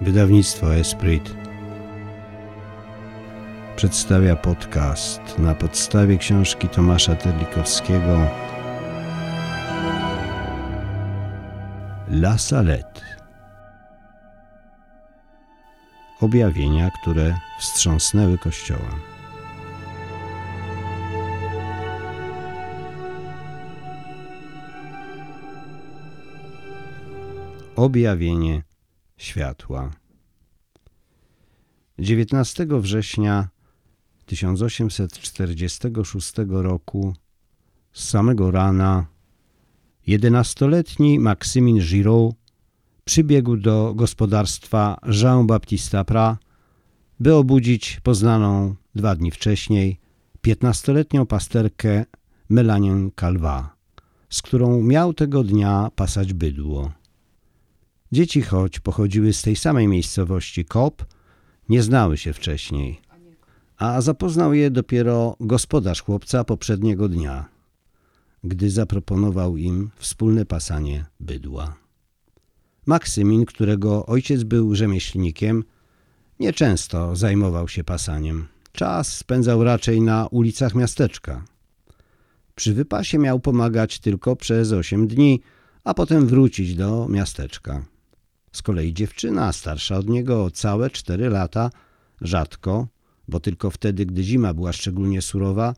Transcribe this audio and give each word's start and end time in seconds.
Wydawnictwo 0.00 0.74
Esprit 0.74 1.34
przedstawia 3.76 4.36
podcast 4.36 5.38
na 5.38 5.54
podstawie 5.54 6.18
książki 6.18 6.68
Tomasza 6.68 7.14
Terlikowskiego 7.14 8.18
La 12.08 12.38
Salette. 12.38 13.00
Objawienia, 16.20 16.90
które 16.90 17.34
wstrząsnęły 17.60 18.38
Kościołem. 18.38 19.00
Objawienie 27.76 28.67
światła. 29.18 29.90
19 31.98 32.66
września 32.70 33.48
1846 34.26 36.32
roku 36.48 37.14
z 37.92 38.08
samego 38.08 38.50
rana 38.50 39.06
jedenastoletni 40.06 41.18
Maksymin 41.18 41.78
Giraud 41.78 42.34
przybiegł 43.04 43.56
do 43.56 43.94
gospodarstwa 43.94 44.98
Jean-Baptiste 45.06 46.04
Prat, 46.04 46.38
by 47.20 47.34
obudzić 47.34 48.00
poznaną 48.02 48.74
dwa 48.94 49.16
dni 49.16 49.30
wcześniej 49.30 50.00
piętnastoletnią 50.40 51.26
pasterkę 51.26 52.04
Melanię 52.48 53.10
Calva, 53.20 53.76
z 54.30 54.42
którą 54.42 54.82
miał 54.82 55.14
tego 55.14 55.44
dnia 55.44 55.90
pasać 55.96 56.32
bydło. 56.32 56.97
Dzieci, 58.12 58.42
choć 58.42 58.80
pochodziły 58.80 59.32
z 59.32 59.42
tej 59.42 59.56
samej 59.56 59.88
miejscowości 59.88 60.64
Kop, 60.64 61.04
nie 61.68 61.82
znały 61.82 62.16
się 62.16 62.32
wcześniej, 62.32 63.00
a 63.76 64.00
zapoznał 64.00 64.54
je 64.54 64.70
dopiero 64.70 65.36
gospodarz 65.40 66.02
chłopca 66.02 66.44
poprzedniego 66.44 67.08
dnia, 67.08 67.48
gdy 68.44 68.70
zaproponował 68.70 69.56
im 69.56 69.90
wspólne 69.96 70.44
pasanie 70.44 71.04
bydła. 71.20 71.76
Maksymin, 72.86 73.44
którego 73.44 74.06
ojciec 74.06 74.42
był 74.42 74.74
rzemieślnikiem, 74.74 75.64
nieczęsto 76.40 77.16
zajmował 77.16 77.68
się 77.68 77.84
pasaniem. 77.84 78.46
Czas 78.72 79.16
spędzał 79.16 79.64
raczej 79.64 80.00
na 80.00 80.26
ulicach 80.26 80.74
miasteczka. 80.74 81.44
Przy 82.54 82.74
wypasie 82.74 83.18
miał 83.18 83.40
pomagać 83.40 83.98
tylko 83.98 84.36
przez 84.36 84.72
osiem 84.72 85.08
dni, 85.08 85.40
a 85.84 85.94
potem 85.94 86.26
wrócić 86.26 86.74
do 86.74 87.08
miasteczka. 87.08 87.84
Z 88.58 88.62
kolei 88.62 88.92
dziewczyna, 88.92 89.52
starsza 89.52 89.96
od 89.96 90.08
niego 90.08 90.44
o 90.44 90.50
całe 90.50 90.90
cztery 90.90 91.28
lata, 91.28 91.70
rzadko, 92.20 92.86
bo 93.28 93.40
tylko 93.40 93.70
wtedy, 93.70 94.06
gdy 94.06 94.22
zima 94.22 94.54
była 94.54 94.72
szczególnie 94.72 95.22
surowa, 95.22 95.74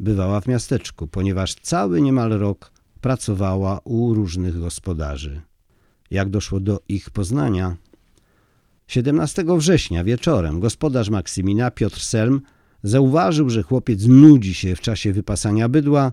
bywała 0.00 0.40
w 0.40 0.46
miasteczku, 0.46 1.06
ponieważ 1.06 1.54
cały 1.54 2.02
niemal 2.02 2.30
rok 2.30 2.72
pracowała 3.00 3.80
u 3.84 4.14
różnych 4.14 4.58
gospodarzy. 4.58 5.40
Jak 6.10 6.30
doszło 6.30 6.60
do 6.60 6.80
ich 6.88 7.10
poznania? 7.10 7.76
17 8.86 9.44
września 9.58 10.04
wieczorem 10.04 10.60
gospodarz 10.60 11.10
Maksymina, 11.10 11.70
Piotr 11.70 12.00
Selm, 12.00 12.40
zauważył, 12.82 13.50
że 13.50 13.62
chłopiec 13.62 14.06
nudzi 14.06 14.54
się 14.54 14.76
w 14.76 14.80
czasie 14.80 15.12
wypasania 15.12 15.68
bydła 15.68 16.12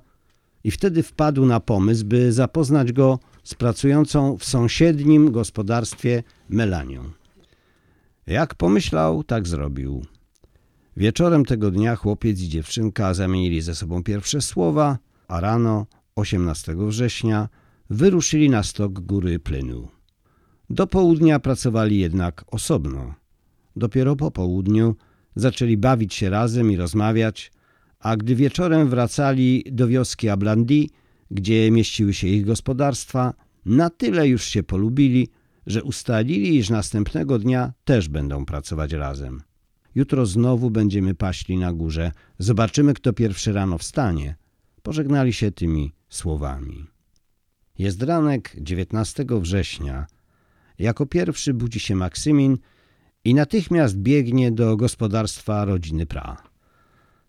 i 0.63 0.71
wtedy 0.71 1.03
wpadł 1.03 1.45
na 1.45 1.59
pomysł, 1.59 2.05
by 2.05 2.33
zapoznać 2.33 2.91
go 2.91 3.19
z 3.49 3.55
pracującą 3.55 4.37
w 4.37 4.45
sąsiednim 4.45 5.31
gospodarstwie 5.31 6.23
Melanią. 6.49 7.03
Jak 8.27 8.55
pomyślał, 8.55 9.23
tak 9.23 9.47
zrobił. 9.47 10.05
Wieczorem 10.97 11.45
tego 11.45 11.71
dnia 11.71 11.95
chłopiec 11.95 12.41
i 12.41 12.49
dziewczynka 12.49 13.13
zamienili 13.13 13.61
ze 13.61 13.75
sobą 13.75 14.03
pierwsze 14.03 14.41
słowa, 14.41 14.97
a 15.27 15.39
rano, 15.39 15.85
18 16.15 16.75
września, 16.77 17.49
wyruszyli 17.89 18.49
na 18.49 18.63
stok 18.63 18.99
góry 18.99 19.39
Plynu. 19.39 19.87
Do 20.69 20.87
południa 20.87 21.39
pracowali 21.39 21.99
jednak 21.99 22.45
osobno. 22.47 23.13
Dopiero 23.75 24.15
po 24.15 24.31
południu 24.31 24.95
zaczęli 25.35 25.77
bawić 25.77 26.13
się 26.13 26.29
razem 26.29 26.71
i 26.71 26.75
rozmawiać, 26.75 27.51
a 27.99 28.17
gdy 28.17 28.35
wieczorem 28.35 28.89
wracali 28.89 29.63
do 29.71 29.87
wioski 29.87 30.29
Ablandi, 30.29 30.89
gdzie 31.31 31.71
mieściły 31.71 32.13
się 32.13 32.27
ich 32.27 32.45
gospodarstwa, 32.45 33.33
na 33.65 33.89
tyle 33.89 34.27
już 34.27 34.43
się 34.45 34.63
polubili, 34.63 35.27
że 35.65 35.83
ustalili, 35.83 36.57
iż 36.57 36.69
następnego 36.69 37.39
dnia 37.39 37.73
też 37.83 38.09
będą 38.09 38.45
pracować 38.45 38.93
razem. 38.93 39.41
Jutro 39.95 40.25
znowu 40.25 40.71
będziemy 40.71 41.15
paśli 41.15 41.57
na 41.57 41.73
górze, 41.73 42.11
zobaczymy, 42.39 42.93
kto 42.93 43.13
pierwszy 43.13 43.53
rano 43.53 43.77
wstanie. 43.77 44.35
Pożegnali 44.81 45.33
się 45.33 45.51
tymi 45.51 45.93
słowami. 46.09 46.87
Jest 47.77 48.03
ranek 48.03 48.55
19 48.61 49.25
września. 49.29 50.07
Jako 50.79 51.05
pierwszy 51.05 51.53
budzi 51.53 51.79
się 51.79 51.95
Maksymin 51.95 52.57
i 53.23 53.33
natychmiast 53.33 53.97
biegnie 53.97 54.51
do 54.51 54.77
gospodarstwa 54.77 55.65
rodziny 55.65 56.05
Pra. 56.05 56.43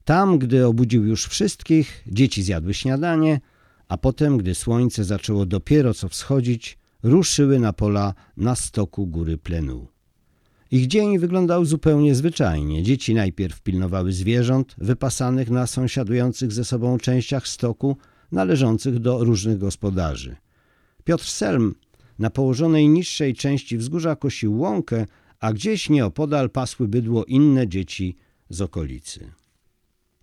Tam, 0.05 0.39
gdy 0.39 0.67
obudził 0.67 1.05
już 1.05 1.27
wszystkich, 1.27 2.05
dzieci 2.07 2.43
zjadły 2.43 2.75
śniadanie, 2.75 3.41
a 3.91 3.97
potem, 3.97 4.39
gdy 4.39 4.55
słońce 4.55 5.05
zaczęło 5.05 5.47
dopiero 5.47 5.95
co 5.95 6.09
wschodzić, 6.09 6.79
ruszyły 7.03 7.59
na 7.59 7.73
pola 7.73 8.15
na 8.37 8.55
stoku 8.55 9.07
góry 9.07 9.39
Plenu. 9.39 9.87
Ich 10.71 10.87
dzień 10.87 11.19
wyglądał 11.19 11.65
zupełnie 11.65 12.15
zwyczajnie. 12.15 12.83
Dzieci 12.83 13.15
najpierw 13.15 13.63
pilnowały 13.63 14.13
zwierząt 14.13 14.75
wypasanych 14.79 15.51
na 15.51 15.67
sąsiadujących 15.67 16.53
ze 16.53 16.65
sobą 16.65 16.99
częściach 16.99 17.49
stoku 17.49 17.97
należących 18.33 18.99
do 18.99 19.25
różnych 19.25 19.59
gospodarzy. 19.59 20.37
Piotr 21.05 21.25
Selm 21.25 21.75
na 22.19 22.31
położonej 22.31 22.89
niższej 22.89 23.35
części 23.35 23.79
wzgórza 23.79 24.17
kosił 24.17 24.59
łąkę, 24.59 25.07
a 25.41 25.53
gdzieś 25.53 25.91
nieopodal 25.91 26.51
pasły 26.51 26.89
bydło 26.89 27.25
inne 27.25 27.69
dzieci 27.69 28.17
z 28.51 28.61
okolicy. 28.61 29.31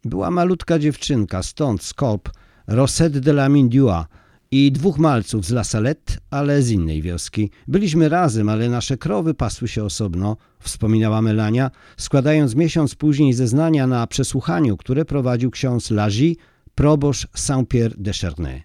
Była 0.05 0.31
malutka 0.31 0.79
dziewczynka, 0.79 1.43
stąd 1.43 1.83
skop 1.83 2.29
Rosette 2.67 3.19
de 3.19 3.31
la 3.31 3.49
Mindua 3.49 4.07
i 4.51 4.71
dwóch 4.71 4.97
malców 4.97 5.45
z 5.45 5.51
La 5.51 5.63
Salette, 5.63 6.17
ale 6.29 6.61
z 6.61 6.71
innej 6.71 7.01
wioski. 7.01 7.49
Byliśmy 7.67 8.09
razem, 8.09 8.49
ale 8.49 8.69
nasze 8.69 8.97
krowy 8.97 9.33
pasły 9.33 9.67
się 9.67 9.83
osobno, 9.83 10.37
wspominała 10.59 11.21
Melania, 11.21 11.71
składając 11.97 12.55
miesiąc 12.55 12.95
później 12.95 13.33
zeznania 13.33 13.87
na 13.87 14.07
przesłuchaniu, 14.07 14.77
które 14.77 15.05
prowadził 15.05 15.51
ksiądz 15.51 15.91
Lagy, 15.91 16.35
proboszcz 16.75 17.27
Saint-Pierre 17.33 17.95
de 17.97 18.13
Chernay. 18.13 18.63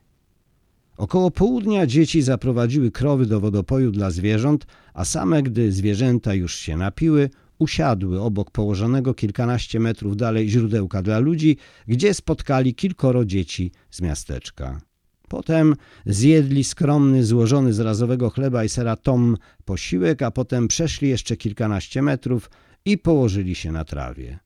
Około 0.97 1.31
południa 1.31 1.87
dzieci 1.87 2.23
zaprowadziły 2.23 2.91
krowy 2.91 3.27
do 3.27 3.41
wodopoju 3.41 3.91
dla 3.91 4.11
zwierząt, 4.11 4.67
a 4.95 5.05
same, 5.05 5.43
gdy 5.43 5.73
zwierzęta 5.73 6.35
już 6.35 6.55
się 6.55 6.77
napiły, 6.77 7.31
usiadły 7.63 8.21
obok 8.21 8.51
położonego 8.51 9.15
kilkanaście 9.15 9.81
metrów 9.81 10.17
dalej 10.17 10.49
źródełka 10.49 11.03
dla 11.03 11.19
ludzi, 11.19 11.57
gdzie 11.87 12.15
spotkali 12.15 12.75
kilkoro 12.75 13.25
dzieci 13.25 13.73
z 13.91 14.01
miasteczka. 14.01 14.81
Potem 15.29 15.75
zjedli 16.07 16.65
skromny, 16.65 17.25
złożony 17.25 17.73
z 17.73 17.81
razowego 17.81 18.31
chleba 18.31 18.65
i 18.65 18.69
sera 18.69 18.97
tom 18.97 19.37
posiłek, 19.65 20.23
a 20.23 20.31
potem 20.31 20.69
przeszli 20.69 21.09
jeszcze 21.09 21.37
kilkanaście 21.37 22.03
metrów 22.03 22.51
i 22.85 22.99
położyli 22.99 23.55
się 23.55 23.73
na 23.73 23.85
trawie. 23.85 24.39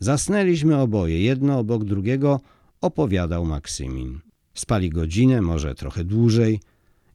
Zasnęliśmy 0.00 0.76
oboje, 0.76 1.22
jedno 1.22 1.58
obok 1.58 1.84
drugiego, 1.84 2.40
opowiadał 2.80 3.44
Maksymin. 3.44 4.20
Spali 4.54 4.90
godzinę, 4.90 5.42
może 5.42 5.74
trochę 5.74 6.04
dłużej. 6.04 6.60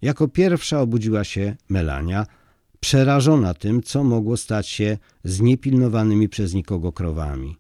Jako 0.01 0.27
pierwsza 0.27 0.81
obudziła 0.81 1.23
się 1.23 1.55
Melania, 1.69 2.25
przerażona 2.83 3.53
tym, 3.53 3.83
co 3.83 4.03
mogło 4.03 4.37
stać 4.37 4.67
się 4.67 4.97
z 5.23 5.41
niepilnowanymi 5.41 6.29
przez 6.29 6.53
nikogo 6.53 6.91
krowami. 6.91 7.57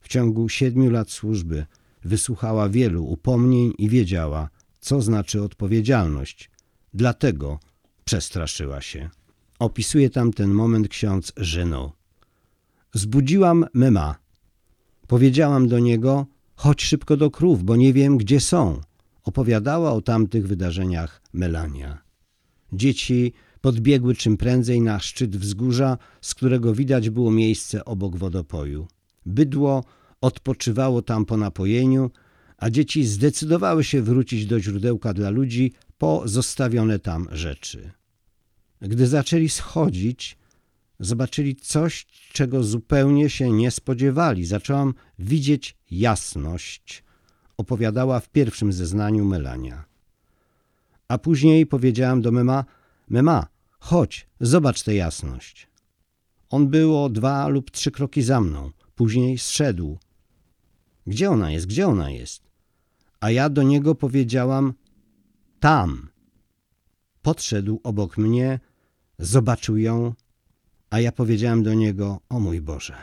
W 0.00 0.08
ciągu 0.08 0.48
siedmiu 0.48 0.90
lat 0.90 1.10
służby 1.10 1.66
wysłuchała 2.04 2.68
wielu 2.68 3.04
upomnień 3.04 3.72
i 3.78 3.88
wiedziała, 3.88 4.48
co 4.80 5.02
znaczy 5.02 5.42
odpowiedzialność. 5.42 6.50
Dlatego 6.94 7.58
przestraszyła 8.04 8.80
się. 8.80 9.10
Opisuje 9.58 10.10
tam 10.10 10.32
ten 10.32 10.50
moment 10.50 10.88
ksiądz 10.88 11.32
Żeno. 11.36 11.92
Zbudziłam 12.94 13.64
Mema. 13.74 14.14
Powiedziałam 15.06 15.68
do 15.68 15.78
niego, 15.78 16.26
chodź 16.54 16.82
szybko 16.82 17.16
do 17.16 17.30
krów, 17.30 17.64
bo 17.64 17.76
nie 17.76 17.92
wiem, 17.92 18.18
gdzie 18.18 18.40
są. 18.40 18.80
Opowiadała 19.24 19.92
o 19.92 20.00
tamtych 20.00 20.46
wydarzeniach 20.46 21.22
Melania. 21.32 22.02
Dzieci 22.72 23.32
podbiegły 23.60 24.14
czym 24.14 24.36
prędzej 24.36 24.80
na 24.80 25.00
szczyt 25.00 25.36
wzgórza, 25.36 25.98
z 26.20 26.34
którego 26.34 26.74
widać 26.74 27.10
było 27.10 27.30
miejsce 27.30 27.84
obok 27.84 28.16
wodopoju. 28.16 28.88
Bydło 29.26 29.84
odpoczywało 30.20 31.02
tam 31.02 31.24
po 31.24 31.36
napojeniu, 31.36 32.10
a 32.56 32.70
dzieci 32.70 33.04
zdecydowały 33.04 33.84
się 33.84 34.02
wrócić 34.02 34.46
do 34.46 34.60
źródełka 34.60 35.14
dla 35.14 35.30
ludzi 35.30 35.72
po 35.98 36.22
zostawione 36.24 36.98
tam 36.98 37.28
rzeczy. 37.32 37.90
Gdy 38.80 39.06
zaczęli 39.06 39.48
schodzić, 39.48 40.38
zobaczyli 41.00 41.56
coś, 41.56 42.06
czego 42.32 42.62
zupełnie 42.62 43.30
się 43.30 43.50
nie 43.50 43.70
spodziewali. 43.70 44.46
Zaczęłam 44.46 44.94
widzieć 45.18 45.76
jasność, 45.90 47.04
opowiadała 47.56 48.20
w 48.20 48.28
pierwszym 48.28 48.72
zeznaniu 48.72 49.24
Melania. 49.24 49.84
A 51.08 51.18
później 51.18 51.66
powiedziałam 51.66 52.22
do 52.22 52.32
Mema, 52.32 52.64
Mema, 53.10 53.46
chodź, 53.78 54.28
zobacz 54.40 54.82
tę 54.82 54.94
jasność. 54.94 55.68
On 56.50 56.68
był 56.68 57.04
o 57.04 57.08
dwa 57.08 57.48
lub 57.48 57.70
trzy 57.70 57.90
kroki 57.90 58.22
za 58.22 58.40
mną. 58.40 58.70
Później 58.94 59.38
zszedł. 59.38 59.98
Gdzie 61.06 61.30
ona 61.30 61.50
jest? 61.50 61.66
Gdzie 61.66 61.86
ona 61.86 62.10
jest? 62.10 62.42
A 63.20 63.30
ja 63.30 63.48
do 63.48 63.62
niego 63.62 63.94
powiedziałam, 63.94 64.74
tam. 65.60 66.08
Podszedł 67.22 67.80
obok 67.82 68.18
mnie, 68.18 68.60
zobaczył 69.18 69.76
ją, 69.76 70.14
a 70.90 71.00
ja 71.00 71.12
powiedziałem 71.12 71.62
do 71.62 71.74
niego, 71.74 72.20
o 72.28 72.40
mój 72.40 72.60
Boże. 72.60 72.94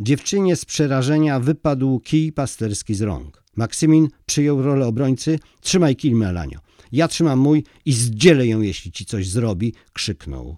Dziewczynie 0.00 0.56
z 0.56 0.64
przerażenia 0.64 1.40
wypadł 1.40 2.00
kij 2.00 2.32
pasterski 2.32 2.94
z 2.94 3.02
rąk. 3.02 3.39
Maksymin 3.56 4.08
przyjął 4.26 4.62
rolę 4.62 4.86
obrońcy. 4.86 5.38
Trzymaj 5.60 5.96
kij, 5.96 6.14
Melanio. 6.14 6.58
Ja 6.92 7.08
trzymam 7.08 7.38
mój 7.38 7.64
i 7.84 7.92
zdzielę 7.92 8.46
ją, 8.46 8.60
jeśli 8.60 8.92
ci 8.92 9.04
coś 9.04 9.28
zrobi, 9.28 9.74
krzyknął. 9.92 10.56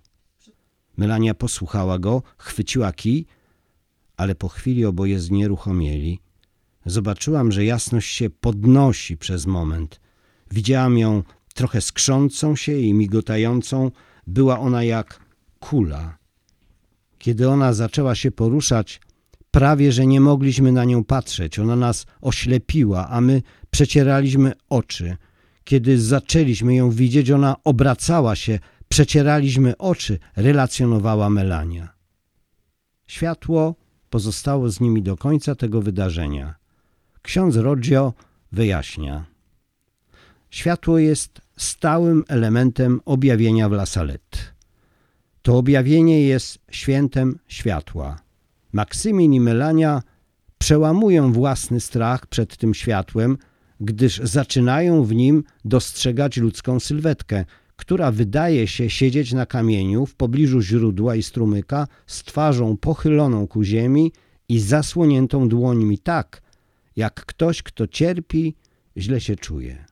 Melania 0.97 1.35
posłuchała 1.35 1.99
go, 1.99 2.23
chwyciła 2.39 2.93
kij, 2.93 3.27
ale 4.17 4.35
po 4.35 4.49
chwili 4.49 4.85
oboje 4.85 5.21
znieruchomieli. 5.21 6.21
Zobaczyłam, 6.87 7.53
że 7.53 7.65
jasność 7.65 8.15
się 8.17 8.31
podnosi 8.31 9.17
przez 9.17 9.47
moment. 9.47 10.01
Widziałam 10.51 10.99
ją 10.99 11.23
trochę 11.55 11.81
skrzącą 11.81 12.57
się 12.57 12.79
i 12.79 12.95
migotającą. 12.95 13.91
Była 14.27 14.59
ona 14.59 14.85
jak 14.85 15.21
kula. 15.61 16.19
Kiedy 17.19 17.49
ona 17.49 17.73
zaczęła 17.73 18.15
się 18.15 18.31
poruszać, 18.31 19.01
prawie 19.53 19.93
że 19.93 20.07
nie 20.07 20.21
mogliśmy 20.21 20.73
na 20.73 20.85
nią 20.85 21.05
patrzeć. 21.05 21.59
Ona 21.59 21.77
nas 21.77 22.07
oślepiła, 22.21 23.09
a 23.09 23.21
my 23.21 23.43
przecieraliśmy 23.71 24.53
oczy. 24.69 25.17
Kiedy 25.65 26.01
zaczęliśmy 26.01 26.75
ją 26.75 26.91
widzieć, 26.91 27.31
ona 27.31 27.57
obracała 27.65 28.37
się, 28.37 28.59
przecieraliśmy 28.89 29.77
oczy, 29.79 30.19
relacjonowała 30.37 31.31
Melania. 31.31 31.89
Światło 33.07 33.75
pozostało 34.11 34.71
z 34.71 34.81
nimi 34.81 35.03
do 35.03 35.17
końca 35.17 35.55
tego 35.55 35.83
wydarzenia. 35.83 36.55
Ksiądz 37.23 37.57
Roggio 37.57 38.13
wyjaśnia. 38.53 39.25
Światło 40.51 40.99
jest 40.99 41.41
stałym 41.57 42.25
elementem 42.29 43.01
objawienia 43.05 43.69
w 43.69 43.73
La 43.73 43.87
Salette. 43.87 44.39
To 45.43 45.59
objawienie 45.59 46.23
jest 46.23 46.59
świętem 46.71 47.39
światła. 47.49 48.19
Maksymin 48.73 49.35
i 49.35 49.41
Melania 49.41 50.03
przełamują 50.59 51.33
własny 51.33 51.81
strach 51.81 52.27
przed 52.27 52.57
tym 52.57 52.75
światłem, 52.75 53.39
gdyż 53.81 54.19
zaczynają 54.19 55.05
w 55.05 55.15
nim 55.15 55.45
dostrzegać 55.65 56.37
ludzką 56.37 56.81
sylwetkę, 56.81 57.45
która 57.77 58.13
wydaje 58.13 58.67
się 58.67 58.91
siedzieć 58.91 59.33
na 59.33 59.47
kamieniu 59.47 60.07
w 60.07 60.15
pobliżu 60.15 60.61
źródła 60.61 61.17
i 61.17 61.23
strumyka 61.23 61.87
z 62.07 62.23
twarzą 62.23 62.77
pochyloną 62.77 63.47
ku 63.47 63.63
ziemi 63.63 64.13
i 64.49 64.61
zasłoniętą 64.61 65.49
dłońmi 65.49 65.99
tak, 65.99 66.43
jak 66.97 67.15
ktoś, 67.27 67.63
kto 67.63 67.87
cierpi, 67.87 68.55
źle 68.97 69.21
się 69.21 69.37
czuje. 69.37 69.85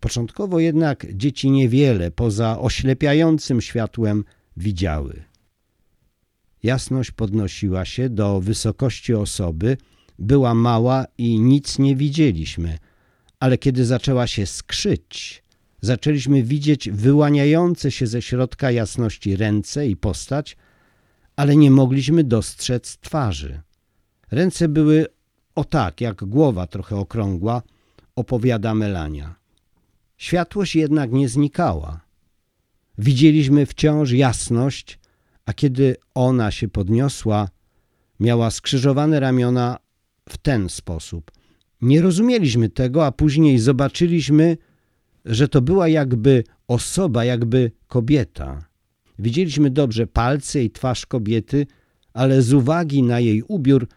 Początkowo 0.00 0.60
jednak 0.60 1.06
dzieci 1.14 1.50
niewiele 1.50 2.10
poza 2.10 2.58
oślepiającym 2.58 3.60
światłem 3.60 4.24
widziały. 4.56 5.31
Jasność 6.62 7.10
podnosiła 7.10 7.84
się 7.84 8.08
do 8.08 8.40
wysokości 8.40 9.14
osoby, 9.14 9.76
była 10.18 10.54
mała 10.54 11.06
i 11.18 11.40
nic 11.40 11.78
nie 11.78 11.96
widzieliśmy, 11.96 12.78
ale 13.40 13.58
kiedy 13.58 13.84
zaczęła 13.84 14.26
się 14.26 14.46
skrzyć, 14.46 15.42
zaczęliśmy 15.80 16.42
widzieć 16.42 16.90
wyłaniające 16.90 17.90
się 17.90 18.06
ze 18.06 18.22
środka 18.22 18.70
jasności 18.70 19.36
ręce 19.36 19.88
i 19.88 19.96
postać, 19.96 20.56
ale 21.36 21.56
nie 21.56 21.70
mogliśmy 21.70 22.24
dostrzec 22.24 22.98
twarzy. 22.98 23.60
Ręce 24.30 24.68
były 24.68 25.06
o 25.54 25.64
tak, 25.64 26.00
jak 26.00 26.24
głowa 26.24 26.66
trochę 26.66 26.96
okrągła, 26.96 27.62
opowiada 28.16 28.74
Melania. 28.74 29.34
Światłość 30.16 30.76
jednak 30.76 31.12
nie 31.12 31.28
znikała. 31.28 32.00
Widzieliśmy 32.98 33.66
wciąż 33.66 34.10
jasność, 34.10 34.98
a 35.46 35.52
kiedy 35.52 35.96
ona 36.14 36.50
się 36.50 36.68
podniosła, 36.68 37.48
miała 38.20 38.50
skrzyżowane 38.50 39.20
ramiona 39.20 39.78
w 40.28 40.38
ten 40.38 40.68
sposób. 40.68 41.30
Nie 41.80 42.02
rozumieliśmy 42.02 42.68
tego, 42.68 43.06
a 43.06 43.12
później 43.12 43.58
zobaczyliśmy, 43.58 44.56
że 45.24 45.48
to 45.48 45.62
była 45.62 45.88
jakby 45.88 46.44
osoba, 46.68 47.24
jakby 47.24 47.72
kobieta. 47.88 48.64
Widzieliśmy 49.18 49.70
dobrze 49.70 50.06
palce 50.06 50.64
i 50.64 50.70
twarz 50.70 51.06
kobiety, 51.06 51.66
ale 52.12 52.42
z 52.42 52.52
uwagi 52.52 53.02
na 53.02 53.20
jej 53.20 53.42
ubiór 53.42 53.88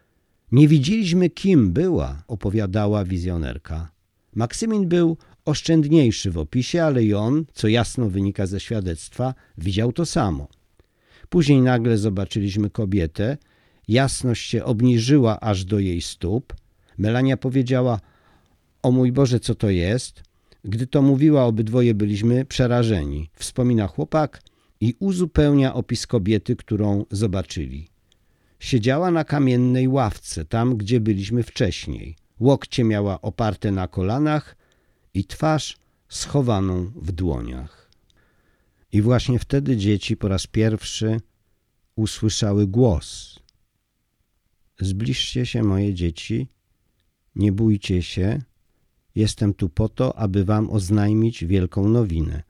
nie 0.52 0.68
widzieliśmy, 0.68 1.30
kim 1.30 1.72
była, 1.72 2.24
opowiadała 2.28 3.06
wizjonerka. 3.06 3.92
Maksymin 4.36 4.88
był 4.88 5.18
oszczędniejszy 5.46 6.32
w 6.32 6.38
opisie, 6.38 6.84
ale 6.84 7.04
i 7.04 7.14
on, 7.14 7.46
co 7.54 7.68
jasno 7.68 8.10
wynika 8.10 8.46
ze 8.46 8.60
świadectwa, 8.60 9.34
widział 9.58 9.92
to 9.92 10.06
samo. 10.06 10.48
Później 11.36 11.62
nagle 11.62 11.98
zobaczyliśmy 11.98 12.70
kobietę, 12.70 13.38
jasność 13.88 14.50
się 14.50 14.64
obniżyła 14.64 15.40
aż 15.40 15.66
do 15.66 15.80
jej 15.80 16.02
stóp. 16.02 16.54
Melania 16.98 17.38
powiedziała, 17.38 18.00
o 18.82 18.92
mój 18.92 19.12
Boże, 19.12 19.40
co 19.40 19.56
to 19.56 19.70
jest? 19.70 20.24
Gdy 20.64 20.88
to 20.88 21.02
mówiła, 21.02 21.44
obydwoje 21.44 21.94
byliśmy 21.94 22.46
przerażeni. 22.46 23.30
Wspomina 23.34 23.88
chłopak 23.88 24.42
i 24.82 24.96
uzupełnia 25.00 25.74
opis 25.74 26.08
kobiety, 26.08 26.56
którą 26.56 27.06
zobaczyli. 27.12 27.88
Siedziała 28.60 29.12
na 29.12 29.24
kamiennej 29.24 29.88
ławce, 29.88 30.46
tam 30.46 30.78
gdzie 30.78 31.00
byliśmy 31.00 31.44
wcześniej. 31.44 32.16
Łokcie 32.40 32.84
miała 32.84 33.22
oparte 33.22 33.72
na 33.72 33.88
kolanach 33.88 34.56
i 35.14 35.26
twarz 35.26 35.78
schowaną 36.10 36.92
w 36.96 37.12
dłoniach. 37.12 37.85
I 38.96 39.02
właśnie 39.02 39.40
wtedy 39.40 39.78
dzieci 39.78 40.18
po 40.18 40.28
raz 40.28 40.48
pierwszy 40.48 41.22
usłyszały 41.96 42.68
głos. 42.68 43.40
Zbliżcie 44.80 45.46
się, 45.46 45.64
moje 45.64 45.94
dzieci, 45.94 46.48
nie 47.36 47.52
bójcie 47.52 48.04
się, 48.04 48.42
jestem 49.16 49.54
tu 49.54 49.70
po 49.70 49.90
to, 49.90 50.18
aby 50.18 50.46
wam 50.46 50.70
oznajmić 50.70 51.46
wielką 51.46 51.90
nowinę, 51.90 52.44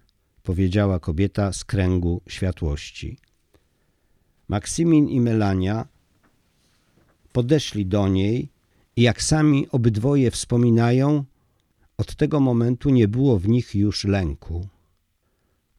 powiedziała 0.44 1.00
kobieta 1.00 1.54
z 1.54 1.64
kręgu 1.64 2.22
światłości. 2.28 3.18
Maksymin 4.48 5.10
i 5.10 5.22
Melania 5.22 5.88
podeszli 7.32 7.86
do 7.86 8.08
niej 8.08 8.50
i 8.96 9.02
jak 9.02 9.22
sami 9.22 9.70
obydwoje 9.70 10.32
wspominają, 10.32 11.26
od 11.98 12.16
tego 12.16 12.40
momentu 12.40 12.90
nie 12.90 13.08
było 13.08 13.40
w 13.40 13.48
nich 13.48 13.76
już 13.76 14.04
lęku. 14.04 14.68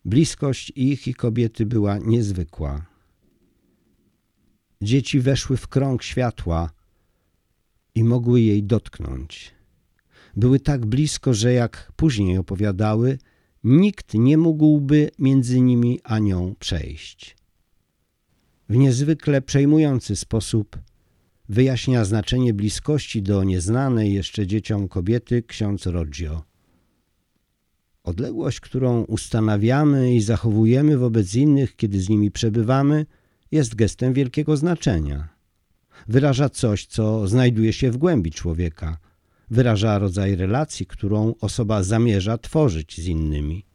Bliskość 0.06 0.72
ich 0.76 1.08
i 1.08 1.14
kobiety 1.14 1.66
była 1.66 1.98
niezwykła. 1.98 2.86
Dzieci 4.82 5.20
weszły 5.20 5.56
w 5.56 5.68
krąg 5.68 6.02
światła 6.02 6.70
i 7.94 8.04
mogły 8.04 8.40
jej 8.40 8.64
dotknąć. 8.64 9.54
Były 10.36 10.60
tak 10.60 10.86
blisko, 10.86 11.34
że 11.34 11.52
jak 11.52 11.92
później 11.96 12.38
opowiadały, 12.38 13.18
nikt 13.64 14.14
nie 14.14 14.38
mógłby 14.38 15.10
między 15.18 15.60
nimi 15.60 16.00
a 16.04 16.18
nią 16.18 16.54
przejść. 16.58 17.36
W 18.68 18.76
niezwykle 18.76 19.42
przejmujący 19.42 20.16
sposób 20.16 20.78
wyjaśnia 21.48 22.04
znaczenie 22.04 22.54
bliskości 22.54 23.22
do 23.22 23.44
nieznanej 23.44 24.14
jeszcze 24.14 24.46
dzieciom 24.46 24.88
kobiety 24.88 25.42
ksiądz 25.42 25.86
Roggio. 25.86 26.55
Odległość, 28.06 28.60
którą 28.60 29.02
ustanawiamy 29.02 30.14
i 30.14 30.20
zachowujemy 30.20 30.98
wobec 30.98 31.34
innych, 31.34 31.76
kiedy 31.76 32.00
z 32.00 32.08
nimi 32.08 32.30
przebywamy, 32.30 33.06
jest 33.50 33.74
gestem 33.74 34.12
wielkiego 34.12 34.56
znaczenia. 34.56 35.28
Wyraża 36.08 36.48
coś, 36.48 36.86
co 36.86 37.28
znajduje 37.28 37.72
się 37.72 37.90
w 37.90 37.96
głębi 37.96 38.30
człowieka. 38.30 38.98
Wyraża 39.50 39.98
rodzaj 39.98 40.36
relacji, 40.36 40.86
którą 40.86 41.34
osoba 41.40 41.82
zamierza 41.82 42.38
tworzyć 42.38 43.00
z 43.00 43.06
innymi. 43.06 43.66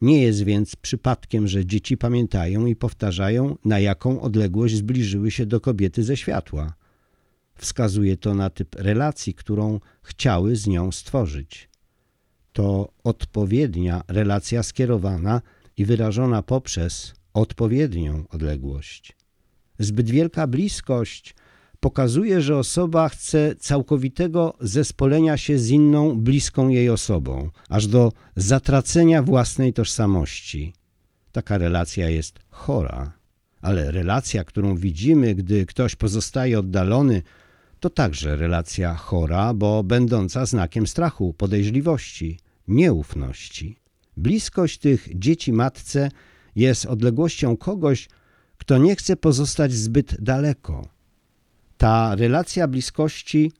Nie 0.00 0.22
jest 0.22 0.42
więc 0.44 0.76
przypadkiem, 0.76 1.48
że 1.48 1.66
dzieci 1.66 1.96
pamiętają 1.96 2.66
i 2.66 2.76
powtarzają, 2.76 3.56
na 3.64 3.78
jaką 3.78 4.20
odległość 4.20 4.76
zbliżyły 4.76 5.30
się 5.30 5.46
do 5.46 5.60
kobiety 5.60 6.04
ze 6.04 6.16
światła. 6.16 6.74
Wskazuje 7.54 8.16
to 8.16 8.34
na 8.34 8.50
typ 8.50 8.74
relacji, 8.74 9.34
którą 9.34 9.80
chciały 10.02 10.56
z 10.56 10.66
nią 10.66 10.92
stworzyć. 10.92 11.71
To 12.52 12.92
odpowiednia 13.04 14.02
relacja 14.08 14.62
skierowana 14.62 15.42
i 15.76 15.84
wyrażona 15.84 16.42
poprzez 16.42 17.14
odpowiednią 17.34 18.24
odległość. 18.30 19.16
Zbyt 19.78 20.10
wielka 20.10 20.46
bliskość 20.46 21.34
pokazuje, 21.80 22.40
że 22.42 22.58
osoba 22.58 23.08
chce 23.08 23.56
całkowitego 23.56 24.54
zespolenia 24.60 25.36
się 25.36 25.58
z 25.58 25.70
inną, 25.70 26.20
bliską 26.20 26.68
jej 26.68 26.90
osobą, 26.90 27.50
aż 27.68 27.86
do 27.86 28.12
zatracenia 28.36 29.22
własnej 29.22 29.72
tożsamości. 29.72 30.72
Taka 31.32 31.58
relacja 31.58 32.10
jest 32.10 32.38
chora, 32.50 33.12
ale 33.60 33.90
relacja, 33.90 34.44
którą 34.44 34.76
widzimy, 34.76 35.34
gdy 35.34 35.66
ktoś 35.66 35.96
pozostaje 35.96 36.58
oddalony, 36.58 37.22
to 37.82 37.90
także 37.90 38.36
relacja 38.36 38.94
chora, 38.94 39.54
bo 39.54 39.82
będąca 39.82 40.46
znakiem 40.46 40.86
strachu, 40.86 41.34
podejrzliwości, 41.34 42.38
nieufności. 42.68 43.76
Bliskość 44.16 44.78
tych 44.78 45.08
dzieci 45.18 45.52
matce 45.52 46.08
jest 46.56 46.86
odległością 46.86 47.56
kogoś, 47.56 48.08
kto 48.58 48.78
nie 48.78 48.96
chce 48.96 49.16
pozostać 49.16 49.72
zbyt 49.72 50.20
daleko. 50.20 50.88
Ta 51.76 52.14
relacja 52.14 52.68
bliskości 52.68 53.52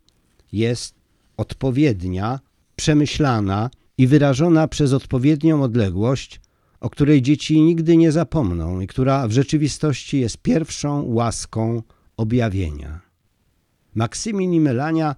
jest 0.53 0.95
odpowiednia, 1.37 2.41
przemyślana 2.77 3.71
i 3.99 4.07
wyrażona 4.07 4.69
przez 4.69 4.93
odpowiednią 4.93 5.63
odległość, 5.63 6.41
o 6.81 6.91
której 6.91 7.23
dzieci 7.23 7.61
nigdy 7.61 7.97
nie 7.97 8.13
zapomną 8.13 8.81
i 8.81 8.87
która 8.87 9.29
w 9.29 9.33
rzeczywistości 9.33 10.21
jest 10.21 10.39
pierwszą 10.39 11.03
łaską 11.03 11.83
objawienia. 12.17 13.02
Maksymin 13.95 14.53
i 14.53 14.61
Melania 14.61 15.17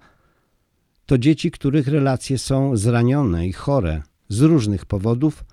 to 1.05 1.17
dzieci, 1.17 1.51
których 1.51 1.87
relacje 1.87 2.37
są 2.37 2.77
zranione 2.77 3.47
i 3.47 3.53
chore 3.53 4.03
z 4.29 4.41
różnych 4.41 4.85
powodów, 4.85 5.45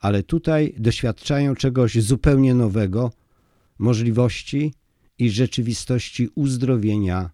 ale 0.00 0.22
tutaj 0.22 0.74
doświadczają 0.78 1.54
czegoś 1.54 2.02
zupełnie 2.02 2.54
nowego, 2.54 3.12
możliwości 3.78 4.74
i 5.18 5.30
rzeczywistości 5.30 6.28
uzdrowienia, 6.34 7.30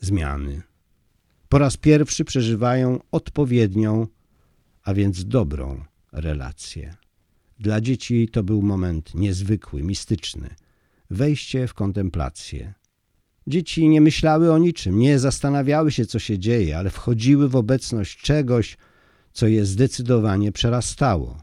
zmiany. 0.00 0.62
Po 1.48 1.58
raz 1.58 1.76
pierwszy 1.76 2.24
przeżywają 2.24 3.00
odpowiednią, 3.10 4.06
a 4.84 4.94
więc 4.94 5.24
dobrą 5.24 5.84
relację. 6.12 6.96
Dla 7.58 7.80
dzieci 7.80 8.28
to 8.28 8.42
był 8.42 8.62
moment 8.62 9.14
niezwykły, 9.14 9.82
mistyczny. 9.82 10.54
Wejście 11.10 11.66
w 11.66 11.74
kontemplację. 11.74 12.74
Dzieci 13.50 13.88
nie 13.88 14.00
myślały 14.00 14.52
o 14.52 14.58
niczym, 14.58 14.98
nie 14.98 15.18
zastanawiały 15.18 15.92
się, 15.92 16.06
co 16.06 16.18
się 16.18 16.38
dzieje, 16.38 16.78
ale 16.78 16.90
wchodziły 16.90 17.48
w 17.48 17.56
obecność 17.56 18.22
czegoś, 18.22 18.76
co 19.32 19.46
je 19.46 19.64
zdecydowanie 19.64 20.52
przerastało. 20.52 21.42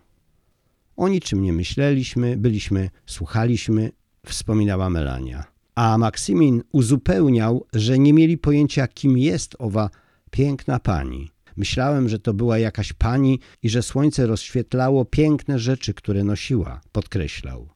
O 0.98 1.08
niczym 1.08 1.42
nie 1.42 1.54
myśleliśmy, 1.54 2.38
byliśmy, 2.38 2.90
słuchaliśmy, 3.06 3.92
wspominała 4.26 4.90
Melania. 4.90 5.44
A 5.76 5.98
Maksymin 5.98 6.64
uzupełniał, 6.72 7.66
że 7.74 8.00
nie 8.00 8.14
mieli 8.14 8.38
pojęcia, 8.38 8.88
kim 8.88 9.18
jest 9.18 9.56
owa 9.60 9.90
piękna 10.32 10.80
pani. 10.80 11.32
Myślałem, 11.58 12.10
że 12.10 12.20
to 12.20 12.34
była 12.34 12.58
jakaś 12.58 12.94
pani 12.94 13.40
i 13.64 13.70
że 13.70 13.84
słońce 13.84 14.26
rozświetlało 14.26 15.06
piękne 15.06 15.60
rzeczy, 15.60 15.94
które 15.94 16.24
nosiła, 16.24 16.82
podkreślał. 16.92 17.70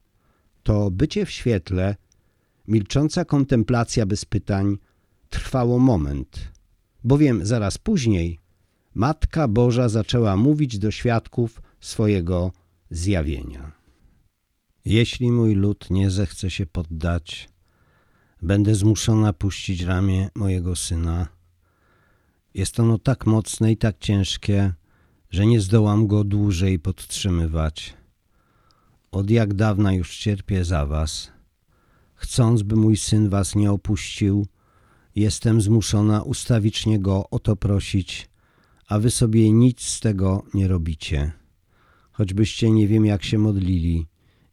To 0.62 0.90
bycie 0.90 1.26
w 1.26 1.30
świetle, 1.30 1.96
milcząca 2.68 3.24
kontemplacja 3.24 4.06
bez 4.06 4.24
pytań, 4.24 4.78
trwało 5.30 5.78
moment, 5.78 6.52
bowiem 7.04 7.46
zaraz 7.46 7.78
później 7.78 8.42
Matka 8.94 9.48
Boża 9.48 9.88
zaczęła 9.88 10.36
mówić 10.36 10.78
do 10.78 10.90
świadków 10.90 11.62
swojego 11.80 12.52
zjawienia. 12.90 13.72
Jeśli 14.84 15.32
mój 15.32 15.54
lud 15.54 15.90
nie 15.90 16.10
zechce 16.10 16.50
się 16.50 16.66
poddać, 16.66 17.48
będę 18.42 18.74
zmuszona 18.74 19.32
puścić 19.32 19.80
ramię 19.80 20.28
mojego 20.34 20.76
syna. 20.76 21.28
Jest 22.54 22.80
ono 22.80 22.98
tak 22.98 23.26
mocne 23.26 23.72
i 23.72 23.76
tak 23.76 23.98
ciężkie, 23.98 24.72
że 25.30 25.46
nie 25.46 25.60
zdołam 25.60 26.06
go 26.06 26.24
dłużej 26.24 26.78
podtrzymywać. 26.78 27.94
Od 29.12 29.30
jak 29.30 29.54
dawna 29.54 29.92
już 29.92 30.16
cierpię 30.16 30.64
za 30.64 30.86
was. 30.86 31.31
Chcąc, 32.22 32.62
by 32.62 32.76
mój 32.76 32.96
syn 32.96 33.28
was 33.28 33.54
nie 33.54 33.72
opuścił, 33.72 34.46
jestem 35.14 35.60
zmuszona 35.60 36.22
ustawicznie 36.22 37.00
go 37.00 37.30
o 37.30 37.38
to 37.38 37.56
prosić, 37.56 38.28
a 38.88 38.98
wy 38.98 39.10
sobie 39.10 39.52
nic 39.52 39.80
z 39.80 40.00
tego 40.00 40.42
nie 40.54 40.68
robicie. 40.68 41.32
Choćbyście 42.12 42.70
nie 42.70 42.88
wiem 42.88 43.06
jak 43.06 43.24
się 43.24 43.38
modlili 43.38 44.06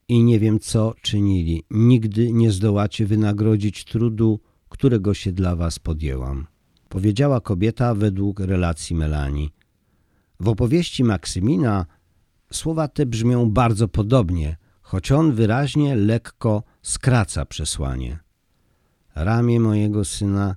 i 0.08 0.24
nie 0.24 0.40
wiem 0.40 0.60
co 0.60 0.94
czynili, 1.02 1.64
nigdy 1.72 2.32
nie 2.34 2.52
zdołacie 2.52 3.06
wynagrodzić 3.06 3.86
trudu, 3.86 4.40
którego 4.70 5.14
się 5.14 5.32
dla 5.32 5.56
was 5.56 5.80
podjęłam. 5.80 6.48
Powiedziała 6.90 7.42
kobieta 7.42 7.96
według 7.96 8.40
relacji 8.40 8.96
Melanii. 8.96 9.50
W 10.40 10.48
opowieści 10.48 11.04
Maksymina 11.04 11.86
słowa 12.54 12.88
te 12.88 13.06
brzmią 13.06 13.50
bardzo 13.52 13.88
podobnie, 13.88 14.58
choć 14.89 15.12
on 15.12 15.31
wyraźnie 15.31 15.96
lekko 15.96 16.63
skraca 16.81 17.46
przesłanie. 17.46 18.19
Ramię 19.15 19.60
mojego 19.60 20.05
syna 20.05 20.55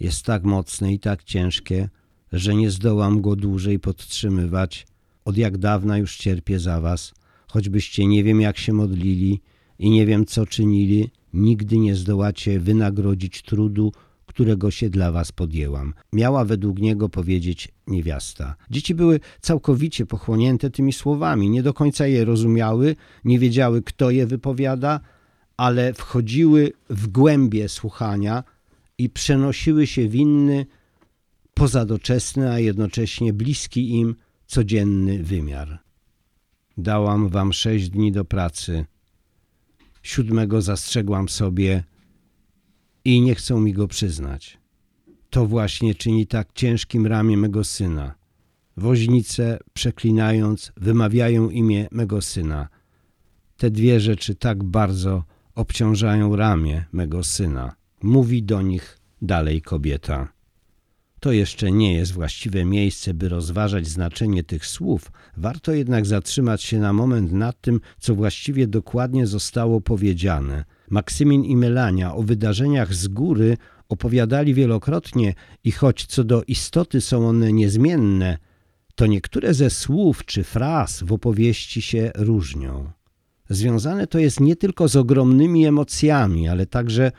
jest 0.00 0.24
tak 0.24 0.44
mocne 0.44 0.92
i 0.92 0.98
tak 0.98 1.24
ciężkie, 1.24 1.88
że 2.32 2.54
nie 2.54 2.70
zdołam 2.70 3.20
go 3.20 3.36
dłużej 3.36 3.78
podtrzymywać. 3.78 4.86
Od 5.24 5.36
jak 5.36 5.58
dawna 5.58 5.98
już 5.98 6.16
cierpię 6.16 6.58
za 6.58 6.80
was, 6.80 7.14
choćbyście 7.46 8.06
nie 8.06 8.24
wiem 8.24 8.40
jak 8.40 8.58
się 8.58 8.72
modlili 8.72 9.40
i 9.78 9.90
nie 9.90 10.06
wiem 10.06 10.26
co 10.26 10.46
czynili, 10.46 11.10
nigdy 11.32 11.78
nie 11.78 11.94
zdołacie 11.94 12.60
wynagrodzić 12.60 13.42
trudu, 13.42 13.92
którego 14.34 14.70
się 14.70 14.90
dla 14.90 15.12
was 15.12 15.32
podjęłam. 15.32 15.94
Miała 16.12 16.44
według 16.44 16.78
niego 16.78 17.08
powiedzieć 17.08 17.68
niewiasta. 17.86 18.56
Dzieci 18.70 18.94
były 18.94 19.20
całkowicie 19.40 20.06
pochłonięte 20.06 20.70
tymi 20.70 20.92
słowami, 20.92 21.50
nie 21.50 21.62
do 21.62 21.74
końca 21.74 22.06
je 22.06 22.24
rozumiały, 22.24 22.96
nie 23.24 23.38
wiedziały 23.38 23.82
kto 23.82 24.10
je 24.10 24.26
wypowiada, 24.26 25.00
ale 25.56 25.92
wchodziły 25.92 26.72
w 26.90 27.08
głębie 27.08 27.68
słuchania 27.68 28.44
i 28.98 29.10
przenosiły 29.10 29.86
się 29.86 30.08
w 30.08 30.14
inny, 30.14 30.66
pozadoczesny, 31.54 32.50
a 32.50 32.58
jednocześnie 32.58 33.32
bliski 33.32 33.90
im 33.90 34.14
codzienny 34.46 35.22
wymiar. 35.22 35.78
Dałam 36.78 37.28
wam 37.28 37.52
sześć 37.52 37.88
dni 37.88 38.12
do 38.12 38.24
pracy. 38.24 38.84
Siódmego 40.02 40.62
zastrzegłam 40.62 41.28
sobie 41.28 41.84
i 43.04 43.20
nie 43.20 43.34
chcą 43.34 43.60
mi 43.60 43.72
go 43.72 43.88
przyznać. 43.88 44.58
To 45.30 45.46
właśnie 45.46 45.94
czyni 45.94 46.26
tak 46.26 46.48
ciężkim 46.54 47.06
ramię 47.06 47.36
mego 47.36 47.64
syna. 47.64 48.14
Woźnice, 48.76 49.58
przeklinając, 49.72 50.72
wymawiają 50.76 51.50
imię 51.50 51.88
mego 51.90 52.22
syna. 52.22 52.68
Te 53.56 53.70
dwie 53.70 54.00
rzeczy 54.00 54.34
tak 54.34 54.64
bardzo 54.64 55.24
obciążają 55.54 56.36
ramię 56.36 56.84
mego 56.92 57.24
syna. 57.24 57.74
Mówi 58.02 58.42
do 58.42 58.62
nich 58.62 58.98
dalej 59.22 59.62
kobieta. 59.62 60.32
To 61.20 61.32
jeszcze 61.32 61.72
nie 61.72 61.94
jest 61.94 62.12
właściwe 62.12 62.64
miejsce, 62.64 63.14
by 63.14 63.28
rozważać 63.28 63.86
znaczenie 63.86 64.44
tych 64.44 64.66
słów. 64.66 65.12
Warto 65.36 65.72
jednak 65.72 66.06
zatrzymać 66.06 66.62
się 66.62 66.78
na 66.78 66.92
moment 66.92 67.32
nad 67.32 67.60
tym, 67.60 67.80
co 67.98 68.14
właściwie 68.14 68.66
dokładnie 68.66 69.26
zostało 69.26 69.80
powiedziane. 69.80 70.64
Maksymin 70.90 71.44
i 71.44 71.56
Melania 71.56 72.14
o 72.14 72.22
wydarzeniach 72.22 72.94
z 72.94 73.08
góry 73.08 73.56
opowiadali 73.88 74.54
wielokrotnie 74.54 75.34
i 75.64 75.72
choć 75.72 76.06
co 76.06 76.24
do 76.24 76.42
istoty 76.42 77.00
są 77.00 77.28
one 77.28 77.52
niezmienne, 77.52 78.38
to 78.94 79.06
niektóre 79.06 79.54
ze 79.54 79.70
słów 79.70 80.24
czy 80.24 80.44
fraz 80.44 81.02
w 81.02 81.12
opowieści 81.12 81.82
się 81.82 82.10
różnią. 82.14 82.90
Związane 83.50 84.06
to 84.06 84.18
jest 84.18 84.40
nie 84.40 84.56
tylko 84.56 84.88
z 84.88 84.96
ogromnymi 84.96 85.66
emocjami, 85.66 86.48
ale 86.48 86.66
także, 86.66 87.12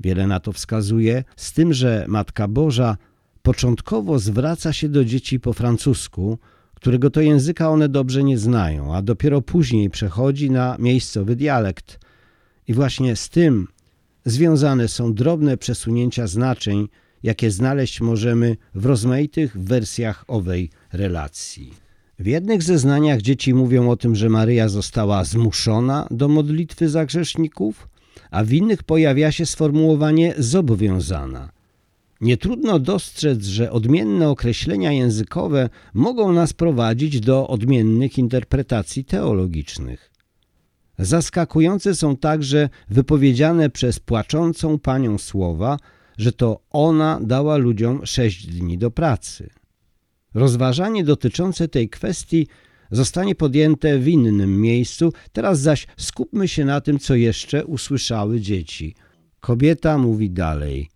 wiele 0.00 0.26
na 0.26 0.40
to 0.40 0.52
wskazuje, 0.52 1.24
z 1.36 1.52
tym, 1.52 1.72
że 1.72 2.04
Matka 2.08 2.48
Boża 2.48 2.96
Początkowo 3.42 4.18
zwraca 4.18 4.72
się 4.72 4.88
do 4.88 5.04
dzieci 5.04 5.40
po 5.40 5.52
francusku, 5.52 6.38
którego 6.74 7.10
to 7.10 7.20
języka 7.20 7.70
one 7.70 7.88
dobrze 7.88 8.24
nie 8.24 8.38
znają, 8.38 8.94
a 8.94 9.02
dopiero 9.02 9.42
później 9.42 9.90
przechodzi 9.90 10.50
na 10.50 10.76
miejscowy 10.78 11.36
dialekt. 11.36 12.05
I 12.68 12.74
właśnie 12.74 13.16
z 13.16 13.28
tym 13.28 13.68
związane 14.24 14.88
są 14.88 15.14
drobne 15.14 15.56
przesunięcia 15.56 16.26
znaczeń, 16.26 16.88
jakie 17.22 17.50
znaleźć 17.50 18.00
możemy 18.00 18.56
w 18.74 18.86
rozmaitych 18.86 19.58
wersjach 19.58 20.24
owej 20.28 20.70
relacji. 20.92 21.74
W 22.18 22.26
jednych 22.26 22.62
zeznaniach 22.62 23.22
dzieci 23.22 23.54
mówią 23.54 23.90
o 23.90 23.96
tym, 23.96 24.16
że 24.16 24.28
Maryja 24.28 24.68
została 24.68 25.24
zmuszona 25.24 26.08
do 26.10 26.28
modlitwy 26.28 26.88
za 26.88 27.06
grzeszników, 27.06 27.88
a 28.30 28.44
w 28.44 28.52
innych 28.52 28.82
pojawia 28.82 29.32
się 29.32 29.46
sformułowanie 29.46 30.34
zobowiązana– 30.38 31.48
nie 32.20 32.36
trudno 32.36 32.78
dostrzec, 32.78 33.44
że 33.44 33.72
odmienne 33.72 34.28
określenia 34.28 34.92
językowe 34.92 35.68
mogą 35.94 36.32
nas 36.32 36.52
prowadzić 36.52 37.20
do 37.20 37.48
odmiennych 37.48 38.18
interpretacji 38.18 39.04
teologicznych. 39.04 40.10
Zaskakujące 40.98 41.94
są 41.94 42.16
także 42.16 42.68
wypowiedziane 42.88 43.70
przez 43.70 44.00
płaczącą 44.00 44.78
panią 44.78 45.18
słowa, 45.18 45.78
że 46.18 46.32
to 46.32 46.60
ona 46.70 47.20
dała 47.22 47.56
ludziom 47.56 48.06
sześć 48.06 48.46
dni 48.46 48.78
do 48.78 48.90
pracy. 48.90 49.50
Rozważanie 50.34 51.04
dotyczące 51.04 51.68
tej 51.68 51.88
kwestii 51.88 52.46
zostanie 52.90 53.34
podjęte 53.34 53.98
w 53.98 54.08
innym 54.08 54.60
miejscu, 54.60 55.12
teraz 55.32 55.60
zaś 55.60 55.86
skupmy 55.96 56.48
się 56.48 56.64
na 56.64 56.80
tym, 56.80 56.98
co 56.98 57.14
jeszcze 57.14 57.64
usłyszały 57.64 58.40
dzieci. 58.40 58.94
Kobieta 59.40 59.98
mówi 59.98 60.30
dalej: 60.30 60.90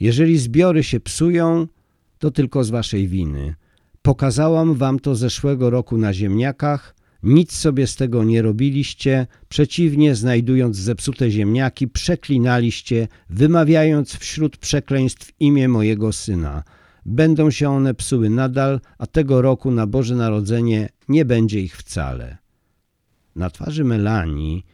Jeżeli 0.00 0.38
zbiory 0.38 0.82
się 0.82 1.00
psują, 1.00 1.66
to 2.18 2.30
tylko 2.30 2.64
z 2.64 2.70
waszej 2.70 3.08
winy. 3.08 3.54
Pokazałam 4.02 4.74
wam 4.74 4.98
to 4.98 5.14
zeszłego 5.14 5.70
roku 5.70 5.98
na 5.98 6.12
ziemniakach, 6.12 6.93
nic 7.24 7.52
sobie 7.52 7.86
z 7.86 7.96
tego 7.96 8.24
nie 8.24 8.42
robiliście, 8.42 9.26
przeciwnie, 9.48 10.14
znajdując 10.14 10.76
zepsute 10.76 11.30
ziemniaki, 11.30 11.88
przeklinaliście, 11.88 13.08
wymawiając 13.30 14.16
wśród 14.16 14.56
przekleństw 14.56 15.32
imię 15.40 15.68
mojego 15.68 16.12
syna. 16.12 16.62
Będą 17.06 17.50
się 17.50 17.70
one 17.70 17.94
psuły 17.94 18.30
nadal, 18.30 18.80
a 18.98 19.06
tego 19.06 19.42
roku 19.42 19.70
na 19.70 19.86
Boże 19.86 20.16
Narodzenie 20.16 20.88
nie 21.08 21.24
będzie 21.24 21.60
ich 21.60 21.76
wcale. 21.76 22.38
Na 23.36 23.50
twarzy 23.50 23.84
Melanii, 23.84 24.66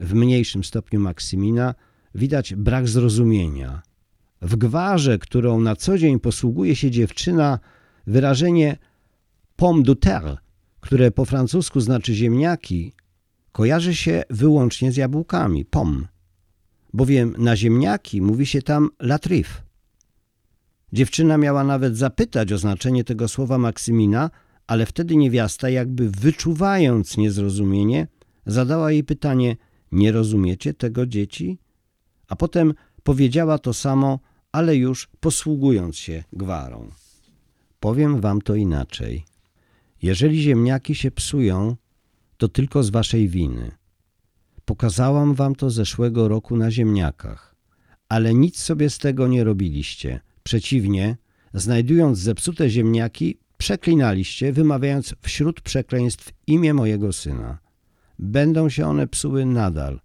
w 0.00 0.14
mniejszym 0.14 0.64
stopniu 0.64 1.00
Maksymina, 1.00 1.74
widać 2.14 2.54
brak 2.54 2.88
zrozumienia. 2.88 3.82
W 4.42 4.56
gwarze, 4.56 5.18
którą 5.18 5.60
na 5.60 5.76
co 5.76 5.98
dzień 5.98 6.20
posługuje 6.20 6.76
się 6.76 6.90
dziewczyna, 6.90 7.58
wyrażenie 8.06 8.76
pomme 9.56 9.82
de 9.82 9.96
terre, 9.96 10.36
które 10.84 11.10
po 11.10 11.24
francusku 11.24 11.80
znaczy 11.80 12.14
ziemniaki, 12.14 12.92
kojarzy 13.52 13.94
się 13.94 14.22
wyłącznie 14.30 14.92
z 14.92 14.96
jabłkami, 14.96 15.64
pom, 15.64 16.06
bowiem 16.92 17.34
na 17.38 17.56
ziemniaki 17.56 18.22
mówi 18.22 18.46
się 18.46 18.62
tam 18.62 18.90
latrif. 19.00 19.62
Dziewczyna 20.92 21.38
miała 21.38 21.64
nawet 21.64 21.96
zapytać 21.96 22.52
o 22.52 22.58
znaczenie 22.58 23.04
tego 23.04 23.28
słowa 23.28 23.58
Maksymina, 23.58 24.30
ale 24.66 24.86
wtedy 24.86 25.16
niewiasta, 25.16 25.68
jakby 25.68 26.10
wyczuwając 26.10 27.16
niezrozumienie, 27.16 28.06
zadała 28.46 28.92
jej 28.92 29.04
pytanie: 29.04 29.56
Nie 29.92 30.12
rozumiecie 30.12 30.74
tego, 30.74 31.06
dzieci? 31.06 31.58
A 32.28 32.36
potem 32.36 32.74
powiedziała 33.02 33.58
to 33.58 33.74
samo, 33.74 34.18
ale 34.52 34.76
już 34.76 35.08
posługując 35.20 35.96
się 35.96 36.24
gwarą. 36.32 36.90
Powiem 37.80 38.20
wam 38.20 38.42
to 38.42 38.54
inaczej. 38.54 39.33
Jeżeli 40.04 40.42
ziemniaki 40.42 40.94
się 40.94 41.10
psują, 41.10 41.76
to 42.36 42.48
tylko 42.48 42.82
z 42.82 42.90
waszej 42.90 43.28
winy. 43.28 43.70
Pokazałam 44.64 45.34
wam 45.34 45.54
to 45.54 45.70
zeszłego 45.70 46.28
roku 46.28 46.56
na 46.56 46.70
ziemniakach, 46.70 47.54
ale 48.08 48.34
nic 48.34 48.58
sobie 48.58 48.90
z 48.90 48.98
tego 48.98 49.28
nie 49.28 49.44
robiliście. 49.44 50.20
Przeciwnie, 50.42 51.16
znajdując 51.54 52.18
zepsute 52.18 52.70
ziemniaki, 52.70 53.38
przeklinaliście, 53.58 54.52
wymawiając 54.52 55.14
wśród 55.22 55.60
przekleństw 55.60 56.32
imię 56.46 56.74
mojego 56.74 57.12
syna. 57.12 57.58
Będą 58.18 58.68
się 58.68 58.86
one 58.86 59.06
psuły 59.06 59.46
nadal, 59.46 60.00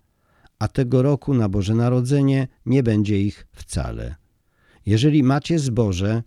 a 0.60 0.68
tego 0.68 1.02
roku 1.02 1.34
na 1.34 1.50
Boże 1.50 1.76
Narodzenie 1.76 2.48
nie 2.66 2.84
będzie 2.84 3.22
ich 3.22 3.48
wcale. 3.52 4.16
Jeżeli 4.86 5.24
macie 5.24 5.60
zboże, 5.60 6.24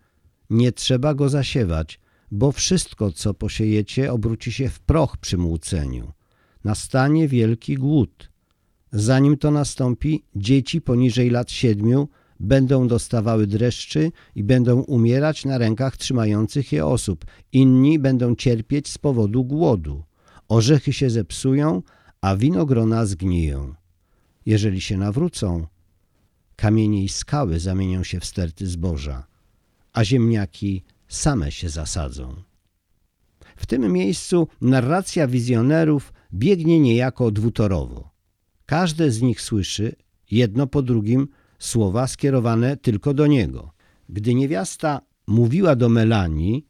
nie 0.50 0.72
trzeba 0.72 1.14
go 1.14 1.28
zasiewać, 1.28 2.01
bo 2.32 2.52
wszystko, 2.52 3.12
co 3.12 3.34
posiejecie, 3.34 4.12
obróci 4.12 4.52
się 4.52 4.68
w 4.68 4.80
proch 4.80 5.16
przy 5.16 5.38
młóceniu. 5.38 6.12
Nastanie 6.64 7.28
wielki 7.28 7.74
głód. 7.74 8.30
Zanim 8.92 9.36
to 9.36 9.50
nastąpi, 9.50 10.22
dzieci 10.36 10.80
poniżej 10.80 11.30
lat 11.30 11.50
siedmiu 11.50 12.08
będą 12.40 12.88
dostawały 12.88 13.46
dreszczy 13.46 14.12
i 14.34 14.44
będą 14.44 14.80
umierać 14.80 15.44
na 15.44 15.58
rękach 15.58 15.96
trzymających 15.96 16.72
je 16.72 16.86
osób. 16.86 17.24
Inni 17.52 17.98
będą 17.98 18.34
cierpieć 18.34 18.88
z 18.88 18.98
powodu 18.98 19.44
głodu. 19.44 20.04
Orzechy 20.48 20.92
się 20.92 21.10
zepsują, 21.10 21.82
a 22.20 22.36
winogrona 22.36 23.06
zgniją. 23.06 23.74
Jeżeli 24.46 24.80
się 24.80 24.96
nawrócą, 24.96 25.66
kamienie 26.56 27.04
i 27.04 27.08
skały 27.08 27.60
zamienią 27.60 28.04
się 28.04 28.20
w 28.20 28.24
sterty 28.24 28.66
zboża, 28.66 29.26
a 29.92 30.04
ziemniaki 30.04 30.84
same 31.14 31.52
się 31.52 31.68
zasadzą. 31.68 32.42
W 33.56 33.66
tym 33.66 33.92
miejscu 33.92 34.48
narracja 34.60 35.26
wizjonerów 35.26 36.12
biegnie 36.34 36.80
niejako 36.80 37.30
dwutorowo. 37.30 38.10
Każde 38.66 39.10
z 39.10 39.22
nich 39.22 39.40
słyszy, 39.40 39.96
jedno 40.30 40.66
po 40.66 40.82
drugim, 40.82 41.28
słowa 41.58 42.06
skierowane 42.06 42.76
tylko 42.76 43.14
do 43.14 43.26
niego. 43.26 43.72
Gdy 44.08 44.34
niewiasta 44.34 45.00
mówiła 45.26 45.76
do 45.76 45.88
Melanii, 45.88 46.66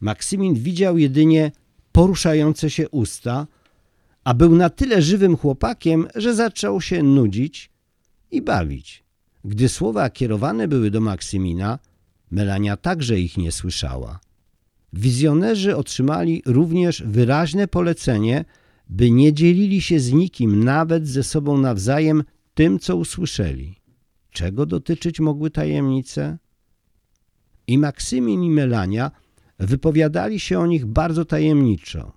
Maksymin 0.00 0.54
widział 0.54 0.98
jedynie 0.98 1.52
poruszające 1.92 2.70
się 2.70 2.88
usta, 2.88 3.46
a 4.24 4.34
był 4.34 4.54
na 4.54 4.70
tyle 4.70 5.02
żywym 5.02 5.36
chłopakiem, 5.36 6.08
że 6.14 6.34
zaczął 6.34 6.80
się 6.80 7.02
nudzić 7.02 7.70
i 8.30 8.42
bawić. 8.42 9.04
Gdy 9.44 9.68
słowa 9.68 10.10
kierowane 10.10 10.68
były 10.68 10.90
do 10.90 11.00
Maksymina, 11.00 11.78
Melania 12.30 12.76
także 12.76 13.20
ich 13.20 13.36
nie 13.36 13.52
słyszała. 13.52 14.20
Wizjonerzy 14.92 15.76
otrzymali 15.76 16.42
również 16.46 17.02
wyraźne 17.06 17.68
polecenie, 17.68 18.44
by 18.88 19.10
nie 19.10 19.32
dzielili 19.32 19.80
się 19.80 20.00
z 20.00 20.12
nikim, 20.12 20.64
nawet 20.64 21.08
ze 21.08 21.22
sobą 21.22 21.58
nawzajem, 21.58 22.24
tym, 22.54 22.78
co 22.78 22.96
usłyszeli. 22.96 23.80
Czego 24.30 24.66
dotyczyć 24.66 25.20
mogły 25.20 25.50
tajemnice? 25.50 26.38
I 27.66 27.78
Maksymin 27.78 28.42
i 28.42 28.50
Melania 28.50 29.10
wypowiadali 29.58 30.40
się 30.40 30.58
o 30.58 30.66
nich 30.66 30.86
bardzo 30.86 31.24
tajemniczo. 31.24 32.12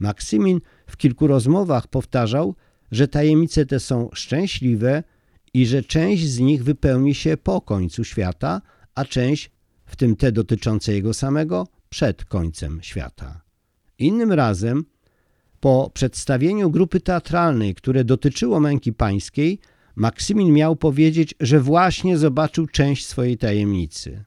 Maksymin 0.00 0.60
w 0.86 0.96
kilku 0.96 1.26
rozmowach 1.26 1.88
powtarzał, 1.88 2.54
że 2.90 3.08
tajemnice 3.08 3.66
te 3.66 3.80
są 3.80 4.10
szczęśliwe 4.14 5.02
i 5.54 5.66
że 5.66 5.82
część 5.82 6.28
z 6.28 6.38
nich 6.38 6.64
wypełni 6.64 7.14
się 7.14 7.36
po 7.36 7.60
końcu 7.60 8.04
świata, 8.04 8.60
a 8.94 9.04
część, 9.04 9.50
w 9.86 9.96
tym 9.96 10.16
te 10.16 10.32
dotyczące 10.32 10.92
jego 10.92 11.14
samego, 11.14 11.66
przed 11.88 12.24
końcem 12.24 12.80
świata. 12.82 13.42
Innym 13.98 14.32
razem, 14.32 14.84
po 15.60 15.90
przedstawieniu 15.94 16.70
grupy 16.70 17.00
teatralnej, 17.00 17.74
które 17.74 18.04
dotyczyło 18.04 18.60
męki 18.60 18.92
pańskiej, 18.92 19.58
Maksymin 19.96 20.52
miał 20.52 20.76
powiedzieć, 20.76 21.34
że 21.40 21.60
właśnie 21.60 22.18
zobaczył 22.18 22.66
część 22.66 23.06
swojej 23.06 23.38
tajemnicy. 23.38 24.24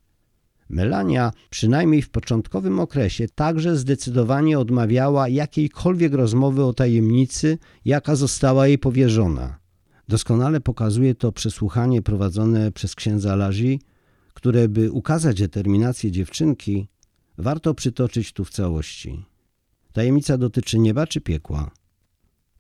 Melania, 0.69 1.31
przynajmniej 1.49 2.01
w 2.01 2.09
początkowym 2.09 2.79
okresie, 2.79 3.27
także 3.35 3.77
zdecydowanie 3.77 4.59
odmawiała 4.59 5.29
jakiejkolwiek 5.29 6.13
rozmowy 6.13 6.63
o 6.63 6.73
tajemnicy, 6.73 7.57
jaka 7.85 8.15
została 8.15 8.67
jej 8.67 8.77
powierzona. 8.77 9.59
Doskonale 10.07 10.61
pokazuje 10.61 11.15
to 11.15 11.31
przesłuchanie 11.31 12.01
prowadzone 12.01 12.71
przez 12.71 12.95
księdza 12.95 13.35
Laży, 13.35 13.77
które 14.45 14.69
by 14.69 14.91
ukazać 14.91 15.39
determinację 15.39 16.11
dziewczynki, 16.11 16.87
warto 17.37 17.73
przytoczyć 17.73 18.33
tu 18.33 18.45
w 18.45 18.49
całości. 18.49 19.25
Tajemnica 19.93 20.37
dotyczy 20.37 20.79
nieba 20.79 21.07
czy 21.07 21.21
piekła? 21.21 21.71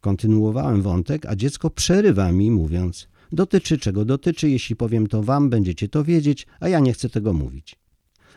Kontynuowałem 0.01 0.81
wątek, 0.81 1.25
a 1.25 1.35
dziecko 1.35 1.69
przerywa 1.69 2.31
mi, 2.31 2.51
mówiąc: 2.51 3.07
Dotyczy 3.31 3.77
czego 3.77 4.05
dotyczy, 4.05 4.49
jeśli 4.49 4.75
powiem 4.75 5.07
to 5.07 5.23
wam, 5.23 5.49
będziecie 5.49 5.89
to 5.89 6.03
wiedzieć, 6.03 6.47
a 6.59 6.69
ja 6.69 6.79
nie 6.79 6.93
chcę 6.93 7.09
tego 7.09 7.33
mówić. 7.33 7.75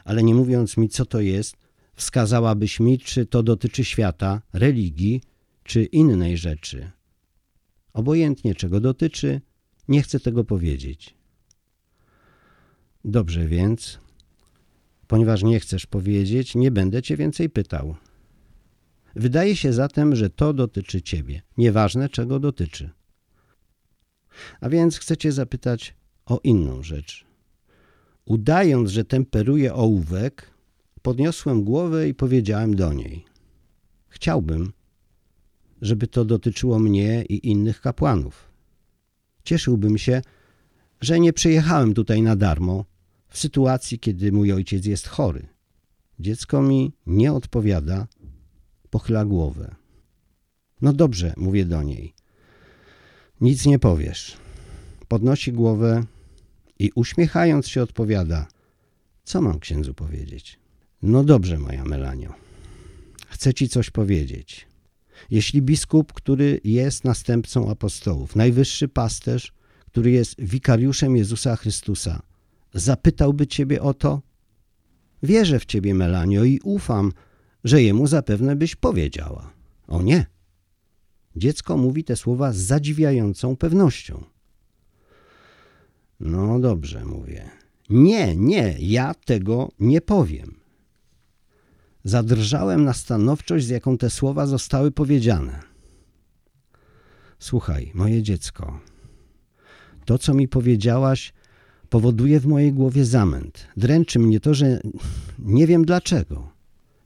Ale 0.05 0.23
nie 0.23 0.35
mówiąc 0.35 0.77
mi, 0.77 0.89
co 0.89 1.07
to 1.07 1.21
jest, 1.21 1.57
wskazałabyś 1.95 2.81
mi, 2.81 2.99
czy 2.99 3.27
to 3.27 3.43
dotyczy 3.43 3.85
świata, 3.85 4.43
religii, 4.53 5.21
czy 5.63 5.85
innej 5.85 6.37
rzeczy. 6.37 6.91
Obojętnie 7.93 8.55
czego 8.55 8.81
dotyczy, 8.81 9.41
nie 9.89 10.03
chcę 10.03 10.21
tego 10.21 10.45
powiedzieć. 10.45 11.18
Dobrze 13.05 13.47
więc, 13.47 13.99
ponieważ 15.07 15.43
nie 15.43 15.61
chcesz 15.61 15.87
powiedzieć, 15.87 16.55
nie 16.55 16.71
będę 16.71 17.03
cię 17.03 17.17
więcej 17.17 17.51
pytał. 17.51 17.97
Wydaje 19.17 19.57
się 19.57 19.73
zatem, 19.73 20.17
że 20.17 20.31
to 20.31 20.53
dotyczy 20.53 21.03
ciebie, 21.03 21.43
nieważne 21.57 22.09
czego 22.09 22.41
dotyczy. 22.41 22.91
A 24.61 24.69
więc 24.69 24.99
chcecie 24.99 25.33
zapytać 25.33 25.95
o 26.27 26.41
inną 26.45 26.83
rzecz. 26.83 27.25
Udając, 28.25 28.91
że 28.91 29.05
temperuję 29.05 29.75
ołówek, 29.75 30.51
podniosłem 31.03 31.65
głowę 31.65 32.09
i 32.09 32.15
powiedziałem 32.15 32.77
do 32.77 32.93
niej: 32.93 33.25
Chciałbym, 34.09 34.73
żeby 35.83 36.07
to 36.07 36.25
dotyczyło 36.25 36.79
mnie 36.79 37.25
i 37.29 37.51
innych 37.51 37.81
kapłanów. 37.81 38.49
Cieszyłbym 39.45 39.99
się, 39.99 40.23
że 41.01 41.21
nie 41.21 41.33
przyjechałem 41.33 41.95
tutaj 41.95 42.23
na 42.23 42.37
darmo 42.37 42.85
w 43.29 43.39
sytuacji, 43.39 43.99
kiedy 43.99 44.33
mój 44.33 44.53
ojciec 44.53 44.87
jest 44.87 45.07
chory. 45.07 45.47
Dziecko 46.21 46.63
mi 46.63 46.93
nie 47.07 47.33
odpowiada, 47.33 48.07
pochyla 48.91 49.25
głowę. 49.25 49.75
No 50.83 50.93
dobrze, 50.93 51.35
mówię 51.37 51.65
do 51.65 51.83
niej. 51.83 52.15
Nic 53.41 53.67
nie 53.67 53.79
powiesz. 53.79 54.37
Podnosi 55.09 55.53
głowę 55.53 56.05
i 56.79 56.91
uśmiechając 56.95 57.69
się 57.69 57.83
odpowiada: 57.83 58.47
Co 59.25 59.43
mam 59.43 59.59
księdzu 59.59 59.95
powiedzieć? 59.95 60.59
No 61.03 61.25
dobrze, 61.25 61.59
moja 61.59 61.85
Melanio. 61.85 62.35
Chcę 63.29 63.55
ci 63.55 63.69
coś 63.69 63.91
powiedzieć. 63.91 64.67
Jeśli 65.31 65.63
biskup, 65.63 66.13
który 66.13 66.61
jest 66.65 67.05
następcą 67.05 67.71
apostołów, 67.71 68.37
najwyższy 68.37 68.89
pasterz, 68.89 69.53
który 69.91 70.11
jest 70.11 70.35
wikariuszem 70.39 71.17
Jezusa 71.17 71.57
Chrystusa, 71.57 72.23
zapytałby 72.75 73.47
ciebie 73.47 73.83
o 73.83 73.95
to? 73.95 74.23
Wierzę 75.23 75.59
w 75.59 75.65
ciebie, 75.65 75.95
Melanio, 75.95 76.45
i 76.45 76.61
ufam, 76.65 77.13
że 77.65 77.83
jemu 77.83 78.07
zapewne 78.07 78.57
byś 78.57 78.77
powiedziała. 78.77 79.51
O 79.89 80.03
nie. 80.03 80.27
Dziecko 81.37 81.77
mówi 81.77 82.05
te 82.05 82.17
słowa 82.17 82.53
z 82.53 82.57
zadziwiającą 82.57 83.57
pewnością. 83.57 84.25
No 86.21 86.61
dobrze, 86.61 87.05
mówię. 87.05 87.51
Nie, 87.91 88.37
nie, 88.37 88.77
ja 88.81 89.15
tego 89.15 89.73
nie 89.81 90.01
powiem. 90.01 90.55
Zadrżałem 92.05 92.85
na 92.85 92.93
stanowczość, 92.93 93.67
z 93.67 93.69
jaką 93.69 93.99
te 93.99 94.11
słowa 94.11 94.47
zostały 94.47 94.91
powiedziane. 94.91 95.63
Słuchaj, 97.39 97.91
moje 97.95 98.23
dziecko, 98.23 98.81
to, 100.09 100.19
co 100.19 100.35
mi 100.35 100.49
powiedziałaś, 100.49 101.33
powoduje 101.89 102.41
w 102.41 102.47
mojej 102.47 102.73
głowie 102.73 103.05
zamęt. 103.05 103.67
Dręczy 103.77 104.19
mnie 104.19 104.41
to, 104.41 104.55
że 104.55 104.81
nie 105.39 105.67
wiem 105.67 105.85
dlaczego. 105.85 106.49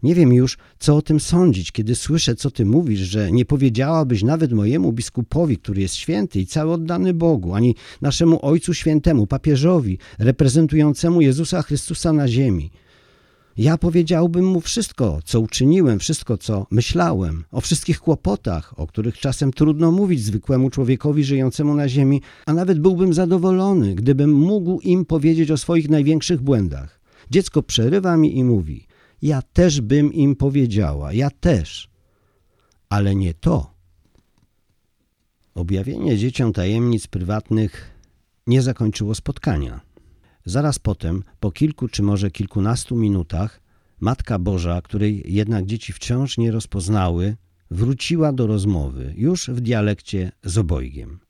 Nie 0.03 0.15
wiem 0.15 0.33
już, 0.33 0.59
co 0.79 0.97
o 0.97 1.03
tym 1.03 1.21
sądzić, 1.21 1.73
kiedy 1.73 1.95
słyszę, 1.95 2.35
co 2.35 2.51
ty 2.51 2.65
mówisz, 2.65 3.01
że 3.01 3.33
nie 3.33 3.45
powiedziałabyś 3.45 4.23
nawet 4.23 4.53
mojemu 4.53 4.93
biskupowi, 4.93 5.59
który 5.59 5.81
jest 5.81 5.95
święty 5.95 6.41
i 6.41 6.47
cały 6.47 6.73
oddany 6.73 7.15
Bogu, 7.15 7.55
ani 7.55 7.75
naszemu 8.01 8.47
Ojcu 8.47 8.75
Świętemu, 8.75 9.27
papieżowi, 9.27 9.99
reprezentującemu 10.19 11.21
Jezusa 11.21 11.63
Chrystusa 11.63 12.13
na 12.13 12.29
ziemi. 12.29 12.71
Ja 13.57 13.79
powiedziałbym 13.79 14.45
mu 14.45 14.61
wszystko, 14.61 15.21
co 15.25 15.41
uczyniłem, 15.41 15.99
wszystko, 15.99 16.39
co 16.39 16.67
myślałem, 16.71 17.45
o 17.51 17.61
wszystkich 17.61 18.01
kłopotach, 18.01 18.81
o 18.81 18.87
których 18.87 19.19
czasem 19.19 19.53
trudno 19.53 19.93
mówić 19.93 20.23
zwykłemu 20.23 20.71
człowiekowi 20.71 21.25
żyjącemu 21.25 21.75
na 21.75 21.89
ziemi, 21.89 22.23
a 22.47 22.53
nawet 22.53 22.79
byłbym 22.79 23.15
zadowolony, 23.15 23.95
gdybym 23.95 24.33
mógł 24.33 24.81
im 24.81 25.05
powiedzieć 25.05 25.51
o 25.51 25.57
swoich 25.57 25.89
największych 25.89 26.41
błędach. 26.41 27.01
Dziecko 27.31 27.63
przerywa 27.63 28.17
mi 28.17 28.39
i 28.39 28.45
mówi: 28.45 28.87
Ja 29.23 29.43
też 29.43 29.81
bym 29.81 30.13
im 30.13 30.37
powiedziała, 30.37 31.13
ja 31.13 31.31
też, 31.31 31.89
ale 32.89 33.15
nie 33.15 33.35
to. 33.35 33.73
Objawienie 35.55 36.19
dzieciom 36.19 36.53
tajemnic 36.53 37.07
prywatnych 37.07 37.91
nie 38.47 38.63
zakończyło 38.63 39.15
spotkania. 39.15 39.92
Zaraz 40.45 40.79
potem, 40.79 41.23
po 41.41 41.53
kilku 41.53 41.89
czy 41.89 42.03
może 42.03 42.31
kilkunastu 42.31 42.97
minutach, 42.97 43.61
Matka 44.01 44.39
Boża, 44.39 44.83
której 44.83 45.23
jednak 45.27 45.67
dzieci 45.67 45.93
wciąż 45.93 46.39
nie 46.39 46.51
rozpoznały, 46.51 47.37
wróciła 47.71 48.33
do 48.33 48.47
rozmowy, 48.47 49.15
już 49.17 49.49
w 49.49 49.61
dialekcie 49.61 50.33
z 50.45 50.59
obojgiem. 50.59 51.21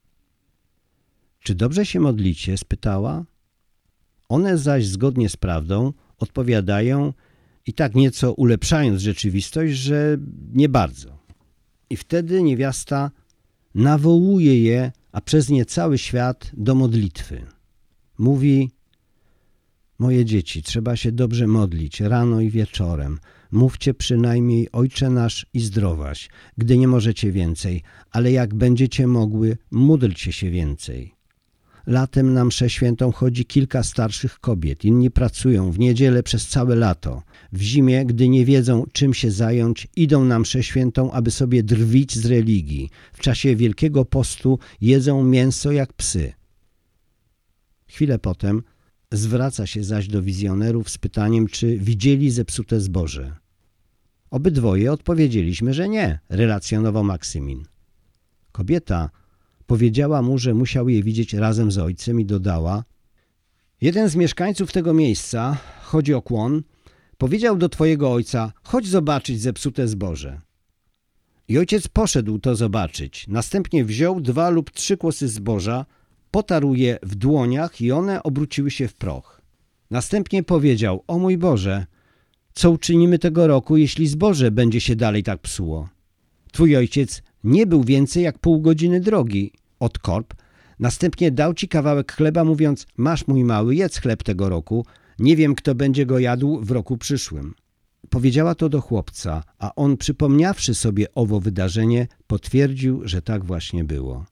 Czy 1.41 1.55
dobrze 1.55 1.87
się 1.87 2.01
modlicie? 2.01 2.59
spytała. 2.59 3.25
One 4.29 4.59
zaś 4.59 4.87
zgodnie 4.87 5.29
z 5.29 5.37
prawdą 5.37 5.93
odpowiadają 6.19 7.13
i 7.67 7.73
tak 7.73 7.95
nieco 7.95 8.33
ulepszając 8.33 9.01
rzeczywistość, 9.01 9.75
że 9.75 10.19
nie 10.53 10.69
bardzo. 10.69 11.19
I 11.91 11.97
wtedy 11.97 12.43
niewiasta 12.43 13.11
nawołuje 13.75 14.63
je, 14.63 14.93
a 15.13 15.21
przez 15.21 15.49
nie 15.49 15.65
cały 15.65 15.99
świat 15.99 16.51
do 16.57 16.75
modlitwy. 16.75 17.47
Mówi: 18.19 18.71
Moje 20.03 20.25
dzieci, 20.25 20.63
trzeba 20.63 20.97
się 20.97 21.13
dobrze 21.13 21.47
modlić 21.47 22.01
rano 22.01 22.41
i 22.41 22.51
wieczorem. 22.51 23.19
Mówcie 23.53 23.95
przynajmniej 23.95 24.69
Ojcze 24.73 25.11
nasz 25.11 25.47
i 25.55 25.61
zdrowaś, 25.61 26.29
gdy 26.59 26.79
nie 26.79 26.89
możecie 26.89 27.33
więcej, 27.33 27.83
ale 28.11 28.33
jak 28.33 28.55
będziecie 28.55 29.07
mogły, 29.07 29.57
módlcie 29.71 30.33
się 30.33 30.51
więcej. 30.51 31.15
Latem 31.87 32.35
na 32.35 32.45
mszę 32.45 32.71
świętą 32.71 33.13
chodzi 33.13 33.45
kilka 33.45 33.83
starszych 33.83 34.41
kobiet, 34.41 34.85
inni 34.85 35.11
pracują 35.11 35.71
w 35.73 35.79
niedzielę 35.79 36.23
przez 36.23 36.49
całe 36.49 36.77
lato. 36.77 37.23
W 37.53 37.61
zimie, 37.61 38.07
gdy 38.07 38.29
nie 38.29 38.45
wiedzą 38.45 38.85
czym 38.93 39.15
się 39.15 39.31
zająć, 39.31 39.89
idą 39.97 40.25
na 40.25 40.39
mszę 40.39 40.63
świętą, 40.63 41.13
aby 41.13 41.31
sobie 41.31 41.63
drwić 41.63 42.17
z 42.17 42.27
religii. 42.27 42.91
W 43.13 43.21
czasie 43.21 43.57
Wielkiego 43.57 44.05
Postu 44.05 44.59
jedzą 44.81 45.25
mięso 45.25 45.73
jak 45.73 45.93
psy. 45.93 46.33
Chwilę 47.87 48.19
potem 48.19 48.63
Zwraca 49.13 49.67
się 49.67 49.85
zaś 49.85 50.09
do 50.09 50.23
wizjonerów 50.23 50.91
z 50.91 50.99
pytaniem, 50.99 51.47
czy 51.47 51.79
widzieli 51.79 52.31
zepsute 52.31 52.81
zboże. 52.81 53.37
Obydwoje 54.31 54.93
odpowiedzieliśmy, 54.93 55.75
że 55.75 55.89
nie, 55.89 56.19
relacjonował 56.29 57.05
Maksymin. 57.05 57.65
Kobieta 58.53 59.11
powiedziała 59.67 60.23
mu, 60.23 60.39
że 60.39 60.55
musiał 60.55 60.89
je 60.89 61.03
widzieć 61.03 61.35
razem 61.35 61.73
z 61.73 61.79
ojcem 61.79 62.21
i 62.21 62.25
dodała 62.25 62.85
Jeden 63.83 64.09
z 64.09 64.17
mieszkańców 64.17 64.73
tego 64.73 64.95
miejsca, 64.95 65.59
chodzi 65.83 66.15
o 66.15 66.23
kłon, 66.23 66.63
powiedział 67.19 67.57
do 67.57 67.69
twojego 67.69 68.13
ojca, 68.13 68.53
chodź 68.63 68.89
zobaczyć 68.89 69.41
zepsute 69.41 69.89
zboże. 69.89 70.41
I 71.49 71.59
ojciec 71.59 71.89
poszedł 71.89 72.39
to 72.39 72.57
zobaczyć. 72.57 73.29
Następnie 73.29 73.85
wziął 73.85 74.21
dwa 74.21 74.51
lub 74.51 74.71
trzy 74.71 74.97
kłosy 74.97 75.29
zboża, 75.29 75.87
potarł 76.33 76.75
je 76.75 76.99
w 77.03 77.15
dłoniach 77.15 77.81
i 77.81 77.93
one 77.93 78.23
obróciły 78.23 78.71
się 78.71 78.89
w 78.89 78.95
proch. 78.95 79.41
Następnie 79.91 80.43
powiedział, 80.43 81.05
o 81.07 81.19
mój 81.19 81.39
Boże, 81.39 81.87
co 82.55 82.71
uczynimy 82.71 83.19
tego 83.19 83.47
roku, 83.47 83.77
jeśli 83.77 84.07
zboże 84.07 84.51
będzie 84.51 84.81
się 84.81 84.97
dalej 84.97 85.23
tak 85.23 85.41
psuło? 85.41 85.89
Twój 86.53 86.77
ojciec 86.77 87.23
nie 87.45 87.67
był 87.67 87.85
więcej 87.85 88.23
jak 88.23 88.39
pół 88.39 88.61
godziny 88.61 89.01
drogi 89.01 89.53
od 89.81 89.99
korp, 89.99 90.35
następnie 90.79 91.31
dał 91.31 91.55
ci 91.55 91.69
kawałek 91.69 92.13
chleba, 92.13 92.45
mówiąc, 92.45 92.87
masz 92.97 93.27
mój 93.27 93.45
mały, 93.45 93.75
jedz 93.75 93.99
chleb 93.99 94.23
tego 94.23 94.49
roku, 94.49 94.87
nie 95.19 95.37
wiem, 95.37 95.55
kto 95.55 95.75
będzie 95.75 96.07
go 96.07 96.19
jadł 96.19 96.61
w 96.61 96.71
roku 96.71 96.97
przyszłym. 96.99 97.55
Powiedziała 98.11 98.55
to 98.55 98.69
do 98.69 98.81
chłopca, 98.81 99.43
a 99.59 99.75
on, 99.75 99.97
przypomniawszy 99.97 100.75
sobie 100.75 101.07
owo 101.15 101.41
wydarzenie, 101.41 102.07
potwierdził, 102.27 103.01
że 103.05 103.23
tak 103.23 103.45
właśnie 103.45 103.85
było. 103.85 104.25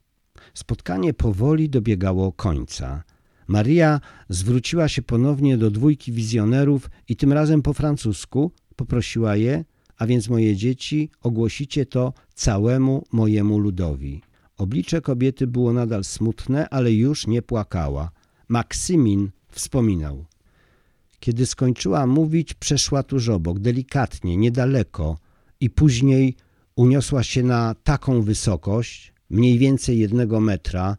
Spotkanie 0.54 1.14
powoli 1.14 1.68
dobiegało 1.68 2.32
końca. 2.32 3.02
Maria 3.48 4.00
zwróciła 4.28 4.88
się 4.88 5.02
ponownie 5.02 5.58
do 5.58 5.70
dwójki 5.70 6.12
wizjonerów 6.12 6.90
i 7.08 7.16
tym 7.16 7.32
razem 7.32 7.62
po 7.62 7.72
francusku 7.72 8.52
poprosiła 8.76 9.36
je, 9.36 9.64
a 9.96 10.06
więc 10.06 10.28
moje 10.28 10.56
dzieci, 10.56 11.10
ogłosicie 11.22 11.86
to 11.86 12.12
całemu 12.34 13.04
mojemu 13.12 13.58
ludowi. 13.58 14.22
Oblicze 14.56 15.00
kobiety 15.00 15.46
było 15.46 15.72
nadal 15.72 16.04
smutne, 16.04 16.68
ale 16.68 16.92
już 16.92 17.26
nie 17.26 17.42
płakała. 17.42 18.10
Maksymin 18.48 19.30
wspominał. 19.48 20.24
Kiedy 21.20 21.46
skończyła 21.46 22.06
mówić, 22.06 22.54
przeszła 22.54 23.02
tuż 23.02 23.28
obok, 23.28 23.58
delikatnie, 23.58 24.36
niedaleko 24.36 25.18
i 25.60 25.70
później 25.70 26.36
uniosła 26.76 27.22
się 27.22 27.42
na 27.42 27.74
taką 27.84 28.22
wysokość, 28.22 29.12
mniej 29.30 29.58
więcej 29.58 29.98
jednego 29.98 30.40
metra. 30.40 30.96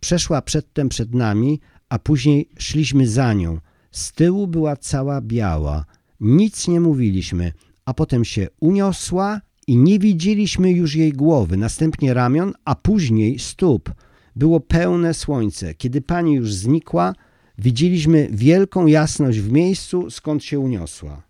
Przeszła 0.00 0.42
przedtem 0.42 0.88
przed 0.88 1.14
nami, 1.14 1.60
a 1.88 1.98
później 1.98 2.48
szliśmy 2.58 3.08
za 3.08 3.32
nią. 3.32 3.58
Z 3.90 4.12
tyłu 4.12 4.46
była 4.46 4.76
cała 4.76 5.20
biała. 5.20 5.84
Nic 6.20 6.68
nie 6.68 6.80
mówiliśmy, 6.80 7.52
a 7.84 7.94
potem 7.94 8.24
się 8.24 8.48
uniosła 8.60 9.40
i 9.66 9.76
nie 9.76 9.98
widzieliśmy 9.98 10.72
już 10.72 10.94
jej 10.94 11.12
głowy, 11.12 11.56
następnie 11.56 12.14
ramion, 12.14 12.52
a 12.64 12.74
później 12.74 13.38
stóp. 13.38 13.90
Było 14.36 14.60
pełne 14.60 15.14
słońce. 15.14 15.74
Kiedy 15.74 16.00
pani 16.00 16.34
już 16.34 16.54
znikła, 16.54 17.14
widzieliśmy 17.58 18.28
wielką 18.30 18.86
jasność 18.86 19.38
w 19.38 19.52
miejscu, 19.52 20.10
skąd 20.10 20.44
się 20.44 20.58
uniosła. 20.58 21.22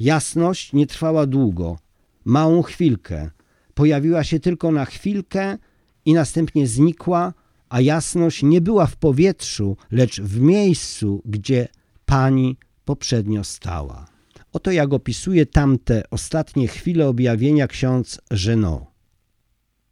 Jasność 0.00 0.72
nie 0.72 0.86
trwała 0.86 1.26
długo, 1.26 1.78
małą 2.24 2.62
chwilkę 2.62 3.30
pojawiła 3.80 4.24
się 4.24 4.40
tylko 4.40 4.72
na 4.72 4.84
chwilkę 4.84 5.58
i 6.04 6.14
następnie 6.14 6.66
znikła, 6.66 7.34
a 7.68 7.80
jasność 7.80 8.42
nie 8.42 8.60
była 8.60 8.86
w 8.86 8.96
powietrzu, 8.96 9.76
lecz 9.90 10.20
w 10.20 10.40
miejscu, 10.40 11.22
gdzie 11.24 11.68
pani 12.06 12.56
poprzednio 12.84 13.44
stała. 13.44 14.06
Oto 14.52 14.70
jak 14.70 14.92
opisuje 14.92 15.46
tamte 15.46 16.02
ostatnie 16.10 16.68
chwile 16.68 17.08
objawienia 17.08 17.66
ksiądz 17.66 18.20
Żeno. 18.30 18.86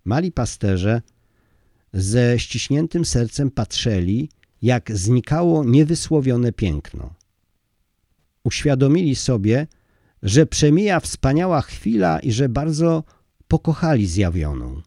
Mali 0.05 0.33
pasterze 0.33 1.03
ze 1.92 2.38
ściśniętym 2.38 3.05
sercem 3.05 3.51
patrzeli, 3.51 4.29
jak 4.62 4.96
znikało 4.96 5.64
niewysłowione 5.64 6.53
piękno. 6.53 7.14
Uświadomili 8.44 9.16
sobie, 9.16 9.66
że 10.22 10.46
przemija 10.46 11.01
wspaniała 11.01 11.61
chwila 11.61 12.20
i 12.20 12.33
że 12.33 12.48
bardzo 12.48 13.05
pokochali 13.48 14.06
zjawioną. 14.06 14.82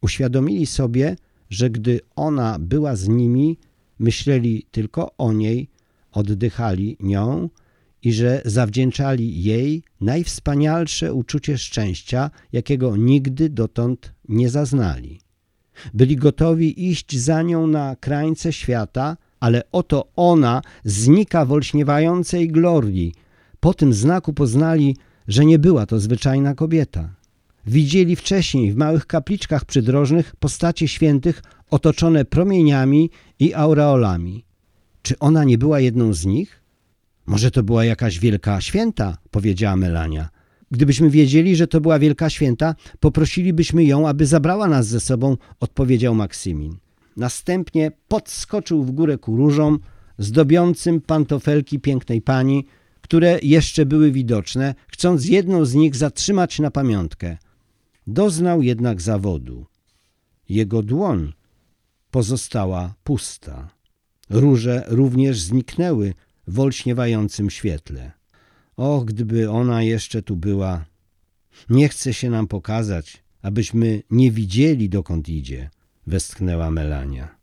Uświadomili 0.00 0.66
sobie, 0.66 1.16
że 1.50 1.70
gdy 1.70 2.00
ona 2.16 2.58
była 2.60 2.96
z 2.96 3.08
nimi, 3.08 3.58
myśleli 3.98 4.66
tylko 4.70 5.16
o 5.16 5.32
niej, 5.32 5.68
oddychali 6.12 6.96
nią 7.00 7.48
i 8.02 8.12
że 8.12 8.42
zawdzięczali 8.44 9.42
jej 9.42 9.82
najwspanialsze 10.00 11.14
uczucie 11.14 11.58
szczęścia, 11.58 12.30
jakiego 12.52 12.96
nigdy 12.96 13.48
dotąd 13.48 14.12
nie 14.28 14.50
zaznali. 14.50 15.20
Byli 15.94 16.16
gotowi 16.16 16.90
iść 16.90 17.18
za 17.18 17.42
nią 17.42 17.66
na 17.66 17.96
krańce 17.96 18.52
świata, 18.52 19.16
ale 19.40 19.62
oto 19.72 20.08
ona 20.16 20.62
znika 20.84 21.44
w 21.44 21.52
olśniewającej 21.52 22.48
glorii. 22.48 23.14
Po 23.60 23.74
tym 23.74 23.92
znaku 23.92 24.32
poznali, 24.32 24.96
że 25.28 25.44
nie 25.44 25.58
była 25.58 25.86
to 25.86 26.00
zwyczajna 26.00 26.54
kobieta. 26.54 27.15
Widzieli 27.66 28.16
wcześniej 28.16 28.72
w 28.72 28.76
małych 28.76 29.06
kapliczkach 29.06 29.64
przydrożnych 29.64 30.36
postacie 30.36 30.88
świętych 30.88 31.42
otoczone 31.70 32.24
promieniami 32.24 33.10
i 33.38 33.54
aureolami. 33.54 34.44
Czy 35.02 35.18
ona 35.18 35.44
nie 35.44 35.58
była 35.58 35.80
jedną 35.80 36.14
z 36.14 36.26
nich? 36.26 36.62
Może 37.26 37.50
to 37.50 37.62
była 37.62 37.84
jakaś 37.84 38.18
wielka 38.18 38.60
święta, 38.60 39.16
powiedziała 39.30 39.76
Melania. 39.76 40.28
Gdybyśmy 40.70 41.10
wiedzieli, 41.10 41.56
że 41.56 41.66
to 41.66 41.80
była 41.80 41.98
wielka 41.98 42.30
święta, 42.30 42.74
poprosilibyśmy 43.00 43.84
ją, 43.84 44.08
aby 44.08 44.26
zabrała 44.26 44.68
nas 44.68 44.86
ze 44.86 45.00
sobą, 45.00 45.36
odpowiedział 45.60 46.14
Maksymin. 46.14 46.76
Następnie 47.16 47.92
podskoczył 48.08 48.84
w 48.84 48.90
górę 48.90 49.18
ku 49.18 49.36
różom, 49.36 49.78
zdobiącym 50.18 51.00
pantofelki 51.00 51.80
pięknej 51.80 52.22
pani, 52.22 52.66
które 53.00 53.38
jeszcze 53.42 53.86
były 53.86 54.12
widoczne, 54.12 54.74
chcąc 54.88 55.28
jedną 55.28 55.64
z 55.64 55.74
nich 55.74 55.96
zatrzymać 55.96 56.58
na 56.58 56.70
pamiątkę. 56.70 57.36
Doznał 58.06 58.62
jednak 58.62 59.02
zawodu. 59.02 59.66
Jego 60.48 60.82
dłoń 60.82 61.32
pozostała 62.10 62.94
pusta. 63.04 63.70
Róże 64.30 64.84
również 64.88 65.40
zniknęły 65.40 66.14
w 66.46 66.60
olśniewającym 66.60 67.50
świetle. 67.50 68.12
Och, 68.76 69.04
gdyby 69.04 69.50
ona 69.50 69.82
jeszcze 69.82 70.22
tu 70.22 70.36
była. 70.36 70.84
Nie 71.70 71.88
chce 71.88 72.14
się 72.14 72.30
nam 72.30 72.46
pokazać, 72.46 73.22
abyśmy 73.42 74.02
nie 74.10 74.30
widzieli, 74.30 74.88
dokąd 74.88 75.28
idzie, 75.28 75.70
westchnęła 76.06 76.70
Melania. 76.70 77.36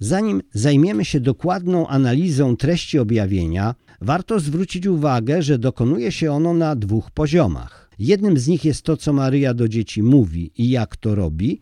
Zanim 0.00 0.42
zajmiemy 0.52 1.04
się 1.04 1.20
dokładną 1.20 1.86
analizą 1.88 2.56
treści 2.56 2.98
objawienia, 2.98 3.74
warto 4.00 4.40
zwrócić 4.40 4.86
uwagę, 4.86 5.42
że 5.42 5.58
dokonuje 5.58 6.12
się 6.12 6.32
ono 6.32 6.54
na 6.54 6.76
dwóch 6.76 7.10
poziomach. 7.10 7.85
Jednym 7.98 8.38
z 8.38 8.48
nich 8.48 8.64
jest 8.64 8.82
to, 8.82 8.96
co 8.96 9.12
Maryja 9.12 9.54
do 9.54 9.68
dzieci 9.68 10.02
mówi 10.02 10.52
i 10.56 10.70
jak 10.70 10.96
to 10.96 11.14
robi, 11.14 11.60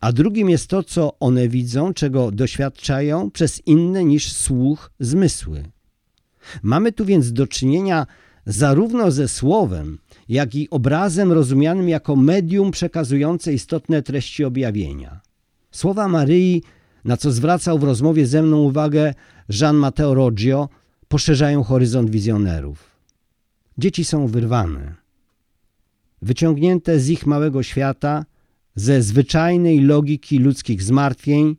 a 0.00 0.12
drugim 0.12 0.50
jest 0.50 0.66
to, 0.66 0.82
co 0.82 1.18
one 1.18 1.48
widzą, 1.48 1.94
czego 1.94 2.30
doświadczają 2.30 3.30
przez 3.30 3.66
inne 3.66 4.04
niż 4.04 4.32
słuch 4.32 4.90
zmysły. 5.00 5.64
Mamy 6.62 6.92
tu 6.92 7.04
więc 7.04 7.32
do 7.32 7.46
czynienia 7.46 8.06
zarówno 8.46 9.10
ze 9.10 9.28
słowem, 9.28 9.98
jak 10.28 10.54
i 10.54 10.70
obrazem 10.70 11.32
rozumianym 11.32 11.88
jako 11.88 12.16
medium 12.16 12.70
przekazujące 12.70 13.52
istotne 13.52 14.02
treści 14.02 14.44
objawienia. 14.44 15.20
Słowa 15.70 16.08
Maryi, 16.08 16.62
na 17.04 17.16
co 17.16 17.32
zwracał 17.32 17.78
w 17.78 17.84
rozmowie 17.84 18.26
ze 18.26 18.42
mną 18.42 18.56
uwagę 18.62 19.14
Jean 19.60 19.76
Matteo 19.76 20.14
Roggio, 20.14 20.68
poszerzają 21.08 21.62
horyzont 21.62 22.10
wizjonerów. 22.10 22.90
Dzieci 23.78 24.04
są 24.04 24.26
wyrwane, 24.26 24.94
wyciągnięte 26.24 26.98
z 26.98 27.10
ich 27.10 27.26
małego 27.26 27.62
świata, 27.62 28.24
ze 28.74 29.02
zwyczajnej 29.02 29.80
logiki 29.80 30.38
ludzkich 30.38 30.82
zmartwień 30.82 31.56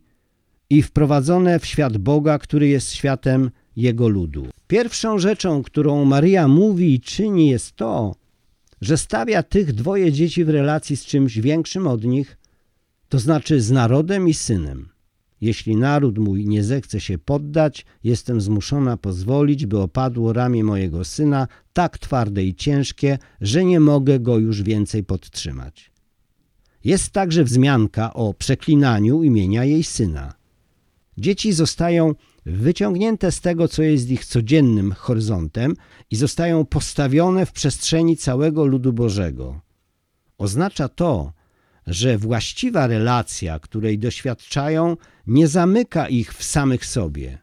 i 0.69 0.81
wprowadzone 0.81 1.59
w 1.59 1.65
świat 1.65 1.97
Boga, 1.97 2.39
który 2.39 2.67
jest 2.67 2.93
światem 2.93 3.51
Jego 3.75 4.07
ludu. 4.07 4.47
Pierwszą 4.67 5.19
rzeczą, 5.19 5.63
którą 5.63 6.05
Maria 6.05 6.47
mówi 6.47 6.93
i 6.93 6.99
czyni 6.99 7.49
jest 7.49 7.71
to, 7.71 8.15
że 8.81 8.97
stawia 8.97 9.43
tych 9.43 9.73
dwoje 9.73 10.11
dzieci 10.11 10.45
w 10.45 10.49
relacji 10.49 10.97
z 10.97 11.05
czymś 11.05 11.39
większym 11.39 11.87
od 11.87 12.03
nich, 12.03 12.37
to 13.09 13.19
znaczy 13.19 13.61
z 13.61 13.71
narodem 13.71 14.27
i 14.27 14.33
synem. 14.33 14.94
Jeśli 15.41 15.75
naród 15.75 16.17
mój 16.17 16.47
nie 16.47 16.63
zechce 16.63 16.99
się 16.99 17.17
poddać, 17.17 17.85
jestem 18.03 18.41
zmuszona 18.41 18.97
pozwolić, 18.97 19.65
by 19.65 19.79
opadło 19.79 20.33
ramię 20.33 20.63
mojego 20.63 21.03
syna, 21.03 21.47
tak 21.73 21.97
twarde 21.97 22.43
i 22.43 22.55
ciężkie, 22.55 23.17
że 23.41 23.65
nie 23.65 23.79
mogę 23.79 24.19
go 24.19 24.37
już 24.37 24.63
więcej 24.63 25.03
podtrzymać. 25.03 25.91
Jest 26.83 27.09
także 27.09 27.43
wzmianka 27.43 28.13
o 28.13 28.33
przeklinaniu 28.33 29.23
imienia 29.23 29.63
jej 29.63 29.83
syna. 29.83 30.33
Dzieci 31.17 31.53
zostają 31.53 32.15
wyciągnięte 32.45 33.31
z 33.31 33.41
tego, 33.41 33.67
co 33.67 33.83
jest 33.83 34.09
ich 34.09 34.25
codziennym 34.25 34.91
horyzontem 34.91 35.73
i 36.11 36.15
zostają 36.15 36.65
postawione 36.65 37.45
w 37.45 37.51
przestrzeni 37.51 38.17
całego 38.17 38.65
ludu 38.65 38.93
Bożego. 38.93 39.61
Oznacza 40.37 40.89
to, 40.89 41.33
że 41.87 42.17
właściwa 42.17 42.87
relacja, 42.87 43.59
której 43.59 43.99
doświadczają, 43.99 44.97
nie 45.27 45.47
zamyka 45.47 46.09
ich 46.09 46.33
w 46.33 46.43
samych 46.43 46.85
sobie, 46.85 47.37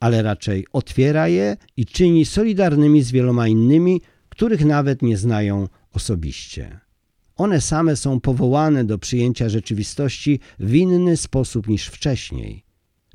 ale 0.00 0.22
raczej 0.22 0.66
otwiera 0.72 1.28
je 1.28 1.56
i 1.76 1.86
czyni 1.86 2.24
solidarnymi 2.24 3.02
z 3.02 3.10
wieloma 3.10 3.48
innymi, 3.48 4.00
których 4.28 4.64
nawet 4.64 5.02
nie 5.02 5.16
znają 5.16 5.68
osobiście. 5.92 6.80
One 7.36 7.60
same 7.60 7.96
są 7.96 8.20
powołane 8.20 8.84
do 8.84 8.98
przyjęcia 8.98 9.48
rzeczywistości 9.48 10.40
w 10.58 10.74
inny 10.74 11.16
sposób 11.16 11.68
niż 11.68 11.86
wcześniej. 11.86 12.64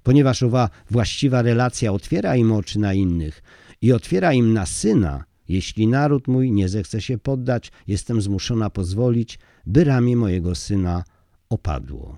Ponieważ 0.03 0.43
owa 0.43 0.69
właściwa 0.91 1.41
relacja 1.41 1.91
otwiera 1.91 2.35
im 2.35 2.51
oczy 2.51 2.79
na 2.79 2.93
innych 2.93 3.43
i 3.81 3.93
otwiera 3.93 4.33
im 4.33 4.53
na 4.53 4.65
syna, 4.65 5.23
jeśli 5.49 5.87
naród 5.87 6.27
mój 6.27 6.51
nie 6.51 6.69
zechce 6.69 7.01
się 7.01 7.17
poddać, 7.17 7.71
jestem 7.87 8.21
zmuszona 8.21 8.69
pozwolić, 8.69 9.39
by 9.67 9.83
ramię 9.83 10.15
mojego 10.15 10.55
syna 10.55 11.03
opadło. 11.49 12.17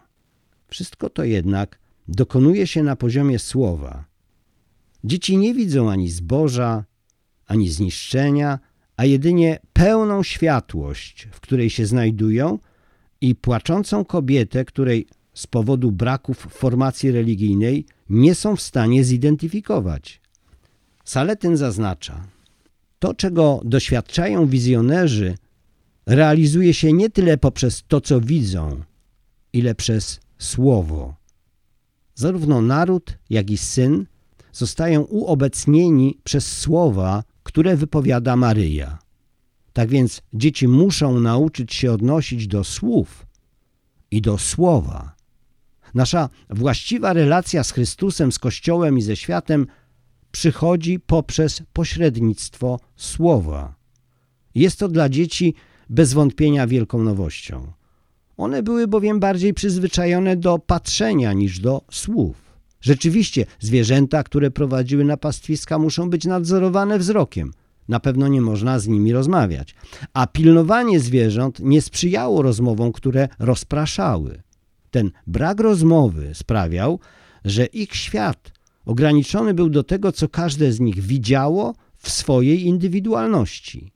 Wszystko 0.67 1.09
to 1.09 1.23
jednak 1.23 1.79
dokonuje 2.07 2.67
się 2.67 2.83
na 2.83 2.95
poziomie 2.95 3.39
słowa. 3.39 4.05
Dzieci 5.03 5.38
nie 5.38 5.53
widzą 5.53 5.91
ani 5.91 6.09
zboża, 6.09 6.85
ani 7.47 7.69
zniszczenia, 7.69 8.59
a 8.97 9.05
jedynie 9.05 9.59
pełną 9.73 10.23
światłość, 10.23 11.27
w 11.31 11.39
której 11.39 11.69
się 11.69 11.85
znajdują 11.85 12.59
i 13.21 13.35
płaczącą 13.35 14.05
kobietę, 14.05 14.65
której 14.65 15.07
z 15.33 15.47
powodu 15.47 15.91
braków 15.91 16.38
formacji 16.38 17.12
religijnej 17.12 17.85
nie 18.09 18.35
są 18.35 18.55
w 18.55 18.62
stanie 18.62 19.03
zidentyfikować. 19.03 20.21
Saletyn 21.03 21.57
zaznacza, 21.57 22.23
to 22.99 23.13
czego 23.13 23.62
doświadczają 23.65 24.47
wizjonerzy 24.47 25.38
realizuje 26.09 26.73
się 26.73 26.93
nie 26.93 27.09
tyle 27.09 27.37
poprzez 27.37 27.83
to, 27.87 28.01
co 28.01 28.21
widzą, 28.21 28.81
ile 29.53 29.75
przez 29.75 30.19
słowo. 30.37 31.15
Zarówno 32.15 32.61
naród, 32.61 33.17
jak 33.29 33.51
i 33.51 33.57
syn 33.57 34.05
zostają 34.51 35.01
uobecnieni 35.01 36.17
przez 36.23 36.57
słowa, 36.57 37.23
które 37.43 37.75
wypowiada 37.75 38.35
Maryja. 38.35 38.99
Tak 39.73 39.89
więc 39.89 40.21
dzieci 40.33 40.67
muszą 40.67 41.19
nauczyć 41.19 41.73
się 41.73 41.91
odnosić 41.91 42.47
do 42.47 42.63
słów 42.63 43.25
i 44.11 44.21
do 44.21 44.37
słowa. 44.37 45.15
Nasza 45.93 46.29
właściwa 46.49 47.13
relacja 47.13 47.63
z 47.63 47.71
Chrystusem, 47.71 48.31
z 48.31 48.39
Kościołem 48.39 48.97
i 48.97 49.01
ze 49.01 49.15
światem 49.15 49.67
przychodzi 50.31 50.99
poprzez 50.99 51.63
pośrednictwo 51.73 52.79
słowa. 52.95 53.75
Jest 54.55 54.79
to 54.79 54.87
dla 54.87 55.09
dzieci 55.09 55.55
bez 55.89 56.13
wątpienia 56.13 56.67
wielką 56.67 57.04
nowością. 57.04 57.71
One 58.38 58.63
były 58.63 58.88
bowiem 58.88 59.19
bardziej 59.19 59.54
przyzwyczajone 59.54 60.38
do 60.38 60.60
patrzenia 60.60 61.34
niż 61.34 61.60
do 61.60 61.82
słów. 61.91 62.36
Rzeczywiście 62.82 63.45
zwierzęta, 63.60 64.23
które 64.23 64.52
prowadziły 64.52 65.06
na 65.06 65.17
pastwiska 65.17 65.80
muszą 65.80 66.10
być 66.10 66.25
nadzorowane 66.25 66.99
wzrokiem. 66.99 67.52
Na 67.88 67.99
pewno 67.99 68.28
nie 68.28 68.41
można 68.41 68.80
z 68.80 68.88
nimi 68.88 69.13
rozmawiać. 69.13 69.75
A 70.13 70.28
pilnowanie 70.28 70.99
zwierząt 70.99 71.60
nie 71.60 71.82
sprzyjało 71.82 72.41
rozmowom, 72.41 72.91
które 72.91 73.28
rozpraszały. 73.39 74.41
Ten 74.91 75.12
brak 75.28 75.60
rozmowy 75.60 76.32
sprawiał, 76.34 76.99
że 77.45 77.65
ich 77.65 77.95
świat 77.95 78.52
ograniczony 78.86 79.54
był 79.54 79.69
do 79.69 79.84
tego, 79.84 80.12
co 80.12 80.30
każde 80.30 80.71
z 80.71 80.80
nich 80.80 80.99
widziało 80.99 81.75
w 81.97 82.10
swojej 82.10 82.65
indywidualności. 82.65 83.91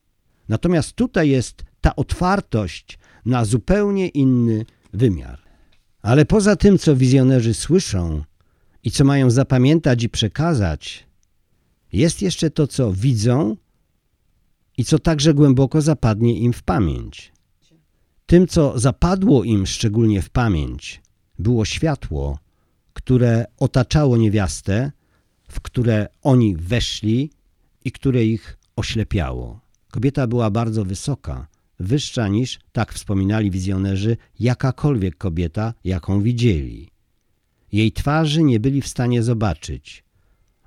Natomiast 0.48 0.92
tutaj 0.92 1.28
jest 1.28 1.64
ta 1.84 1.96
otwartość 1.96 2.98
na 3.24 3.44
zupełnie 3.44 4.08
inny 4.08 4.64
wymiar. 4.92 5.38
Ale 6.02 6.24
poza 6.24 6.56
tym, 6.56 6.78
co 6.78 6.96
wizjonerzy 6.96 7.54
słyszą 7.54 8.22
i 8.82 8.90
co 8.90 9.04
mają 9.04 9.30
zapamiętać 9.30 10.02
i 10.02 10.08
przekazać, 10.08 11.06
jest 11.92 12.22
jeszcze 12.22 12.50
to, 12.50 12.66
co 12.66 12.92
widzą 12.92 13.56
i 14.76 14.84
co 14.84 14.98
także 14.98 15.34
głęboko 15.34 15.82
zapadnie 15.82 16.38
im 16.38 16.52
w 16.52 16.62
pamięć. 16.62 17.32
Tym, 18.26 18.46
co 18.46 18.78
zapadło 18.78 19.44
im 19.44 19.66
szczególnie 19.66 20.22
w 20.22 20.30
pamięć, 20.30 21.02
było 21.38 21.64
światło, 21.64 22.38
które 22.92 23.44
otaczało 23.58 24.16
niewiastę, 24.16 24.92
w 25.48 25.60
które 25.60 26.08
oni 26.22 26.56
weszli 26.56 27.30
i 27.84 27.92
które 27.92 28.24
ich 28.24 28.58
oślepiało. 28.76 29.60
Kobieta 29.90 30.26
była 30.26 30.50
bardzo 30.50 30.84
wysoka, 30.84 31.53
wyższa 31.80 32.28
niż, 32.28 32.58
tak 32.72 32.92
wspominali 32.92 33.50
wizjonerzy, 33.50 34.16
jakakolwiek 34.40 35.16
kobieta, 35.16 35.74
jaką 35.84 36.22
widzieli. 36.22 36.90
Jej 37.72 37.92
twarzy 37.92 38.42
nie 38.42 38.60
byli 38.60 38.82
w 38.82 38.88
stanie 38.88 39.22
zobaczyć. 39.22 40.04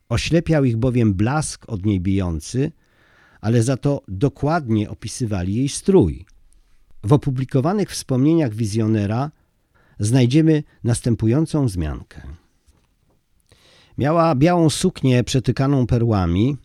Oślepiał 0.10 0.66
ich 0.66 0.78
bowiem 0.78 1.14
blask 1.14 1.70
od 1.70 1.86
niej 1.86 2.00
bijący, 2.02 2.72
ale 3.42 3.64
za 3.64 3.78
to 3.78 4.02
dokładnie 4.08 4.90
opisywali 4.90 5.56
jej 5.56 5.70
strój. 5.70 6.26
W 7.04 7.14
opublikowanych 7.14 7.92
wspomnieniach 7.92 8.54
wizjonera 8.54 9.32
znajdziemy 10.00 10.64
następującą 10.84 11.66
wzmiankę. 11.66 12.22
Miała 13.98 14.36
białą 14.36 14.70
suknię 14.70 15.24
przetykaną 15.24 15.88
perłami, 15.88 16.58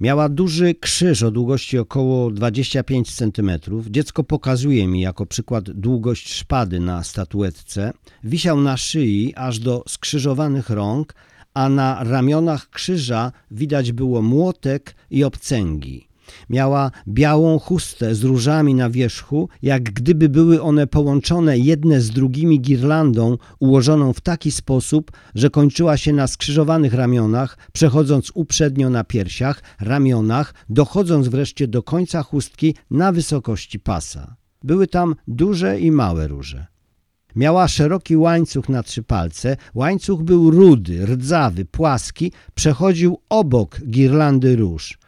miała 0.00 0.28
duży 0.28 0.74
krzyż 0.74 1.22
o 1.22 1.30
długości 1.30 1.78
około 1.78 2.30
25 2.30 3.14
cm. 3.14 3.50
Dziecko 3.90 4.24
pokazuje 4.24 4.88
mi 4.88 5.00
jako 5.00 5.26
przykład 5.26 5.70
długość 5.70 6.32
szpady 6.32 6.80
na 6.80 7.04
statuetce. 7.04 7.92
Wisiał 8.24 8.60
na 8.60 8.76
szyi 8.76 9.34
aż 9.36 9.58
do 9.58 9.84
skrzyżowanych 9.88 10.70
rąk, 10.70 11.14
a 11.54 11.68
na 11.68 12.04
ramionach 12.04 12.70
krzyża 12.70 13.32
widać 13.50 13.92
było 13.92 14.22
młotek 14.22 14.94
i 15.10 15.24
obcęgi. 15.24 16.07
Miała 16.50 16.90
białą 17.08 17.58
chustę 17.58 18.14
z 18.14 18.24
różami 18.24 18.74
na 18.74 18.90
wierzchu, 18.90 19.48
jak 19.62 19.82
gdyby 19.82 20.28
były 20.28 20.62
one 20.62 20.86
połączone 20.86 21.58
jedne 21.58 22.00
z 22.00 22.10
drugimi 22.10 22.60
girlandą, 22.60 23.38
ułożoną 23.58 24.12
w 24.12 24.20
taki 24.20 24.50
sposób, 24.50 25.10
że 25.34 25.50
kończyła 25.50 25.96
się 25.96 26.12
na 26.12 26.26
skrzyżowanych 26.26 26.94
ramionach, 26.94 27.58
przechodząc 27.72 28.32
uprzednio 28.34 28.90
na 28.90 29.04
piersiach, 29.04 29.62
ramionach, 29.80 30.54
dochodząc 30.68 31.28
wreszcie 31.28 31.68
do 31.68 31.82
końca 31.82 32.22
chustki 32.22 32.74
na 32.90 33.12
wysokości 33.12 33.80
pasa. 33.80 34.36
Były 34.62 34.86
tam 34.86 35.14
duże 35.28 35.80
i 35.80 35.90
małe 35.90 36.28
róże. 36.28 36.66
Miała 37.36 37.68
szeroki 37.68 38.16
łańcuch 38.16 38.68
na 38.68 38.82
trzy 38.82 39.02
palce. 39.02 39.56
Łańcuch 39.74 40.22
był 40.22 40.50
rudy, 40.50 41.06
rdzawy, 41.06 41.64
płaski, 41.64 42.32
przechodził 42.54 43.20
obok 43.28 43.80
girlandy 43.90 44.56
róż 44.56 44.98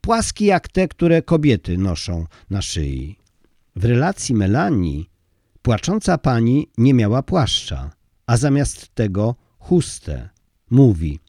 płaski 0.00 0.44
jak 0.44 0.68
te, 0.68 0.88
które 0.88 1.22
kobiety 1.22 1.78
noszą 1.78 2.26
na 2.50 2.62
szyi. 2.62 3.18
W 3.76 3.84
relacji 3.84 4.34
Melanii 4.34 5.10
płacząca 5.62 6.18
pani 6.18 6.68
nie 6.78 6.94
miała 6.94 7.22
płaszcza, 7.22 7.90
a 8.26 8.36
zamiast 8.36 8.94
tego 8.94 9.34
chustę. 9.58 10.28
Mówi, 10.70 11.20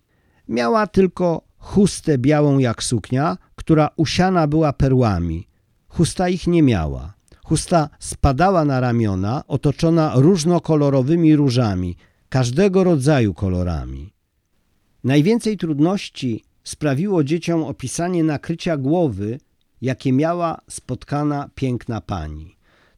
miała 0.48 0.88
tylko 0.88 1.42
chustę 1.58 2.18
białą 2.18 2.58
jak 2.58 2.84
suknia, 2.84 3.38
która 3.56 3.90
usiana 3.96 4.48
była 4.48 4.74
perłami. 4.74 5.48
Chusta 5.88 6.30
ich 6.30 6.48
nie 6.48 6.64
miała. 6.64 7.14
Chusta 7.44 7.90
spadała 8.00 8.66
na 8.66 8.80
ramiona, 8.80 9.44
otoczona 9.48 10.12
różnokolorowymi 10.16 11.36
różami, 11.36 11.98
każdego 12.30 12.84
rodzaju 12.84 13.34
kolorami. 13.34 14.14
Najwięcej 15.04 15.58
trudności 15.58 16.44
sprawiło 16.70 17.24
dzieciom 17.24 17.64
opisanie 17.64 18.24
nakrycia 18.24 18.78
głowy, 18.78 19.40
jakie 19.82 20.14
miała 20.14 20.62
spotkana 20.70 21.50
piękna 21.56 22.02
pani. 22.02 22.56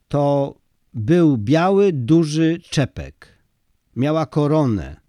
To 0.07 0.55
był 0.93 1.37
biały, 1.37 1.93
duży 1.93 2.59
czepek. 2.69 3.27
Miała 3.95 4.25
koronę. 4.25 5.01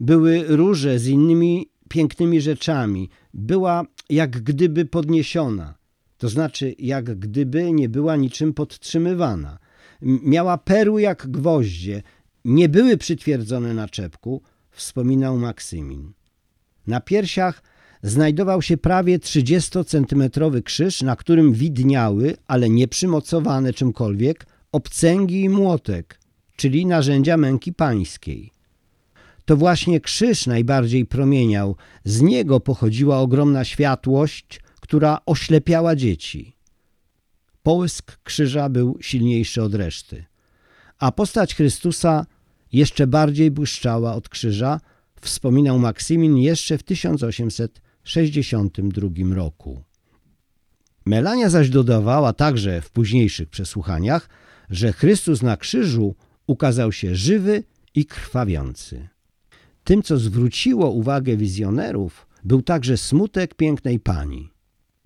Były 0.00 0.44
róże 0.48 0.98
z 0.98 1.06
innymi 1.06 1.70
pięknymi 1.88 2.40
rzeczami. 2.40 3.10
Była 3.34 3.84
jak 4.10 4.30
gdyby 4.30 4.84
podniesiona, 4.86 5.74
to 6.18 6.28
znaczy 6.28 6.74
jak 6.78 7.18
gdyby 7.18 7.72
nie 7.72 7.88
była 7.88 8.16
niczym 8.16 8.54
podtrzymywana. 8.54 9.58
Miała 10.02 10.58
perły 10.58 11.02
jak 11.02 11.26
gwoździe, 11.26 12.02
nie 12.44 12.68
były 12.68 12.96
przytwierdzone 12.96 13.74
na 13.74 13.88
czepku, 13.88 14.42
wspominał 14.70 15.38
Maksymin. 15.38 16.12
Na 16.86 17.00
piersiach 17.00 17.62
znajdował 18.02 18.62
się 18.62 18.76
prawie 18.76 19.18
30-centymetrowy 19.18 20.62
krzyż, 20.62 21.02
na 21.02 21.16
którym 21.16 21.52
widniały, 21.52 22.36
ale 22.46 22.70
nie 22.70 22.88
przymocowane 22.88 23.72
czymkolwiek, 23.72 24.46
obcęgi 24.72 25.42
i 25.42 25.48
młotek, 25.48 26.20
czyli 26.56 26.86
narzędzia 26.86 27.36
męki 27.36 27.72
pańskiej. 27.72 28.52
To 29.44 29.56
właśnie 29.56 30.00
krzyż 30.00 30.46
najbardziej 30.46 31.06
promieniał, 31.06 31.76
z 32.04 32.20
niego 32.20 32.60
pochodziła 32.60 33.18
ogromna 33.18 33.64
światłość, 33.64 34.60
która 34.80 35.18
oślepiała 35.26 35.96
dzieci. 35.96 36.56
Połysk 37.62 38.18
krzyża 38.22 38.68
był 38.68 38.98
silniejszy 39.00 39.62
od 39.62 39.74
reszty, 39.74 40.24
a 40.98 41.12
postać 41.12 41.54
Chrystusa 41.54 42.26
jeszcze 42.72 43.06
bardziej 43.06 43.50
błyszczała 43.50 44.14
od 44.14 44.28
krzyża, 44.28 44.80
wspominał 45.20 45.78
Maksymin 45.78 46.36
jeszcze 46.36 46.78
w 46.78 46.82
1800 46.82 47.80
1962 48.08 49.34
roku. 49.34 49.82
Melania 51.06 51.50
zaś 51.50 51.70
dodawała 51.70 52.32
także 52.32 52.80
w 52.80 52.90
późniejszych 52.90 53.48
przesłuchaniach, 53.48 54.28
że 54.70 54.92
Chrystus 54.92 55.42
na 55.42 55.56
krzyżu 55.56 56.14
ukazał 56.46 56.92
się 56.92 57.14
żywy 57.14 57.64
i 57.94 58.06
krwawiący. 58.06 59.08
Tym, 59.84 60.02
co 60.02 60.18
zwróciło 60.18 60.90
uwagę 60.90 61.36
wizjonerów, 61.36 62.26
był 62.44 62.62
także 62.62 62.96
smutek 62.96 63.54
pięknej 63.54 64.00
pani. 64.00 64.50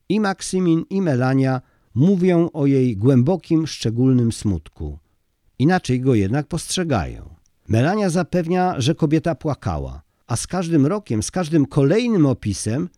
I 0.08 0.20
Maksymin, 0.20 0.84
i 0.90 1.02
Melania 1.02 1.60
mówią 1.94 2.50
o 2.52 2.66
jej 2.66 2.96
głębokim, 2.96 3.66
szczególnym 3.66 4.32
smutku. 4.32 4.98
Inaczej 5.58 6.00
go 6.00 6.14
jednak 6.14 6.46
postrzegają. 6.46 7.34
Melania 7.68 8.10
zapewnia, 8.10 8.80
że 8.80 8.94
kobieta 8.94 9.34
płakała, 9.34 10.02
a 10.32 10.36
z 10.36 10.46
każdym 10.46 10.86
rokiem, 10.86 11.22
z 11.22 11.30
każdym 11.30 11.66
kolejnym 11.66 12.26
opisem 12.26 12.88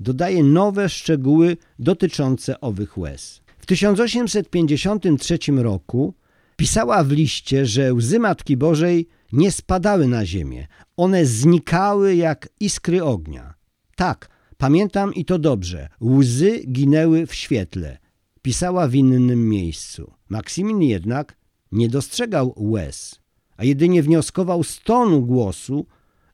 dodaje 0.00 0.42
nowe 0.44 0.88
szczegóły 0.88 1.56
dotyczące 1.78 2.60
owych 2.60 2.98
łez. 2.98 3.40
W 3.58 3.66
1853 3.66 5.38
roku 5.56 6.14
pisała 6.56 7.04
w 7.04 7.10
liście, 7.10 7.66
że 7.66 7.94
łzy 7.94 8.18
Matki 8.18 8.56
Bożej 8.56 9.08
nie 9.32 9.52
spadały 9.52 10.06
na 10.06 10.26
ziemię, 10.26 10.66
one 10.96 11.26
znikały 11.26 12.14
jak 12.14 12.48
iskry 12.60 13.04
ognia. 13.04 13.54
Tak, 13.96 14.28
pamiętam 14.56 15.14
i 15.14 15.24
to 15.24 15.38
dobrze, 15.38 15.88
łzy 16.00 16.58
ginęły 16.58 17.26
w 17.26 17.34
świetle. 17.34 17.98
Pisała 18.42 18.88
w 18.88 18.94
innym 18.94 19.48
miejscu. 19.48 20.12
Maksymin 20.28 20.82
jednak 20.82 21.36
nie 21.72 21.88
dostrzegał 21.88 22.54
łez, 22.56 23.20
a 23.56 23.64
jedynie 23.64 24.02
wnioskował 24.02 24.64
z 24.64 24.80
tonu 24.80 25.22
głosu, 25.22 25.86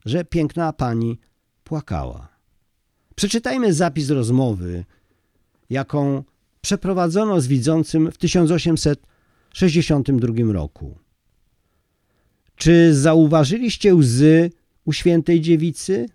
że 0.06 0.24
piękna 0.24 0.72
pani 0.72 1.18
płakała. 1.64 2.28
Przeczytajmy 3.14 3.72
zapis 3.72 4.10
rozmowy, 4.10 4.84
jaką 5.70 6.24
przeprowadzono 6.60 7.40
z 7.40 7.46
widzącym 7.46 8.12
w 8.12 8.18
1862 8.18 10.52
roku. 10.52 10.98
Czy 12.56 12.94
zauważyliście 12.94 13.94
łzy 13.94 14.50
u 14.84 14.92
świętej 14.92 15.40
dziewicy? 15.40 16.08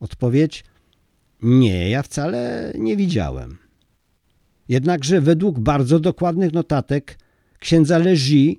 Odpowiedź: 0.00 0.64
Nie, 1.42 1.90
ja 1.90 2.02
wcale 2.02 2.72
nie 2.78 2.96
widziałem. 2.96 3.58
Jednakże 4.68 5.20
według 5.20 5.60
bardzo 5.60 6.00
dokładnych 6.00 6.52
notatek 6.52 7.18
księdza 7.58 7.98
Leży 7.98 8.54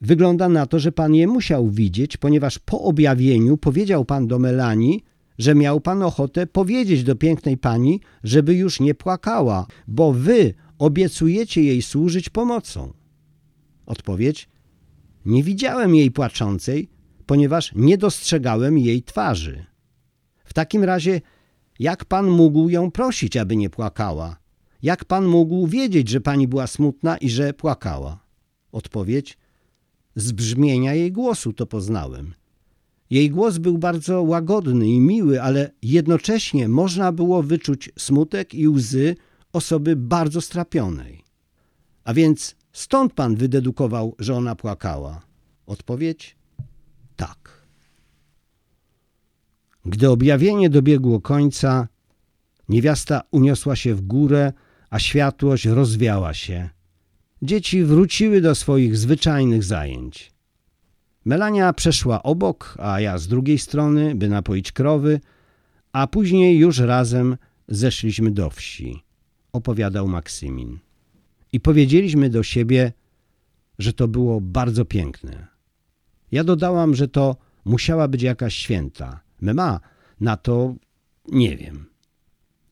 wygląda 0.00 0.48
na 0.48 0.66
to, 0.66 0.78
że 0.78 0.92
pan 0.92 1.14
je 1.14 1.26
musiał 1.26 1.70
widzieć, 1.70 2.16
ponieważ 2.16 2.58
po 2.58 2.82
objawieniu 2.82 3.56
powiedział 3.56 4.04
pan 4.04 4.26
do 4.26 4.38
Melanii, 4.38 5.04
że 5.38 5.54
miał 5.54 5.80
pan 5.80 6.02
ochotę 6.02 6.46
powiedzieć 6.46 7.04
do 7.04 7.16
pięknej 7.16 7.56
pani, 7.56 8.00
żeby 8.24 8.54
już 8.54 8.80
nie 8.80 8.94
płakała, 8.94 9.66
bo 9.88 10.12
wy 10.12 10.54
obiecujecie 10.78 11.62
jej 11.62 11.82
służyć 11.82 12.28
pomocą. 12.28 12.92
Odpowiedź: 13.86 14.48
Nie 15.24 15.42
widziałem 15.42 15.94
jej 15.94 16.10
płaczącej, 16.10 16.88
ponieważ 17.26 17.72
nie 17.74 17.98
dostrzegałem 17.98 18.78
jej 18.78 19.02
twarzy. 19.02 19.64
W 20.44 20.54
takim 20.54 20.84
razie, 20.84 21.20
jak 21.78 22.04
pan 22.04 22.26
mógł 22.30 22.68
ją 22.68 22.90
prosić, 22.90 23.36
aby 23.36 23.56
nie 23.56 23.70
płakała? 23.70 24.36
Jak 24.82 25.04
pan 25.04 25.26
mógł 25.26 25.66
wiedzieć, 25.66 26.08
że 26.08 26.20
pani 26.20 26.48
była 26.48 26.66
smutna 26.66 27.16
i 27.16 27.30
że 27.30 27.52
płakała? 27.52 28.24
Odpowiedź: 28.72 29.38
Z 30.18 30.32
brzmienia 30.32 30.94
jej 30.94 31.12
głosu 31.12 31.52
to 31.52 31.66
poznałem. 31.66 32.34
Jej 33.10 33.30
głos 33.30 33.58
był 33.58 33.78
bardzo 33.78 34.22
łagodny 34.22 34.88
i 34.88 35.00
miły, 35.00 35.42
ale 35.42 35.70
jednocześnie 35.82 36.68
można 36.68 37.12
było 37.12 37.42
wyczuć 37.42 37.90
smutek 37.98 38.54
i 38.54 38.68
łzy 38.68 39.16
osoby 39.52 39.96
bardzo 39.96 40.40
strapionej. 40.40 41.24
A 42.04 42.14
więc 42.14 42.58
Stąd 42.78 43.12
pan 43.12 43.36
wydedukował, 43.36 44.14
że 44.18 44.34
ona 44.34 44.54
płakała. 44.54 45.22
Odpowiedź? 45.66 46.36
Tak. 47.16 47.66
Gdy 49.84 50.10
objawienie 50.10 50.70
dobiegło 50.70 51.20
końca, 51.20 51.88
niewiasta 52.68 53.22
uniosła 53.30 53.76
się 53.76 53.94
w 53.94 54.00
górę, 54.00 54.52
a 54.90 54.98
światłość 54.98 55.64
rozwiała 55.64 56.34
się. 56.34 56.70
Dzieci 57.42 57.84
wróciły 57.84 58.40
do 58.40 58.54
swoich 58.54 58.96
zwyczajnych 58.96 59.64
zajęć. 59.64 60.32
Melania 61.24 61.72
przeszła 61.72 62.22
obok, 62.22 62.74
a 62.78 63.00
ja 63.00 63.18
z 63.18 63.28
drugiej 63.28 63.58
strony, 63.58 64.14
by 64.14 64.28
napoić 64.28 64.72
krowy, 64.72 65.20
a 65.92 66.06
później 66.06 66.58
już 66.58 66.78
razem 66.78 67.36
zeszliśmy 67.68 68.30
do 68.30 68.50
wsi, 68.50 69.02
opowiadał 69.52 70.08
Maksymin. 70.08 70.78
I 71.52 71.60
powiedzieliśmy 71.60 72.30
do 72.30 72.42
siebie, 72.42 72.92
że 73.78 73.92
to 73.92 74.08
było 74.08 74.40
bardzo 74.40 74.84
piękne. 74.84 75.46
Ja 76.32 76.44
dodałam, 76.44 76.94
że 76.94 77.08
to 77.08 77.36
musiała 77.64 78.08
być 78.08 78.22
jakaś 78.22 78.54
święta. 78.54 79.20
Mema 79.40 79.80
na 80.20 80.36
to 80.36 80.74
nie 81.28 81.56
wiem. 81.56 81.86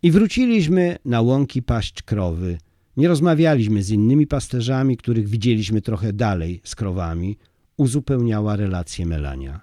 I 0.03 0.11
wróciliśmy 0.11 0.99
na 1.05 1.21
łąki 1.21 1.63
paść 1.63 2.03
krowy. 2.03 2.59
Nie 2.97 3.09
rozmawialiśmy 3.09 3.83
z 3.83 3.91
innymi 3.91 4.27
pasterzami, 4.27 4.97
których 4.97 5.29
widzieliśmy 5.29 5.83
trochę 5.83 6.13
dalej 6.13 6.61
z 6.65 6.75
krowami. 6.75 7.39
Uzupełniała 7.77 8.57
relację 8.57 9.07
Melania. 9.07 9.61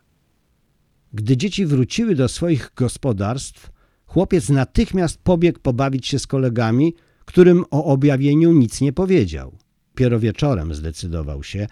Gdy 1.13 1.38
dzieci 1.38 1.65
wróciły 1.65 2.15
do 2.15 2.27
swoich 2.27 2.71
gospodarstw, 2.75 3.71
chłopiec 4.05 4.49
natychmiast 4.49 5.17
pobiegł 5.23 5.59
pobawić 5.59 6.07
się 6.07 6.19
z 6.19 6.27
kolegami, 6.27 6.93
którym 7.25 7.65
o 7.71 7.86
objawieniu 7.86 8.51
nic 8.51 8.81
nie 8.81 8.93
powiedział. 8.93 9.57
Piero 9.95 10.19
wieczorem 10.19 10.73
zdecydował 10.73 11.43
się, 11.43 11.67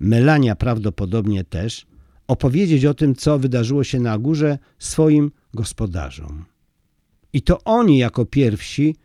Melania 0.00 0.56
prawdopodobnie 0.56 1.44
też, 1.44 1.86
opowiedzieć 2.26 2.84
o 2.84 2.94
tym, 2.94 3.14
co 3.14 3.38
wydarzyło 3.38 3.84
się 3.84 4.00
na 4.00 4.18
górze 4.18 4.58
swoim 4.78 5.30
gospodarzom. 5.54 6.44
I 7.32 7.42
to 7.42 7.64
oni 7.64 7.98
jako 7.98 8.24
pierwsi 8.24 8.96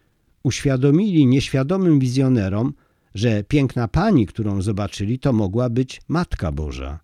uświadomili 0.44 1.26
nieświadomym 1.26 2.00
wizjonerom, 2.00 2.74
że 3.16 3.44
piękna 3.44 3.88
pani, 3.88 4.28
którą 4.28 4.62
zobaczyli, 4.62 5.20
to 5.20 5.34
mogła 5.34 5.70
być 5.70 6.02
Matka 6.08 6.52
Boża. 6.52 7.00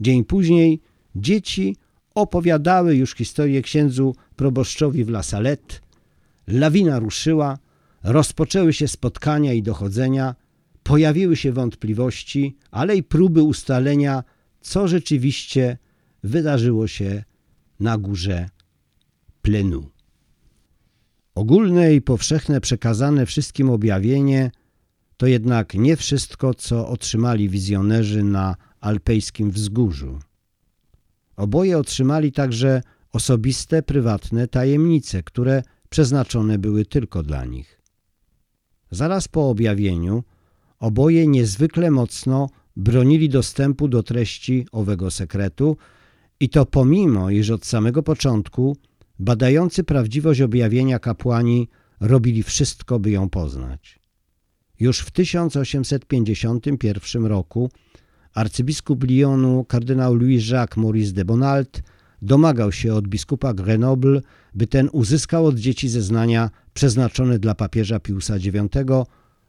Dzień 0.00 0.24
później 0.24 0.80
dzieci 1.16 1.76
opowiadały 2.14 2.96
już 2.96 3.14
historię 3.14 3.62
księdzu 3.62 4.14
proboszczowi 4.36 5.04
w 5.04 5.08
La 5.08 5.22
Salette. 5.22 5.74
Lawina 6.46 6.98
ruszyła, 6.98 7.58
rozpoczęły 8.04 8.72
się 8.72 8.88
spotkania 8.88 9.52
i 9.52 9.62
dochodzenia, 9.62 10.34
pojawiły 10.82 11.36
się 11.36 11.52
wątpliwości, 11.52 12.56
ale 12.70 12.96
i 12.96 13.02
próby 13.02 13.42
ustalenia, 13.42 14.24
co 14.60 14.88
rzeczywiście 14.88 15.78
wydarzyło 16.22 16.86
się 16.86 17.24
na 17.80 17.98
górze 17.98 18.48
Plenu. 19.42 19.95
Ogólne 21.36 21.94
i 21.94 22.02
powszechne 22.02 22.60
przekazane 22.60 23.26
wszystkim 23.26 23.70
objawienie 23.70 24.50
to 25.16 25.26
jednak 25.26 25.74
nie 25.74 25.96
wszystko, 25.96 26.54
co 26.54 26.88
otrzymali 26.88 27.48
wizjonerzy 27.48 28.24
na 28.24 28.56
alpejskim 28.80 29.50
wzgórzu. 29.50 30.18
Oboje 31.36 31.78
otrzymali 31.78 32.32
także 32.32 32.82
osobiste, 33.12 33.82
prywatne 33.82 34.48
tajemnice, 34.48 35.22
które 35.22 35.62
przeznaczone 35.88 36.58
były 36.58 36.84
tylko 36.84 37.22
dla 37.22 37.44
nich. 37.44 37.80
Zaraz 38.90 39.28
po 39.28 39.48
objawieniu 39.48 40.24
oboje 40.78 41.26
niezwykle 41.26 41.90
mocno 41.90 42.48
bronili 42.76 43.28
dostępu 43.28 43.88
do 43.88 44.02
treści 44.02 44.66
owego 44.72 45.10
sekretu 45.10 45.76
i 46.40 46.48
to 46.48 46.66
pomimo, 46.66 47.30
iż 47.30 47.50
od 47.50 47.66
samego 47.66 48.02
początku 48.02 48.76
badający 49.18 49.84
prawdziwość 49.84 50.40
objawienia 50.40 50.98
kapłani 50.98 51.68
robili 52.00 52.42
wszystko, 52.42 52.98
by 52.98 53.10
ją 53.10 53.30
poznać. 53.30 53.98
Już 54.80 54.98
w 54.98 55.10
1851 55.10 57.26
roku 57.26 57.70
arcybiskup 58.34 59.04
Lyonu 59.04 59.64
kardynał 59.64 60.14
Louis-Jacques 60.14 60.76
Maurice 60.76 61.12
de 61.12 61.24
Bonald 61.24 61.82
domagał 62.22 62.72
się 62.72 62.94
od 62.94 63.08
biskupa 63.08 63.54
Grenoble, 63.54 64.20
by 64.54 64.66
ten 64.66 64.88
uzyskał 64.92 65.46
od 65.46 65.58
dzieci 65.58 65.88
zeznania 65.88 66.50
przeznaczone 66.74 67.38
dla 67.38 67.54
papieża 67.54 68.00
Piusa 68.00 68.36
IX 68.36 68.76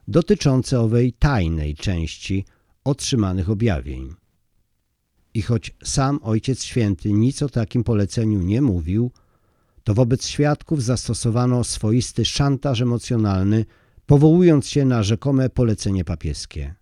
dotyczące 0.08 0.80
owej 0.80 1.14
tajnej 1.14 1.76
części 1.76 2.46
otrzymanych 2.84 3.50
objawień. 3.50 4.14
I 5.34 5.42
choć 5.42 5.76
sam 5.84 6.20
Ojciec 6.24 6.64
Święty 6.64 7.14
nic 7.14 7.42
o 7.42 7.50
takim 7.50 7.84
poleceniu 7.84 8.42
nie 8.42 8.62
mówił, 8.62 9.12
to 9.88 9.94
wobec 9.94 10.28
świadków 10.28 10.84
zastosowano 10.84 11.64
swoisty 11.64 12.26
szantaż 12.26 12.82
emocjonalny, 12.82 13.66
powołując 14.06 14.68
się 14.68 14.86
na 14.86 15.04
rzekome 15.04 15.50
polecenie 15.50 16.06
papieskie. 16.06 16.76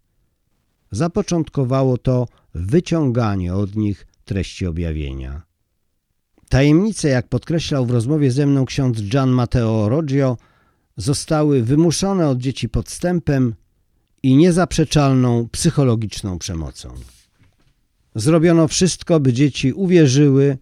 Zapoczątkowało 0.92 1.98
to 1.98 2.28
wyciąganie 2.54 3.54
od 3.54 3.76
nich 3.76 4.08
treści 4.24 4.66
objawienia. 4.66 5.42
Tajemnice, 6.50 7.08
jak 7.08 7.28
podkreślał 7.28 7.86
w 7.86 7.92
rozmowie 7.92 8.32
ze 8.32 8.46
mną 8.46 8.66
ksiądz 8.66 9.02
Gian 9.02 9.30
Matteo 9.30 9.90
Roggio, 9.90 10.38
zostały 10.98 11.64
wymuszone 11.64 12.30
od 12.30 12.38
dzieci 12.38 12.70
podstępem 12.70 13.56
i 14.24 14.36
niezaprzeczalną 14.36 15.48
psychologiczną 15.52 16.40
przemocą. 16.40 16.94
Zrobiono 18.16 18.68
wszystko, 18.68 19.20
by 19.20 19.34
dzieci 19.34 19.74
uwierzyły, 19.74 20.58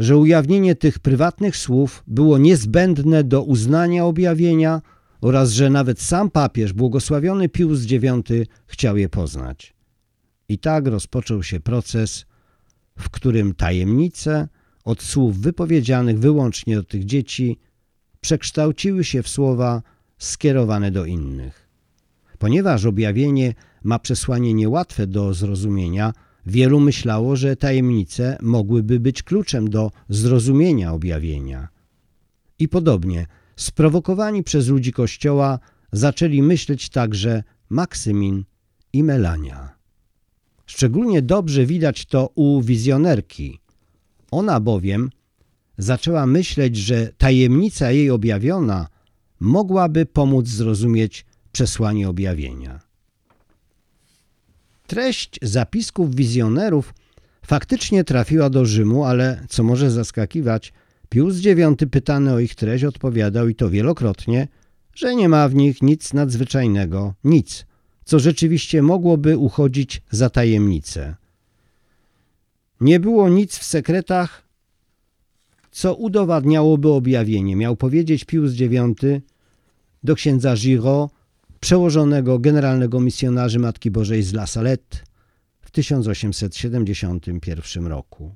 że 0.00 0.16
ujawnienie 0.16 0.74
tych 0.74 0.98
prywatnych 0.98 1.56
słów 1.56 2.02
było 2.06 2.38
niezbędne 2.38 3.24
do 3.24 3.42
uznania 3.42 4.04
objawienia 4.04 4.82
oraz 5.20 5.50
że 5.50 5.70
nawet 5.70 6.00
sam 6.00 6.30
papież, 6.30 6.72
błogosławiony 6.72 7.48
Pius 7.48 7.90
IX, 7.90 8.30
chciał 8.66 8.96
je 8.96 9.08
poznać. 9.08 9.74
I 10.48 10.58
tak 10.58 10.86
rozpoczął 10.86 11.42
się 11.42 11.60
proces, 11.60 12.26
w 12.98 13.10
którym 13.10 13.54
tajemnice 13.54 14.48
od 14.84 15.02
słów 15.02 15.38
wypowiedzianych 15.38 16.18
wyłącznie 16.18 16.76
do 16.76 16.84
tych 16.84 17.04
dzieci 17.04 17.58
przekształciły 18.20 19.04
się 19.04 19.22
w 19.22 19.28
słowa 19.28 19.82
skierowane 20.18 20.90
do 20.90 21.04
innych. 21.04 21.68
Ponieważ 22.38 22.84
objawienie 22.84 23.54
ma 23.82 23.98
przesłanie 23.98 24.54
niełatwe 24.54 25.06
do 25.06 25.34
zrozumienia, 25.34 26.12
wielu 26.50 26.80
myślało, 26.80 27.36
że 27.36 27.56
tajemnice 27.56 28.38
mogłyby 28.42 29.00
być 29.00 29.22
kluczem 29.22 29.70
do 29.70 29.90
zrozumienia 30.08 30.92
objawienia. 30.92 31.68
I 32.58 32.68
podobnie, 32.68 33.26
sprowokowani 33.56 34.42
przez 34.42 34.68
ludzi 34.68 34.92
Kościoła, 34.92 35.58
zaczęli 35.92 36.42
myśleć 36.42 36.88
także 36.88 37.42
Maksymin 37.70 38.44
i 38.92 39.02
Melania. 39.02 39.80
Szczególnie 40.66 41.22
dobrze 41.22 41.66
widać 41.66 42.06
to 42.06 42.30
u 42.34 42.62
wizjonerki. 42.62 43.60
Ona 44.30 44.60
bowiem 44.60 45.10
zaczęła 45.78 46.26
myśleć, 46.26 46.76
że 46.76 47.12
tajemnica 47.18 47.90
jej 47.90 48.10
objawiona 48.10 48.88
mogłaby 49.40 50.06
pomóc 50.06 50.48
zrozumieć 50.48 51.26
przesłanie 51.52 52.08
objawienia. 52.08 52.89
Treść 54.90 55.38
zapisków 55.42 56.14
wizjonerów 56.14 56.94
faktycznie 57.46 58.04
trafiła 58.04 58.50
do 58.50 58.64
Rzymu, 58.64 59.04
ale 59.04 59.46
co 59.48 59.62
może 59.62 59.90
zaskakiwać, 59.90 60.72
Pius 61.08 61.44
IX 61.44 61.76
pytany 61.90 62.32
o 62.32 62.38
ich 62.38 62.54
treść 62.54 62.84
odpowiadał 62.84 63.48
i 63.48 63.54
to 63.54 63.70
wielokrotnie, 63.70 64.48
że 64.94 65.14
nie 65.14 65.28
ma 65.28 65.48
w 65.48 65.54
nich 65.54 65.82
nic 65.82 66.12
nadzwyczajnego, 66.12 67.14
nic, 67.24 67.66
co 68.04 68.18
rzeczywiście 68.18 68.82
mogłoby 68.82 69.38
uchodzić 69.38 70.02
za 70.10 70.30
tajemnicę. 70.30 71.16
Nie 72.80 73.00
było 73.00 73.28
nic 73.28 73.58
w 73.58 73.64
sekretach, 73.64 74.42
co 75.70 75.94
udowadniałoby 75.94 76.88
objawienie, 76.88 77.56
miał 77.56 77.76
powiedzieć 77.76 78.24
Pius 78.24 78.52
IX 78.60 79.00
do 80.02 80.14
księdza 80.14 80.54
Giraud, 80.54 81.10
przełożonego 81.60 82.38
generalnego 82.38 83.00
misjonarzy 83.00 83.58
Matki 83.58 83.90
Bożej 83.90 84.22
z 84.22 84.32
La 84.32 84.46
Salette 84.46 84.98
w 85.60 85.70
1871 85.70 87.86
roku. 87.86 88.32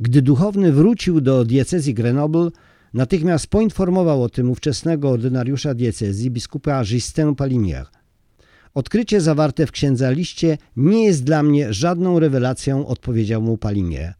Gdy 0.00 0.22
duchowny 0.22 0.72
wrócił 0.72 1.20
do 1.20 1.44
diecezji 1.44 1.94
Grenoble, 1.94 2.50
natychmiast 2.94 3.46
poinformował 3.46 4.22
o 4.22 4.28
tym 4.28 4.50
ówczesnego 4.50 5.10
ordynariusza 5.10 5.74
diecezji 5.74 6.30
biskupa 6.30 6.82
Justin 6.90 7.34
Palimier. 7.34 7.86
Odkrycie 8.74 9.20
zawarte 9.20 9.66
w 9.66 9.72
księdza 9.72 10.10
liście 10.10 10.58
nie 10.76 11.04
jest 11.04 11.24
dla 11.24 11.42
mnie 11.42 11.72
żadną 11.72 12.18
rewelacją, 12.18 12.86
odpowiedział 12.86 13.42
mu 13.42 13.58
Palimier. 13.58 14.14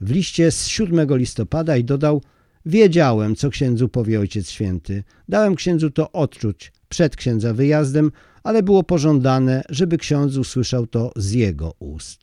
W 0.00 0.10
liście 0.10 0.50
z 0.50 0.66
7 0.66 1.16
listopada 1.16 1.76
i 1.76 1.84
dodał 1.84 2.22
Wiedziałem, 2.66 3.36
co 3.36 3.50
księdzu 3.50 3.88
powie 3.88 4.20
Ojciec 4.20 4.50
Święty. 4.50 5.04
Dałem 5.28 5.54
księdzu 5.54 5.90
to 5.90 6.12
odczuć 6.12 6.72
przed 6.92 7.16
księdza 7.16 7.54
wyjazdem, 7.54 8.12
ale 8.42 8.62
było 8.62 8.82
pożądane, 8.82 9.62
żeby 9.68 9.98
ksiądz 9.98 10.36
usłyszał 10.36 10.86
to 10.86 11.12
z 11.16 11.32
jego 11.32 11.74
ust. 11.78 12.20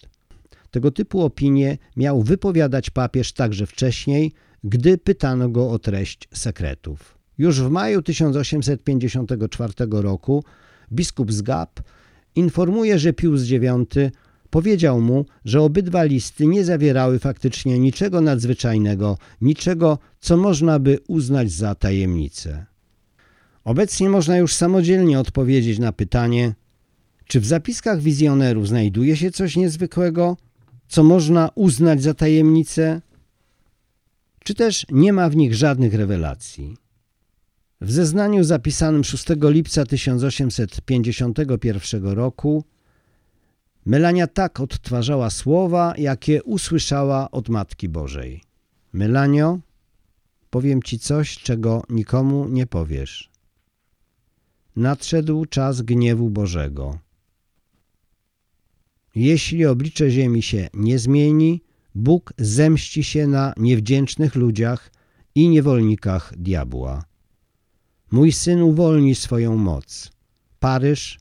Tego 0.72 0.91
typu 0.91 1.22
opinie 1.22 1.78
miał 1.97 2.24
wypowiadać 2.24 2.89
papież 2.89 3.34
także 3.34 3.65
wcześniej, 3.65 4.32
gdy 4.63 4.97
pytano 4.97 5.49
go 5.49 5.72
o 5.72 5.80
treść 5.80 6.28
sekretów. 6.34 7.17
Już 7.38 7.61
w 7.61 7.70
maju 7.70 8.01
1854 8.01 9.74
roku 9.89 10.43
biskup 10.91 11.32
z 11.34 11.43
informuje, 12.36 12.99
że 12.99 13.13
Pius 13.13 13.41
IX 13.51 13.95
powiedział 14.49 15.01
mu, 15.01 15.26
że 15.45 15.61
obydwa 15.61 16.03
listy 16.03 16.45
nie 16.47 16.65
zawierały 16.65 17.20
faktycznie 17.20 17.80
niczego 17.80 18.22
nadzwyczajnego, 18.22 19.17
niczego, 19.41 19.99
co 20.20 20.38
można 20.38 20.80
by 20.80 20.99
uznać 21.07 21.51
za 21.51 21.76
tajemnicę. 21.76 22.68
Obecnie 23.64 24.10
można 24.10 24.38
już 24.38 24.53
samodzielnie 24.53 25.20
odpowiedzieć 25.20 25.80
na 25.80 25.91
pytanie, 25.91 26.55
czy 27.26 27.39
w 27.39 27.45
zapiskach 27.45 28.01
wizjonerów 28.01 28.68
znajduje 28.68 29.18
się 29.18 29.32
coś 29.32 29.55
niezwykłego, 29.55 30.38
co 30.88 31.03
można 31.03 31.49
uznać 31.55 32.01
za 32.01 32.14
tajemnicę, 32.14 33.01
czy 34.43 34.55
też 34.55 34.86
nie 34.91 35.14
ma 35.14 35.30
w 35.30 35.36
nich 35.36 35.55
żadnych 35.55 35.93
rewelacji. 35.93 36.78
W 37.82 37.91
zeznaniu 37.91 38.43
zapisanym 38.43 39.03
6 39.03 39.26
lipca 39.41 39.86
1851 39.86 42.07
roku 42.07 42.64
Melania 43.86 44.28
tak 44.28 44.60
odtwarzała 44.60 45.30
słowa, 45.30 45.93
jakie 45.97 46.43
usłyszała 46.43 47.32
od 47.32 47.49
Matki 47.49 47.89
Bożej. 47.89 48.43
Melanio, 48.93 49.60
powiem 50.49 50.84
ci 50.84 50.99
coś, 50.99 51.38
czego 51.38 51.84
nikomu 51.89 52.49
nie 52.49 52.68
powiesz. 52.68 53.28
Nadszedł 54.80 55.45
czas 55.45 55.82
gniewu 55.82 56.30
Bożego. 56.30 56.99
Jeśli 59.15 59.65
oblicze 59.65 60.11
ziemi 60.11 60.41
się 60.41 60.69
nie 60.73 60.99
zmieni, 60.99 61.63
Bóg 61.95 62.34
zemści 62.38 63.03
się 63.03 63.27
na 63.27 63.53
niewdzięcznych 63.57 64.36
ludziach 64.36 64.91
i 65.36 65.49
niewolnikach 65.49 66.34
diabła. 66.38 67.05
Mój 68.11 68.32
syn 68.32 68.61
uwolni 68.61 69.15
swoją 69.15 69.55
moc. 69.55 70.11
Paryż 70.59 71.19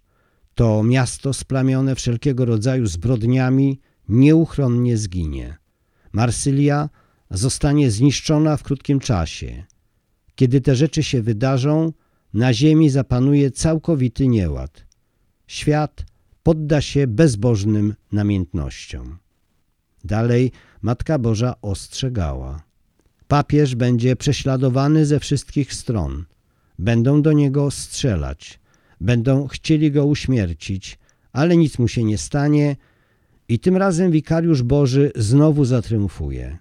to 0.55 0.83
miasto 0.83 1.33
splamione 1.33 1.95
wszelkiego 1.95 2.45
rodzaju 2.45 2.87
zbrodniami 2.87 3.81
nieuchronnie 4.09 4.97
zginie. 4.97 5.57
Marsylia 6.13 6.89
zostanie 7.31 7.91
zniszczona 7.91 8.57
w 8.57 8.63
krótkim 8.63 9.01
czasie. 9.01 9.65
Kiedy 10.35 10.61
te 10.61 10.77
rzeczy 10.77 11.03
się 11.03 11.23
wydarzą, 11.23 11.93
na 12.35 12.55
ziemi 12.55 12.91
zapanuje 12.91 13.51
całkowity 13.51 14.29
nieład. 14.29 14.87
Świat 15.47 16.05
podda 16.43 16.81
się 16.81 17.07
bezbożnym 17.07 17.95
namiętnościom. 18.13 19.19
Dalej 20.05 20.53
Matka 20.83 21.19
Boża 21.19 21.55
ostrzegała. 21.63 22.63
Papież 23.29 23.75
będzie 23.75 24.17
prześladowany 24.17 25.07
ze 25.07 25.21
wszystkich 25.21 25.75
stron. 25.75 26.25
Będą 26.79 27.23
do 27.23 27.33
niego 27.33 27.71
strzelać. 27.71 28.61
Będą 29.01 29.47
chcieli 29.47 29.93
go 29.93 30.07
uśmiercić, 30.07 30.99
ale 31.33 31.57
nic 31.57 31.79
mu 31.79 31.89
się 31.89 32.05
nie 32.05 32.19
stanie 32.19 32.77
i 33.49 33.59
tym 33.59 33.77
razem 33.77 34.11
wikariusz 34.11 34.63
Boży 34.63 35.13
znowu 35.17 35.65
zatriumfuje. 35.65 36.59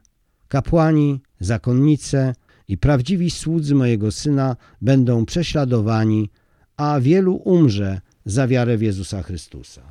Kapłani, 0.48 1.22
zakonnice 1.40 2.36
i 2.68 2.78
prawdziwi 2.78 3.30
słudzy 3.30 3.76
mojego 3.76 4.12
Syna 4.12 4.56
będą 4.82 5.26
prześladowani, 5.26 6.30
a 6.78 7.00
wielu 7.00 7.36
umrze 7.36 8.02
za 8.26 8.48
wiarę 8.48 8.78
w 8.78 8.82
Jezusa 8.82 9.24
Chrystusa. 9.24 9.82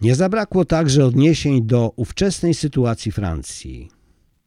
Nie 0.00 0.14
zabrakło 0.14 0.64
także 0.64 1.04
odniesień 1.04 1.66
do 1.66 1.92
ówczesnej 1.96 2.54
sytuacji 2.54 3.12
Francji. 3.12 3.88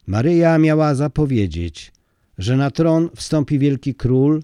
Maryja 0.06 0.58
miała 0.58 0.94
zapowiedzieć, 0.94 1.92
że 2.38 2.56
na 2.56 2.70
tron 2.70 3.08
wstąpi 3.16 3.58
wielki 3.58 3.94
król, 3.94 4.42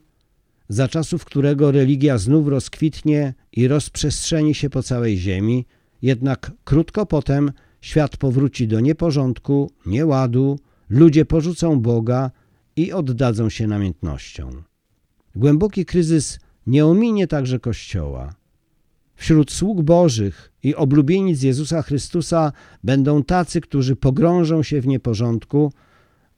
za 0.69 0.89
czasów 0.89 1.25
którego 1.25 1.73
religia 1.73 2.19
znów 2.19 2.49
rozkwitnie 2.49 3.35
i 3.53 3.69
rozprzestrzeni 3.69 4.55
się 4.55 4.71
po 4.71 4.83
całej 4.83 5.17
ziemi, 5.17 5.67
jednak 6.03 6.53
krótko 6.65 7.07
potem 7.07 7.53
świat 7.81 8.17
powróci 8.17 8.69
do 8.69 8.81
nieporządku, 8.81 9.71
nieładu, 9.87 10.59
ludzie 10.89 11.25
porzucą 11.25 11.81
Boga 11.81 12.31
i 12.79 12.93
oddadzą 12.93 13.51
się 13.51 13.67
namiętnościom. 13.67 14.65
Głęboki 15.37 15.85
kryzys 15.85 16.39
nie 16.67 16.87
ominie 16.87 17.27
także 17.27 17.59
Kościoła. 17.61 18.35
Wśród 19.15 19.51
sług 19.51 19.83
Bożych 19.83 20.53
i 20.63 20.75
oblubienic 20.75 21.43
Jezusa 21.43 21.83
Chrystusa 21.83 22.53
będą 22.85 23.25
tacy, 23.25 23.61
którzy 23.61 23.97
pogrążą 23.97 24.63
się 24.63 24.81
w 24.81 24.87
nieporządku, 24.87 25.73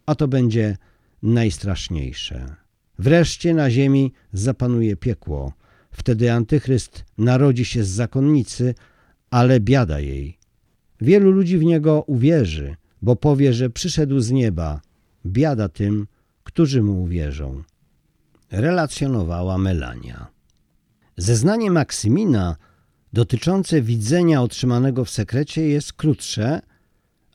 a 0.06 0.14
to 0.14 0.28
będzie 0.28 0.76
najstraszniejsze. 1.22 2.54
Wreszcie 2.98 3.54
na 3.54 3.70
ziemi 3.70 4.12
zapanuje 4.32 4.96
piekło. 4.96 5.52
Wtedy 5.90 6.32
antychryst 6.32 7.04
narodzi 7.18 7.64
się 7.64 7.84
z 7.84 7.88
zakonnicy, 7.88 8.74
ale 9.30 9.60
biada 9.60 10.00
jej. 10.00 10.38
Wielu 11.00 11.30
ludzi 11.30 11.58
w 11.58 11.64
niego 11.64 12.04
uwierzy, 12.06 12.76
bo 13.02 13.16
powie, 13.16 13.52
że 13.52 13.70
przyszedł 13.70 14.20
z 14.20 14.30
nieba. 14.30 14.80
Biada 15.26 15.68
tym, 15.68 16.06
którzy 16.44 16.82
mu 16.82 17.02
uwierzą. 17.02 17.62
Relacjonowała 18.50 19.58
Melania. 19.58 20.26
Zeznanie 21.16 21.70
Maksymina 21.70 22.56
dotyczące 23.12 23.82
widzenia 23.82 24.42
otrzymanego 24.42 25.04
w 25.04 25.10
sekrecie 25.10 25.68
jest 25.68 25.92
krótsze, 25.92 26.62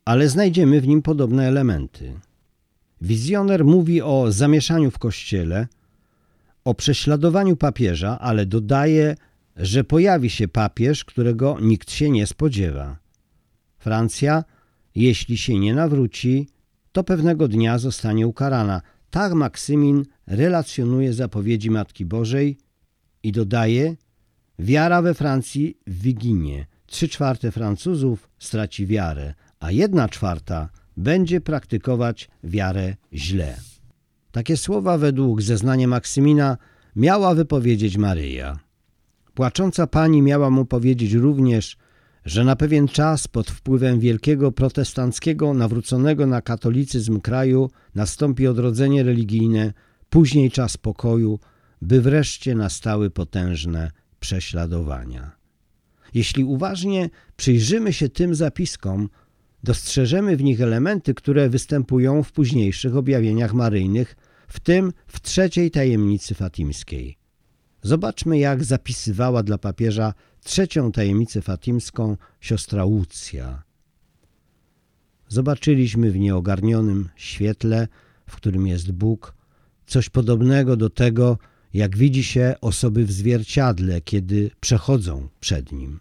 ale 0.06 0.30
znajdziemy 0.30 0.82
w 0.82 0.88
nim 0.88 1.02
podobne 1.02 1.48
elementy. 1.48 2.20
Wizjoner 3.02 3.66
mówi 3.66 4.02
o 4.02 4.32
zamieszaniu 4.32 4.92
w 4.92 5.00
kościele, 5.00 5.68
o 6.66 6.74
prześladowaniu 6.74 7.56
papieża, 7.56 8.20
ale 8.20 8.46
dodaje, 8.46 9.16
że 9.56 9.84
pojawi 9.84 10.30
się 10.30 10.48
papież, 10.48 11.06
którego 11.06 11.58
nikt 11.62 11.92
się 11.92 12.10
nie 12.10 12.28
spodziewa. 12.28 12.98
Francja, 13.78 14.44
jeśli 14.96 15.38
się 15.38 15.60
nie 15.60 15.76
nawróci, 15.76 16.50
to 16.92 17.04
pewnego 17.04 17.48
dnia 17.48 17.78
zostanie 17.78 18.28
ukarana. 18.28 18.82
Tak 19.16 19.34
Maksymin 19.34 20.06
relacjonuje 20.28 21.14
zapowiedzi 21.14 21.72
Matki 21.72 22.06
Bożej 22.06 22.58
i 23.24 23.32
dodaje, 23.32 23.96
wiara 24.60 25.02
we 25.02 25.14
Francji 25.14 25.78
wyginie. 25.88 26.66
Trzy 26.86 27.10
czwarte 27.10 27.52
Francuzów 27.52 28.30
straci 28.40 28.88
wiarę, 28.88 29.34
a 29.60 29.72
jedna 29.72 30.10
czwarta 30.10 30.70
będzie 30.98 31.42
praktykować 31.42 32.30
wiarę 32.44 32.96
źle. 33.14 33.58
Takie 34.32 34.58
słowa 34.58 34.98
według 34.98 35.42
zeznania 35.42 35.88
Maksymina 35.88 36.58
miała 36.96 37.36
wypowiedzieć 37.36 37.98
Maryja. 37.98 38.60
Płacząca 39.34 39.88
pani 39.88 40.22
miała 40.22 40.50
mu 40.50 40.66
powiedzieć 40.66 41.14
również, 41.14 41.78
że 42.26 42.44
na 42.44 42.56
pewien 42.56 42.88
czas 42.88 43.28
pod 43.28 43.52
wpływem 43.52 44.00
wielkiego 44.00 44.52
protestanckiego 44.52 45.54
nawróconego 45.54 46.26
na 46.26 46.42
katolicyzm 46.42 47.22
kraju 47.22 47.70
nastąpi 47.96 48.48
odrodzenie 48.48 49.04
religijne, 49.04 49.74
później 50.10 50.52
czas 50.52 50.78
pokoju, 50.78 51.40
by 51.82 52.02
wreszcie 52.02 52.56
nastały 52.56 53.10
potężne 53.10 53.92
prześladowania. 54.20 55.32
Jeśli 56.14 56.44
uważnie 56.44 57.10
przyjrzymy 57.38 57.94
się 57.94 58.10
tym 58.10 58.36
zapiskom, 58.36 59.10
dostrzeżemy 59.64 60.38
w 60.38 60.44
nich 60.44 60.62
elementy, 60.62 61.14
które 61.14 61.50
występują 61.50 62.24
w 62.24 62.32
późniejszych 62.32 62.96
objawieniach 62.96 63.54
maryjnych, 63.54 64.16
w 64.48 64.60
tym 64.60 64.94
w 65.08 65.22
trzeciej 65.22 65.72
tajemnicy 65.72 66.36
fatimskiej. 66.36 67.18
Zobaczmy, 67.82 68.38
jak 68.38 68.64
zapisywała 68.64 69.44
dla 69.44 69.58
papieża 69.58 70.14
trzecią 70.46 70.92
tajemnicę 70.92 71.42
fatimską 71.42 72.18
siostra 72.42 72.86
Łucja. 72.86 73.64
Zobaczyliśmy 75.28 76.12
w 76.12 76.20
nieogarnionym 76.20 77.10
świetle, 77.16 77.88
w 78.28 78.36
którym 78.36 78.68
jest 78.68 78.92
Bóg, 78.92 79.34
coś 79.88 80.10
podobnego 80.10 80.78
do 80.78 80.90
tego, 80.90 81.38
jak 81.74 81.98
widzi 81.98 82.24
się 82.24 82.56
osoby 82.62 83.06
w 83.06 83.12
zwierciadle, 83.12 84.02
kiedy 84.02 84.52
przechodzą 84.60 85.28
przed 85.40 85.72
nim. 85.72 86.00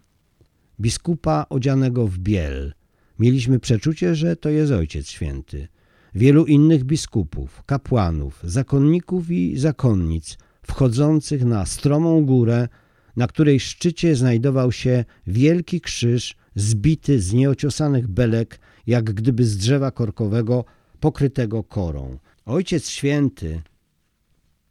Biskupa 0.80 1.46
odzianego 1.48 2.06
w 2.06 2.18
biel– 2.18 2.72
Mieliśmy 3.18 3.60
przeczucie, 3.60 4.14
że 4.14 4.36
to 4.36 4.48
jest 4.48 4.72
Ojciec 4.72 5.08
Święty. 5.08 5.68
Wielu 6.14 6.46
innych 6.46 6.84
biskupów, 6.84 7.62
kapłanów, 7.66 8.40
zakonników 8.44 9.30
i 9.30 9.58
zakonnic 9.58 10.38
wchodzących 10.62 11.44
na 11.44 11.66
stromą 11.66 12.24
górę, 12.26 12.68
na 13.16 13.26
której 13.26 13.60
szczycie 13.60 14.16
znajdował 14.16 14.72
się 14.72 15.04
wielki 15.26 15.80
krzyż 15.80 16.36
zbity 16.54 17.20
z 17.20 17.32
nieociosanych 17.32 18.08
belek, 18.08 18.60
jak 18.86 19.04
gdyby 19.04 19.44
z 19.44 19.56
drzewa 19.56 19.90
korkowego 19.90 20.64
pokrytego 21.00 21.64
korą. 21.64 22.18
Ojciec 22.46 22.88
Święty, 22.88 23.62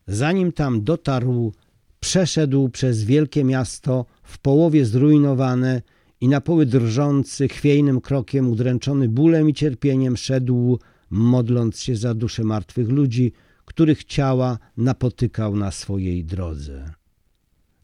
zanim 0.07 0.51
tam 0.51 0.83
dotarł, 0.83 1.53
przeszedł 1.99 2.69
przez 2.69 3.03
wielkie 3.03 3.43
miasto 3.43 4.05
w 4.23 4.37
połowie 4.37 4.85
zrujnowane 4.85 5.81
i 6.21 6.27
na 6.27 6.41
poły 6.41 6.65
drżący, 6.65 7.47
chwiejnym 7.47 8.01
krokiem, 8.01 8.49
udręczony 8.49 9.09
bólem 9.09 9.49
i 9.49 9.53
cierpieniem, 9.53 10.17
szedł, 10.17 10.79
modląc 11.09 11.79
się 11.79 11.95
za 11.95 12.13
dusze 12.13 12.43
martwych 12.43 12.89
ludzi, 12.89 13.33
których 13.65 14.03
ciała 14.03 14.57
napotykał 14.77 15.55
na 15.55 15.71
swojej 15.71 16.25
drodze. 16.25 17.02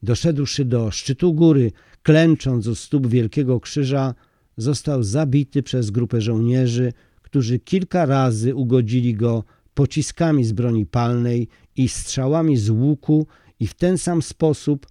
Doszedłszy 0.04 0.66
do 0.66 0.92
szczytu 0.92 1.34
góry, 1.34 1.72
klęcząc 2.04 2.68
u 2.68 2.76
stóp 2.76 3.08
wielkiego 3.08 3.60
krzyża, 3.60 4.16
został 4.58 5.04
zabity 5.04 5.64
przez 5.64 5.92
grupę 5.92 6.22
żołnierzy, 6.22 6.94
którzy 7.22 7.60
kilka 7.60 8.06
razy 8.06 8.56
ugodzili 8.56 9.14
go 9.14 9.44
pociskami 9.74 10.46
z 10.46 10.52
broni 10.52 10.86
palnej 10.86 11.48
i 11.76 11.90
strzałami 11.90 12.58
z 12.58 12.70
łuku 12.70 13.28
i 13.60 13.68
w 13.68 13.74
ten 13.74 13.98
sam 13.98 14.22
sposób 14.22 14.88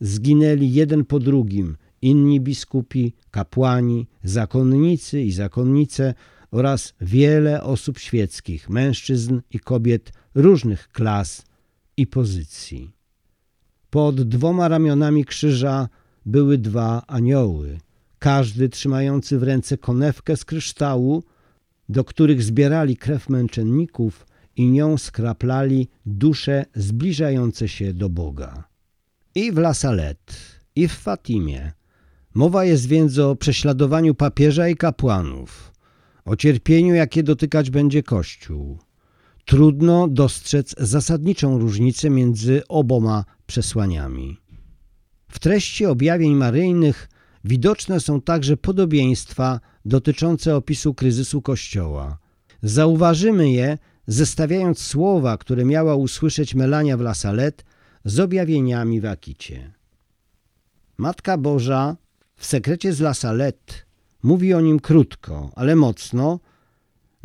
zginęli 0.00 0.72
jeden 0.72 1.04
po 1.04 1.18
drugim 1.18 1.76
inni 2.02 2.40
biskupi, 2.40 3.12
kapłani, 3.30 4.06
zakonnicy 4.24 5.22
i 5.22 5.32
zakonnice 5.32 6.14
oraz 6.50 6.94
wiele 7.00 7.62
osób 7.62 7.98
świeckich, 7.98 8.70
mężczyzn 8.70 9.40
i 9.50 9.58
kobiet 9.58 10.12
różnych 10.34 10.88
klas 10.88 11.46
i 11.96 12.06
pozycji. 12.06 12.97
Pod 13.90 14.22
dwoma 14.22 14.68
ramionami 14.68 15.24
krzyża 15.24 15.88
były 16.26 16.58
dwa 16.58 17.02
anioły, 17.06 17.78
każdy 18.18 18.68
trzymający 18.68 19.38
w 19.38 19.42
ręce 19.42 19.78
konewkę 19.78 20.36
z 20.36 20.44
kryształu, 20.44 21.22
do 21.88 22.04
których 22.04 22.42
zbierali 22.42 22.96
krew 22.96 23.28
męczenników 23.28 24.26
i 24.56 24.66
nią 24.66 24.98
skraplali 24.98 25.88
dusze 26.06 26.64
zbliżające 26.74 27.68
się 27.68 27.94
do 27.94 28.08
Boga. 28.08 28.64
I 29.34 29.52
w 29.52 29.58
La 29.58 29.74
Salette, 29.74 30.34
i 30.76 30.88
w 30.88 30.92
Fatimie. 30.92 31.72
Mowa 32.34 32.64
jest 32.64 32.86
więc 32.86 33.18
o 33.18 33.36
prześladowaniu 33.36 34.14
papieża 34.14 34.68
i 34.68 34.76
kapłanów, 34.76 35.72
o 36.24 36.36
cierpieniu, 36.36 36.94
jakie 36.94 37.22
dotykać 37.22 37.70
będzie 37.70 38.02
Kościół. 38.02 38.78
Trudno 39.48 40.08
dostrzec 40.08 40.74
zasadniczą 40.78 41.58
różnicę 41.58 42.10
między 42.10 42.62
oboma 42.68 43.24
przesłaniami. 43.46 44.36
W 45.28 45.38
treści 45.38 45.86
objawień 45.86 46.34
maryjnych 46.34 47.08
widoczne 47.44 48.00
są 48.00 48.20
także 48.20 48.56
podobieństwa 48.56 49.60
dotyczące 49.84 50.56
opisu 50.56 50.94
kryzysu 50.94 51.42
Kościoła. 51.42 52.18
Zauważymy 52.62 53.50
je, 53.50 53.78
zestawiając 54.06 54.78
słowa, 54.78 55.36
które 55.36 55.64
miała 55.64 55.94
usłyszeć 55.94 56.54
Melania 56.54 56.96
w 56.96 57.00
La 57.00 57.14
Salette 57.14 57.64
z 58.04 58.20
objawieniami 58.20 59.00
w 59.00 59.06
Akicie. 59.06 59.72
Matka 60.98 61.38
Boża 61.38 61.96
w 62.36 62.46
sekrecie 62.46 62.92
z 62.92 63.00
La 63.00 63.14
Salette 63.14 63.74
mówi 64.22 64.54
o 64.54 64.60
nim 64.60 64.80
krótko, 64.80 65.50
ale 65.56 65.76
mocno, 65.76 66.40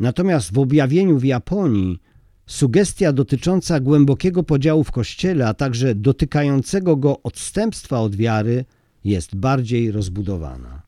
natomiast 0.00 0.52
w 0.52 0.58
objawieniu 0.58 1.18
w 1.18 1.24
Japonii 1.24 2.04
sugestia 2.46 3.12
dotycząca 3.12 3.80
głębokiego 3.80 4.42
podziału 4.42 4.84
w 4.84 4.90
Kościele, 4.90 5.48
a 5.48 5.54
także 5.54 5.94
dotykającego 5.94 6.96
go 6.96 7.22
odstępstwa 7.22 8.00
od 8.00 8.16
wiary 8.16 8.64
jest 9.04 9.36
bardziej 9.36 9.92
rozbudowana. 9.92 10.82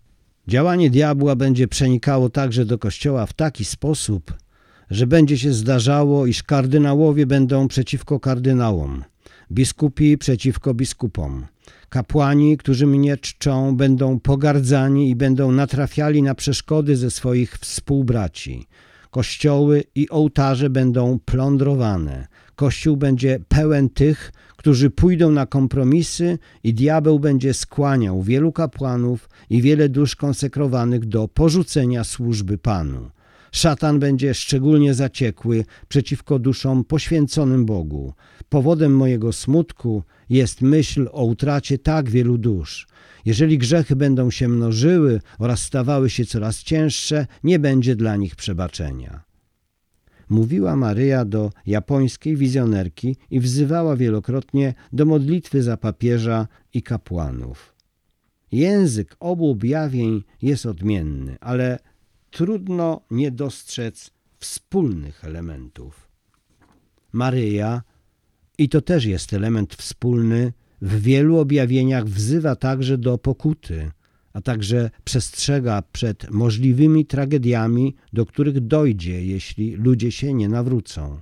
Działanie 0.49 0.91
diabła 0.91 1.37
będzie 1.37 1.69
przenikało 1.69 2.31
także 2.31 2.65
do 2.65 2.79
Kościoła 2.79 3.27
w 3.27 3.33
taki 3.33 3.65
sposób, 3.65 4.35
że 4.91 5.07
będzie 5.07 5.39
się 5.39 5.53
zdarzało, 5.53 6.27
iż 6.27 6.43
kardynałowie 6.43 7.27
będą 7.27 7.69
przeciwko 7.69 8.21
kardynałom, 8.21 9.05
biskupi 9.53 10.19
przeciwko 10.19 10.75
biskupom. 10.75 11.47
Kapłani, 11.89 12.57
którzy 12.57 12.87
mnie 12.87 13.17
czczą, 13.17 13.77
będą 13.77 14.21
pogardzani 14.21 15.11
i 15.11 15.17
będą 15.17 15.53
natrafiali 15.53 16.23
na 16.23 16.35
przeszkody 16.35 16.97
ze 16.97 17.11
swoich 17.11 17.59
współbraci. 17.59 18.67
Kościoły 19.17 19.85
i 19.95 20.11
ołtarze 20.11 20.71
będą 20.71 21.19
plądrowane. 21.25 22.27
Kościół 22.57 22.97
będzie 22.97 23.41
pełen 23.49 23.91
tych, 23.91 24.33
którzy 24.57 24.91
pójdą 24.91 25.31
na 25.31 25.47
kompromisy 25.47 26.39
i 26.65 26.75
diabeł 26.75 27.19
będzie 27.21 27.55
skłaniał 27.55 28.23
wielu 28.23 28.53
kapłanów 28.53 29.29
i 29.51 29.63
wiele 29.63 29.89
dusz 29.89 30.17
konsekrowanych 30.17 31.07
do 31.07 31.29
porzucenia 31.29 32.05
służby 32.05 32.59
Panu. 32.59 33.11
Szatan 33.53 33.99
będzie 33.99 34.35
szczególnie 34.35 34.95
zaciekły 34.95 35.65
przeciwko 35.89 36.39
duszom 36.39 36.85
poświęconym 36.85 37.67
Bogu. 37.67 38.13
Powodem 38.49 38.97
mojego 38.97 39.33
smutku 39.33 40.03
jest 40.29 40.63
myśl 40.63 41.09
o 41.13 41.25
utracie 41.25 41.79
tak 41.79 42.11
wielu 42.11 42.39
dusz. 42.39 42.87
Jeżeli 43.25 43.59
grzechy 43.59 43.97
będą 43.97 44.31
się 44.31 44.49
mnożyły 44.49 45.21
oraz 45.39 45.63
stawały 45.63 46.11
się 46.11 46.25
coraz 46.25 46.63
cięższe, 46.63 47.27
nie 47.45 47.59
będzie 47.59 47.97
dla 47.97 48.17
nich 48.17 48.37
przebaczenia. 48.37 49.27
Mówiła 50.29 50.77
Maryja 50.77 51.25
do 51.25 51.51
japońskiej 51.67 52.37
wizjonerki 52.37 53.17
i 53.31 53.41
wzywała 53.41 53.97
wielokrotnie 53.97 54.75
do 54.93 55.07
modlitwy 55.07 55.63
za 55.63 55.77
papieża 55.77 56.49
i 56.75 56.83
kapłanów. 56.83 57.75
Język 58.53 59.17
obu 59.21 59.51
objawień 59.51 60.23
jest 60.43 60.67
odmienny, 60.67 61.37
ale 61.41 61.79
trudno 62.37 63.01
nie 63.11 63.31
dostrzec 63.31 64.11
wspólnych 64.39 65.25
elementów. 65.25 66.09
Maryja, 67.13 67.83
i 68.59 68.69
to 68.69 68.81
też 68.81 69.05
jest 69.05 69.33
element 69.33 69.75
wspólny, 69.75 70.53
w 70.83 71.01
wielu 71.01 71.39
objawieniach 71.39 72.05
wzywa 72.05 72.57
także 72.57 72.99
do 72.99 73.19
pokuty, 73.19 73.91
a 74.33 74.41
także 74.41 74.91
przestrzega 75.05 75.83
przed 75.93 76.31
możliwymi 76.31 77.07
tragediami, 77.07 77.95
do 78.13 78.27
których 78.27 78.61
dojdzie, 78.61 79.27
jeśli 79.27 79.77
ludzie 79.77 80.13
się 80.13 80.35
nie 80.35 80.49
nawrócą. 80.49 81.21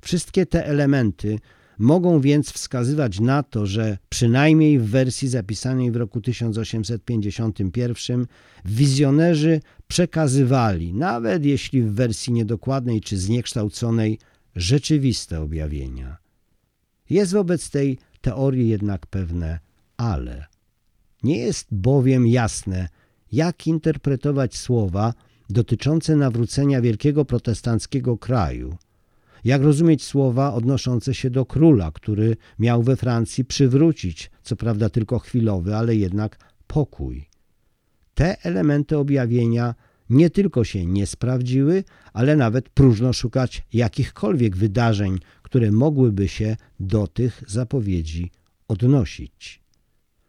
Wszystkie 0.00 0.46
te 0.46 0.66
elementy 0.66 1.38
Mogą 1.78 2.20
więc 2.20 2.50
wskazywać 2.50 3.20
na 3.20 3.42
to, 3.42 3.66
że 3.66 3.98
przynajmniej 4.08 4.78
w 4.78 4.84
wersji 4.84 5.28
zapisanej 5.28 5.90
w 5.90 5.96
roku 5.96 6.20
1851 6.20 8.26
wizjonerzy 8.64 9.60
przekazywali, 9.88 10.94
nawet 10.94 11.44
jeśli 11.44 11.82
w 11.82 11.92
wersji 11.92 12.32
niedokładnej 12.32 13.00
czy 13.00 13.18
zniekształconej, 13.18 14.18
rzeczywiste 14.56 15.40
objawienia. 15.40 16.16
Jest 17.10 17.32
wobec 17.32 17.70
tej 17.70 17.98
teorii 18.20 18.68
jednak 18.68 19.06
pewne 19.06 19.58
ale. 19.96 20.46
Nie 21.22 21.38
jest 21.38 21.66
bowiem 21.70 22.26
jasne, 22.26 22.88
jak 23.32 23.66
interpretować 23.66 24.56
słowa 24.56 25.14
dotyczące 25.50 26.16
nawrócenia 26.16 26.80
wielkiego 26.80 27.24
protestanckiego 27.24 28.18
kraju– 28.18 28.76
jak 29.46 29.62
rozumieć 29.62 30.04
słowa 30.04 30.54
odnoszące 30.54 31.14
się 31.14 31.30
do 31.30 31.44
króla, 31.44 31.90
który 31.90 32.36
miał 32.58 32.82
we 32.82 32.96
Francji 32.96 33.44
przywrócić, 33.44 34.30
co 34.42 34.56
prawda 34.56 34.88
tylko 34.88 35.18
chwilowy, 35.18 35.76
ale 35.76 35.96
jednak 35.96 36.38
pokój? 36.66 37.28
Te 38.14 38.42
elementy 38.42 38.98
objawienia 38.98 39.74
nie 40.10 40.30
tylko 40.30 40.64
się 40.64 40.86
nie 40.86 41.06
sprawdziły, 41.06 41.84
ale 42.12 42.36
nawet 42.36 42.68
próżno 42.68 43.12
szukać 43.12 43.62
jakichkolwiek 43.72 44.56
wydarzeń, 44.56 45.18
które 45.42 45.72
mogłyby 45.72 46.28
się 46.28 46.56
do 46.80 47.06
tych 47.06 47.42
zapowiedzi 47.46 48.30
odnosić. 48.68 49.62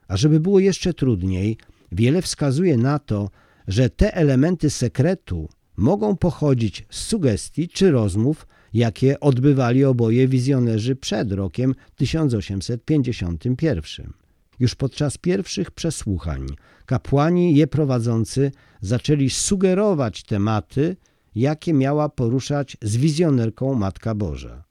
A 0.08 0.18
żeby 0.18 0.40
było 0.40 0.60
jeszcze 0.60 0.94
trudniej, 0.94 1.58
wiele 1.92 2.22
wskazuje 2.22 2.78
na 2.78 3.00
to, 3.00 3.30
że 3.68 3.90
te 3.90 4.14
elementy 4.14 4.70
sekretu 4.70 5.50
mogą 5.78 6.18
pochodzić 6.18 6.86
z 6.90 6.98
sugestii 7.02 7.70
czy 7.70 7.92
rozmów 7.92 8.48
jakie 8.74 9.20
odbywali 9.20 9.86
oboje 9.86 10.28
wizjonerzy 10.28 10.96
przed 10.96 11.32
rokiem 11.32 11.76
1851. 11.96 14.14
Już 14.60 14.76
podczas 14.76 15.18
pierwszych 15.18 15.72
przesłuchań 15.72 16.48
kapłani 16.86 17.56
je 17.56 17.68
prowadzący 17.68 18.52
zaczęli 18.82 19.30
sugerować 19.30 20.24
tematy, 20.24 20.96
jakie 21.36 21.74
miała 21.74 22.10
poruszać 22.10 22.78
z 22.82 22.98
wizjonerką 22.98 23.74
Matka 23.74 24.16
Boża. 24.16 24.64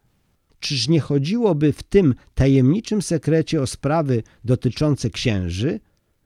Czyż 0.60 0.88
nie 0.88 1.00
chodziłoby 1.00 1.72
w 1.72 1.82
tym 1.82 2.14
tajemniczym 2.34 3.02
sekrecie 3.02 3.62
o 3.62 3.66
sprawy 3.66 4.22
dotyczące 4.44 5.10
księży? 5.10 5.80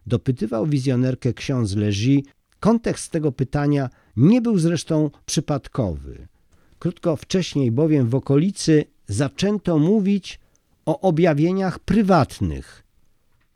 Dopytywał 0.07 0.67
wizjonerkę 0.67 1.33
ksiądz 1.33 1.77
Leży. 1.77 2.21
Kontekst 2.61 3.13
tego 3.13 3.33
pytania 3.33 3.91
nie 4.17 4.43
był 4.43 4.59
zresztą 4.59 5.11
przypadkowy. 5.27 6.29
Krótko 6.81 7.17
wcześniej 7.17 7.71
bowiem 7.71 8.09
w 8.09 8.15
okolicy 8.15 8.85
zaczęto 9.09 9.79
mówić 9.79 10.41
o 10.87 11.01
objawieniach 11.01 11.79
prywatnych, 11.79 12.83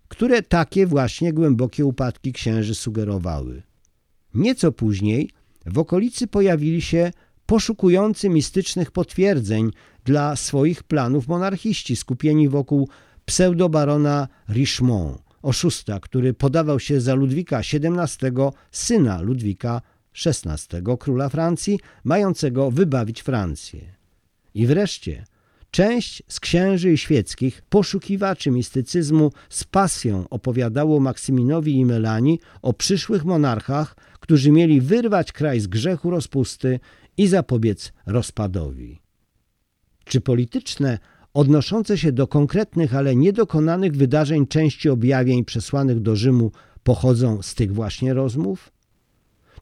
które 0.08 0.42
takie 0.42 0.86
właśnie 0.86 1.32
głębokie 1.32 1.84
upadki 1.84 2.32
księży 2.32 2.74
sugerowały. 2.74 3.62
Nieco 4.34 4.72
później 4.72 5.30
w 5.66 5.78
okolicy 5.78 6.26
pojawili 6.26 6.82
się 6.82 7.12
poszukujący 7.46 8.28
mistycznych 8.28 8.90
potwierdzeń 8.90 9.70
dla 10.04 10.36
swoich 10.36 10.82
planów 10.82 11.28
monarchiści 11.28 11.96
skupieni 11.96 12.48
wokół 12.48 12.88
pseudobarona 13.24 14.28
Richemont, 14.48 15.22
oszusta, 15.42 16.00
który 16.00 16.34
podawał 16.34 16.80
się 16.80 17.00
za 17.00 17.14
Ludwika 17.14 17.58
XVII, 17.58 18.32
syna 18.70 19.20
Ludwika 19.20 19.80
XVI, 20.26 20.82
króla 20.98 21.28
Francji, 21.28 21.80
mającego 22.04 22.70
wybawić 22.70 23.22
Francję. 23.22 23.80
I 24.54 24.66
wreszcie 24.66 25.24
część 25.70 26.22
z 26.28 26.40
księży 26.40 26.92
i 26.92 26.98
świeckich, 26.98 27.62
poszukiwaczy 27.68 28.50
mistycyzmu 28.50 29.32
z 29.48 29.64
pasją 29.64 30.28
opowiadało 30.30 31.00
Maksyminowi 31.00 31.76
i 31.76 31.84
Melanii 31.84 32.40
o 32.62 32.72
przyszłych 32.72 33.24
monarchach, 33.24 33.96
którzy 34.20 34.52
mieli 34.52 34.80
wyrwać 34.80 35.32
kraj 35.32 35.60
z 35.60 35.66
grzechu 35.66 36.10
rozpusty 36.10 36.80
i 37.16 37.26
zapobiec 37.26 37.92
rozpadowi. 38.06 39.00
Czy 40.04 40.20
polityczne, 40.20 40.98
odnoszące 41.34 41.98
się 41.98 42.12
do 42.12 42.26
konkretnych, 42.26 42.94
ale 42.94 43.16
niedokonanych 43.16 43.96
wydarzeń 43.96 44.46
części 44.46 44.88
objawień 44.88 45.44
przesłanych 45.44 46.00
do 46.00 46.16
Rzymu 46.16 46.52
pochodzą 46.82 47.42
z 47.42 47.54
tych 47.54 47.72
właśnie 47.72 48.14
rozmów? 48.14 48.73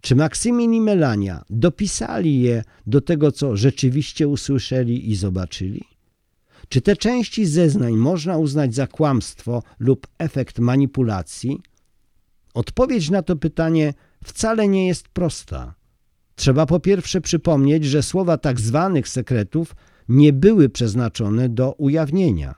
Czy 0.03 0.17
Maksymin 0.17 0.75
i 0.75 0.81
Melania 0.81 1.45
dopisali 1.51 2.41
je 2.41 2.65
do 2.87 3.01
tego, 3.01 3.33
co 3.33 3.57
rzeczywiście 3.57 4.29
usłyszeli 4.29 5.11
i 5.11 5.17
zobaczyli? 5.17 5.85
Czy 6.69 6.81
te 6.81 6.97
części 6.97 7.47
zeznań 7.47 7.97
można 7.97 8.39
uznać 8.39 8.75
za 8.75 8.87
kłamstwo 8.87 9.63
lub 9.79 10.07
efekt 10.19 10.59
manipulacji? 10.59 11.61
Odpowiedź 12.55 13.11
na 13.11 13.23
to 13.23 13.37
pytanie 13.37 13.95
wcale 14.25 14.69
nie 14.69 14.87
jest 14.87 15.09
prosta. 15.09 15.75
Trzeba 16.35 16.67
po 16.67 16.81
pierwsze 16.81 17.21
przypomnieć, 17.21 17.85
że 17.85 18.03
słowa 18.03 18.39
tak 18.39 18.61
zwanych 18.61 19.09
sekretów 19.09 19.75
nie 20.09 20.33
były 20.33 20.69
przeznaczone 20.69 21.49
do 21.49 21.73
ujawnienia. 21.73 22.55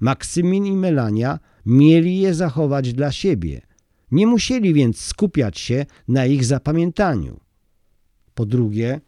Maksymin 0.00 0.66
i 0.66 0.72
Melania 0.72 1.38
mieli 1.66 2.18
je 2.18 2.34
zachować 2.34 2.92
dla 2.92 3.12
siebie. 3.12 3.60
Nie 4.10 4.26
musieli 4.26 4.74
więc 4.74 5.00
skupiać 5.00 5.58
się 5.58 5.86
na 6.08 6.26
ich 6.26 6.44
zapamiętaniu. 6.44 7.40
Po 8.34 8.46
drugie, 8.46 9.00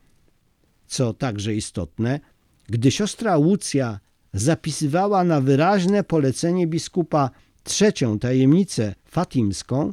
co 0.86 1.14
także 1.14 1.54
istotne, 1.54 2.20
gdy 2.66 2.90
siostra 2.90 3.36
Łucja 3.36 4.00
zapisywała 4.32 5.24
na 5.24 5.40
wyraźne 5.40 6.04
polecenie 6.04 6.66
biskupa 6.66 7.30
trzecią 7.64 8.18
tajemnicę 8.18 8.94
fatimską, 9.04 9.92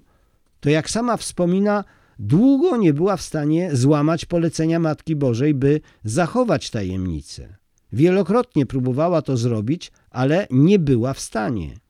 to 0.59 0.69
jak 0.69 0.89
sama 0.89 1.17
wspomina, 1.17 1.83
długo 2.19 2.77
nie 2.77 2.93
była 2.93 3.17
w 3.17 3.21
stanie 3.21 3.75
złamać 3.75 4.25
polecenia 4.25 4.79
Matki 4.79 5.15
Bożej, 5.15 5.53
by 5.53 5.81
zachować 6.03 6.69
tajemnicę. 6.69 7.57
Wielokrotnie 7.93 8.65
próbowała 8.65 9.21
to 9.21 9.37
zrobić, 9.37 9.91
ale 10.09 10.47
nie 10.51 10.79
była 10.79 11.13
w 11.13 11.19
stanie. 11.19 11.84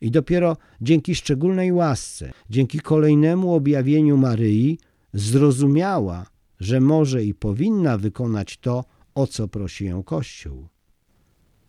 I 0.00 0.10
dopiero 0.10 0.56
dzięki 0.80 1.14
szczególnej 1.14 1.72
łasce, 1.72 2.32
dzięki 2.50 2.80
kolejnemu 2.80 3.54
objawieniu 3.54 4.16
Maryi, 4.16 4.78
zrozumiała, 5.12 6.26
że 6.60 6.80
może 6.80 7.24
i 7.24 7.34
powinna 7.34 7.98
wykonać 7.98 8.56
to, 8.56 8.84
o 9.14 9.26
co 9.26 9.48
prosi 9.48 9.84
ją 9.84 10.02
Kościół. 10.02 10.68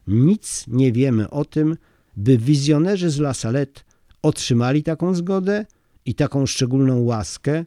Nic 0.08 0.66
nie 0.68 0.92
wiemy 0.92 1.30
o 1.30 1.46
tym, 1.46 1.78
by 2.18 2.38
wizjonerzy 2.38 3.10
z 3.10 3.20
La 3.20 3.34
Salette 3.34 3.82
otrzymali 4.22 4.84
taką 4.84 5.14
zgodę 5.14 5.66
i 6.06 6.16
taką 6.16 6.46
szczególną 6.46 7.00
łaskę, 7.00 7.66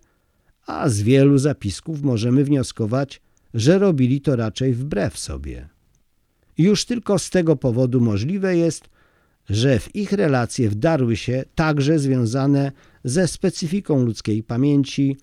a 0.66 0.88
z 0.88 1.02
wielu 1.02 1.38
zapisków 1.38 2.02
możemy 2.02 2.44
wnioskować, 2.44 3.22
że 3.54 3.78
robili 3.78 4.20
to 4.20 4.36
raczej 4.36 4.72
wbrew 4.74 5.18
sobie. 5.18 5.68
Już 6.58 6.84
tylko 6.84 7.18
z 7.18 7.30
tego 7.30 7.56
powodu 7.56 8.00
możliwe 8.00 8.56
jest, 8.56 8.88
że 9.50 9.78
w 9.78 9.96
ich 9.96 10.12
relacje 10.12 10.70
wdarły 10.70 11.16
się 11.16 11.44
także 11.54 11.98
związane 11.98 12.72
ze 13.04 13.28
specyfiką 13.28 14.04
ludzkiej 14.04 14.42
pamięci, 14.42 15.16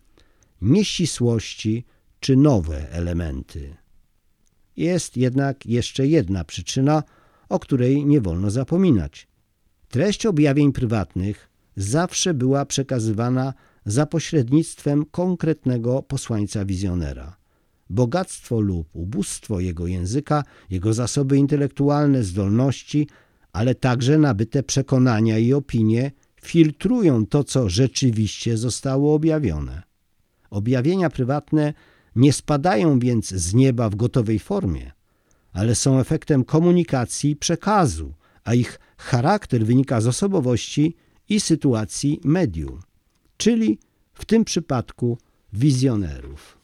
nieścisłości 0.62 1.86
czy 2.20 2.36
nowe 2.36 2.92
elementy. 2.92 3.76
Jest 4.78 5.18
jednak 5.18 5.66
jeszcze 5.66 6.08
jedna 6.08 6.44
przyczyna, 6.44 7.04
o 7.50 7.60
której 7.60 8.06
nie 8.06 8.22
wolno 8.22 8.52
zapominać. 8.52 9.28
Treść 9.90 10.26
objawień 10.26 10.72
prywatnych 10.72 11.50
zawsze 11.76 12.34
była 12.34 12.66
przekazywana 12.66 13.54
za 13.86 14.06
pośrednictwem 14.06 15.06
konkretnego 15.06 16.04
posłańca 16.04 16.66
wizjonera. 16.66 17.38
Bogactwo 17.90 18.60
lub 18.60 18.96
ubóstwo 18.96 19.60
jego 19.60 19.88
języka, 19.88 20.44
jego 20.70 20.94
zasoby 20.94 21.38
intelektualne, 21.38 22.24
zdolności, 22.24 23.08
ale 23.54 23.76
także 23.76 24.18
nabyte 24.18 24.64
przekonania 24.64 25.38
i 25.38 25.54
opinie 25.54 26.12
filtrują 26.42 27.26
to, 27.26 27.44
co 27.44 27.70
rzeczywiście 27.70 28.58
zostało 28.58 29.14
objawione. 29.14 29.84
Objawienia 30.50 31.10
prywatne 31.10 31.74
nie 32.16 32.34
spadają 32.34 33.00
więc 33.00 33.30
z 33.30 33.54
nieba 33.54 33.90
w 33.90 33.96
gotowej 33.96 34.40
formie, 34.40 34.92
ale 35.54 35.76
są 35.76 36.00
efektem 36.00 36.44
komunikacji 36.44 37.36
przekazu, 37.36 38.14
a 38.44 38.54
ich 38.54 38.80
charakter 38.98 39.66
wynika 39.66 40.02
z 40.02 40.08
osobowości 40.08 40.96
i 41.30 41.40
sytuacji 41.40 42.22
medium, 42.24 42.80
czyli 43.38 43.80
w 44.14 44.26
tym 44.26 44.46
przypadku 44.46 45.18
wizjonerów. 45.54 46.58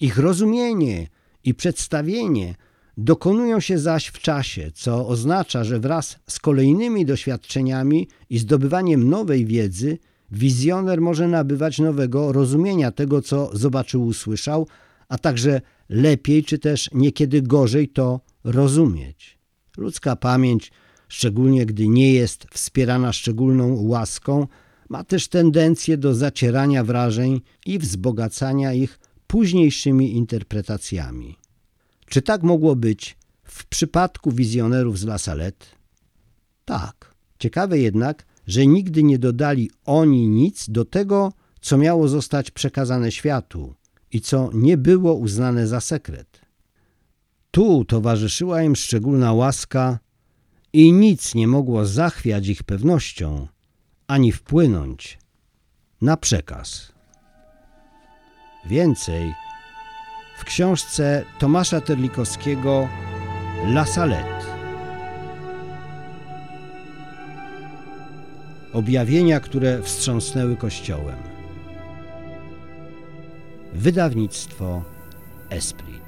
Ich 0.00 0.18
rozumienie 0.18 1.08
i 1.44 1.54
przedstawienie 1.54 2.54
dokonują 2.96 3.60
się 3.60 3.78
zaś 3.78 4.06
w 4.06 4.18
czasie, 4.18 4.70
co 4.74 5.08
oznacza, 5.08 5.64
że 5.64 5.80
wraz 5.80 6.16
z 6.28 6.38
kolejnymi 6.38 7.06
doświadczeniami 7.06 8.08
i 8.30 8.38
zdobywaniem 8.38 9.10
nowej 9.10 9.46
wiedzy 9.46 9.98
wizjoner 10.30 11.00
może 11.00 11.28
nabywać 11.28 11.78
nowego 11.78 12.32
rozumienia 12.32 12.90
tego, 12.90 13.22
co 13.22 13.50
zobaczył, 13.56 14.06
usłyszał, 14.06 14.66
a 15.08 15.18
także 15.18 15.60
lepiej 15.88 16.44
czy 16.44 16.58
też 16.58 16.90
niekiedy 16.92 17.42
gorzej 17.42 17.88
to 17.88 18.20
rozumieć. 18.44 19.38
Ludzka 19.76 20.16
pamięć, 20.16 20.72
szczególnie 21.08 21.66
gdy 21.66 21.88
nie 21.88 22.12
jest 22.12 22.46
wspierana 22.52 23.12
szczególną 23.12 23.82
łaską, 23.82 24.46
ma 24.88 25.04
też 25.04 25.28
tendencję 25.28 25.96
do 25.96 26.14
zacierania 26.14 26.84
wrażeń 26.84 27.40
i 27.66 27.78
wzbogacania 27.78 28.72
ich 28.72 28.98
późniejszymi 29.26 30.16
interpretacjami. 30.16 31.43
Czy 32.06 32.22
tak 32.22 32.42
mogło 32.42 32.76
być 32.76 33.16
w 33.44 33.66
przypadku 33.66 34.32
wizjonerów 34.32 34.98
z 34.98 35.04
La 35.04 35.18
Salette? 35.18 35.66
Tak. 36.64 37.14
Ciekawe 37.38 37.78
jednak, 37.78 38.26
że 38.46 38.66
nigdy 38.66 39.02
nie 39.02 39.18
dodali 39.18 39.70
oni 39.84 40.28
nic 40.28 40.70
do 40.70 40.84
tego, 40.84 41.32
co 41.60 41.78
miało 41.78 42.08
zostać 42.08 42.50
przekazane 42.50 43.12
światu 43.12 43.74
i 44.12 44.20
co 44.20 44.50
nie 44.54 44.76
było 44.76 45.14
uznane 45.14 45.66
za 45.66 45.80
sekret. 45.80 46.40
Tu 47.50 47.84
towarzyszyła 47.84 48.62
im 48.62 48.76
szczególna 48.76 49.32
łaska 49.32 49.98
i 50.72 50.92
nic 50.92 51.34
nie 51.34 51.48
mogło 51.48 51.86
zachwiać 51.86 52.48
ich 52.48 52.62
pewnością 52.62 53.48
ani 54.06 54.32
wpłynąć 54.32 55.18
na 56.00 56.16
przekaz. 56.16 56.92
Więcej 58.66 59.32
w 60.36 60.44
książce 60.44 61.24
Tomasza 61.38 61.80
Terlikowskiego 61.80 62.88
La 63.66 63.84
Salette. 63.84 64.44
Objawienia, 68.72 69.40
które 69.40 69.82
wstrząsnęły 69.82 70.56
Kościołem. 70.56 71.16
Wydawnictwo 73.72 74.82
Esprit. 75.50 76.03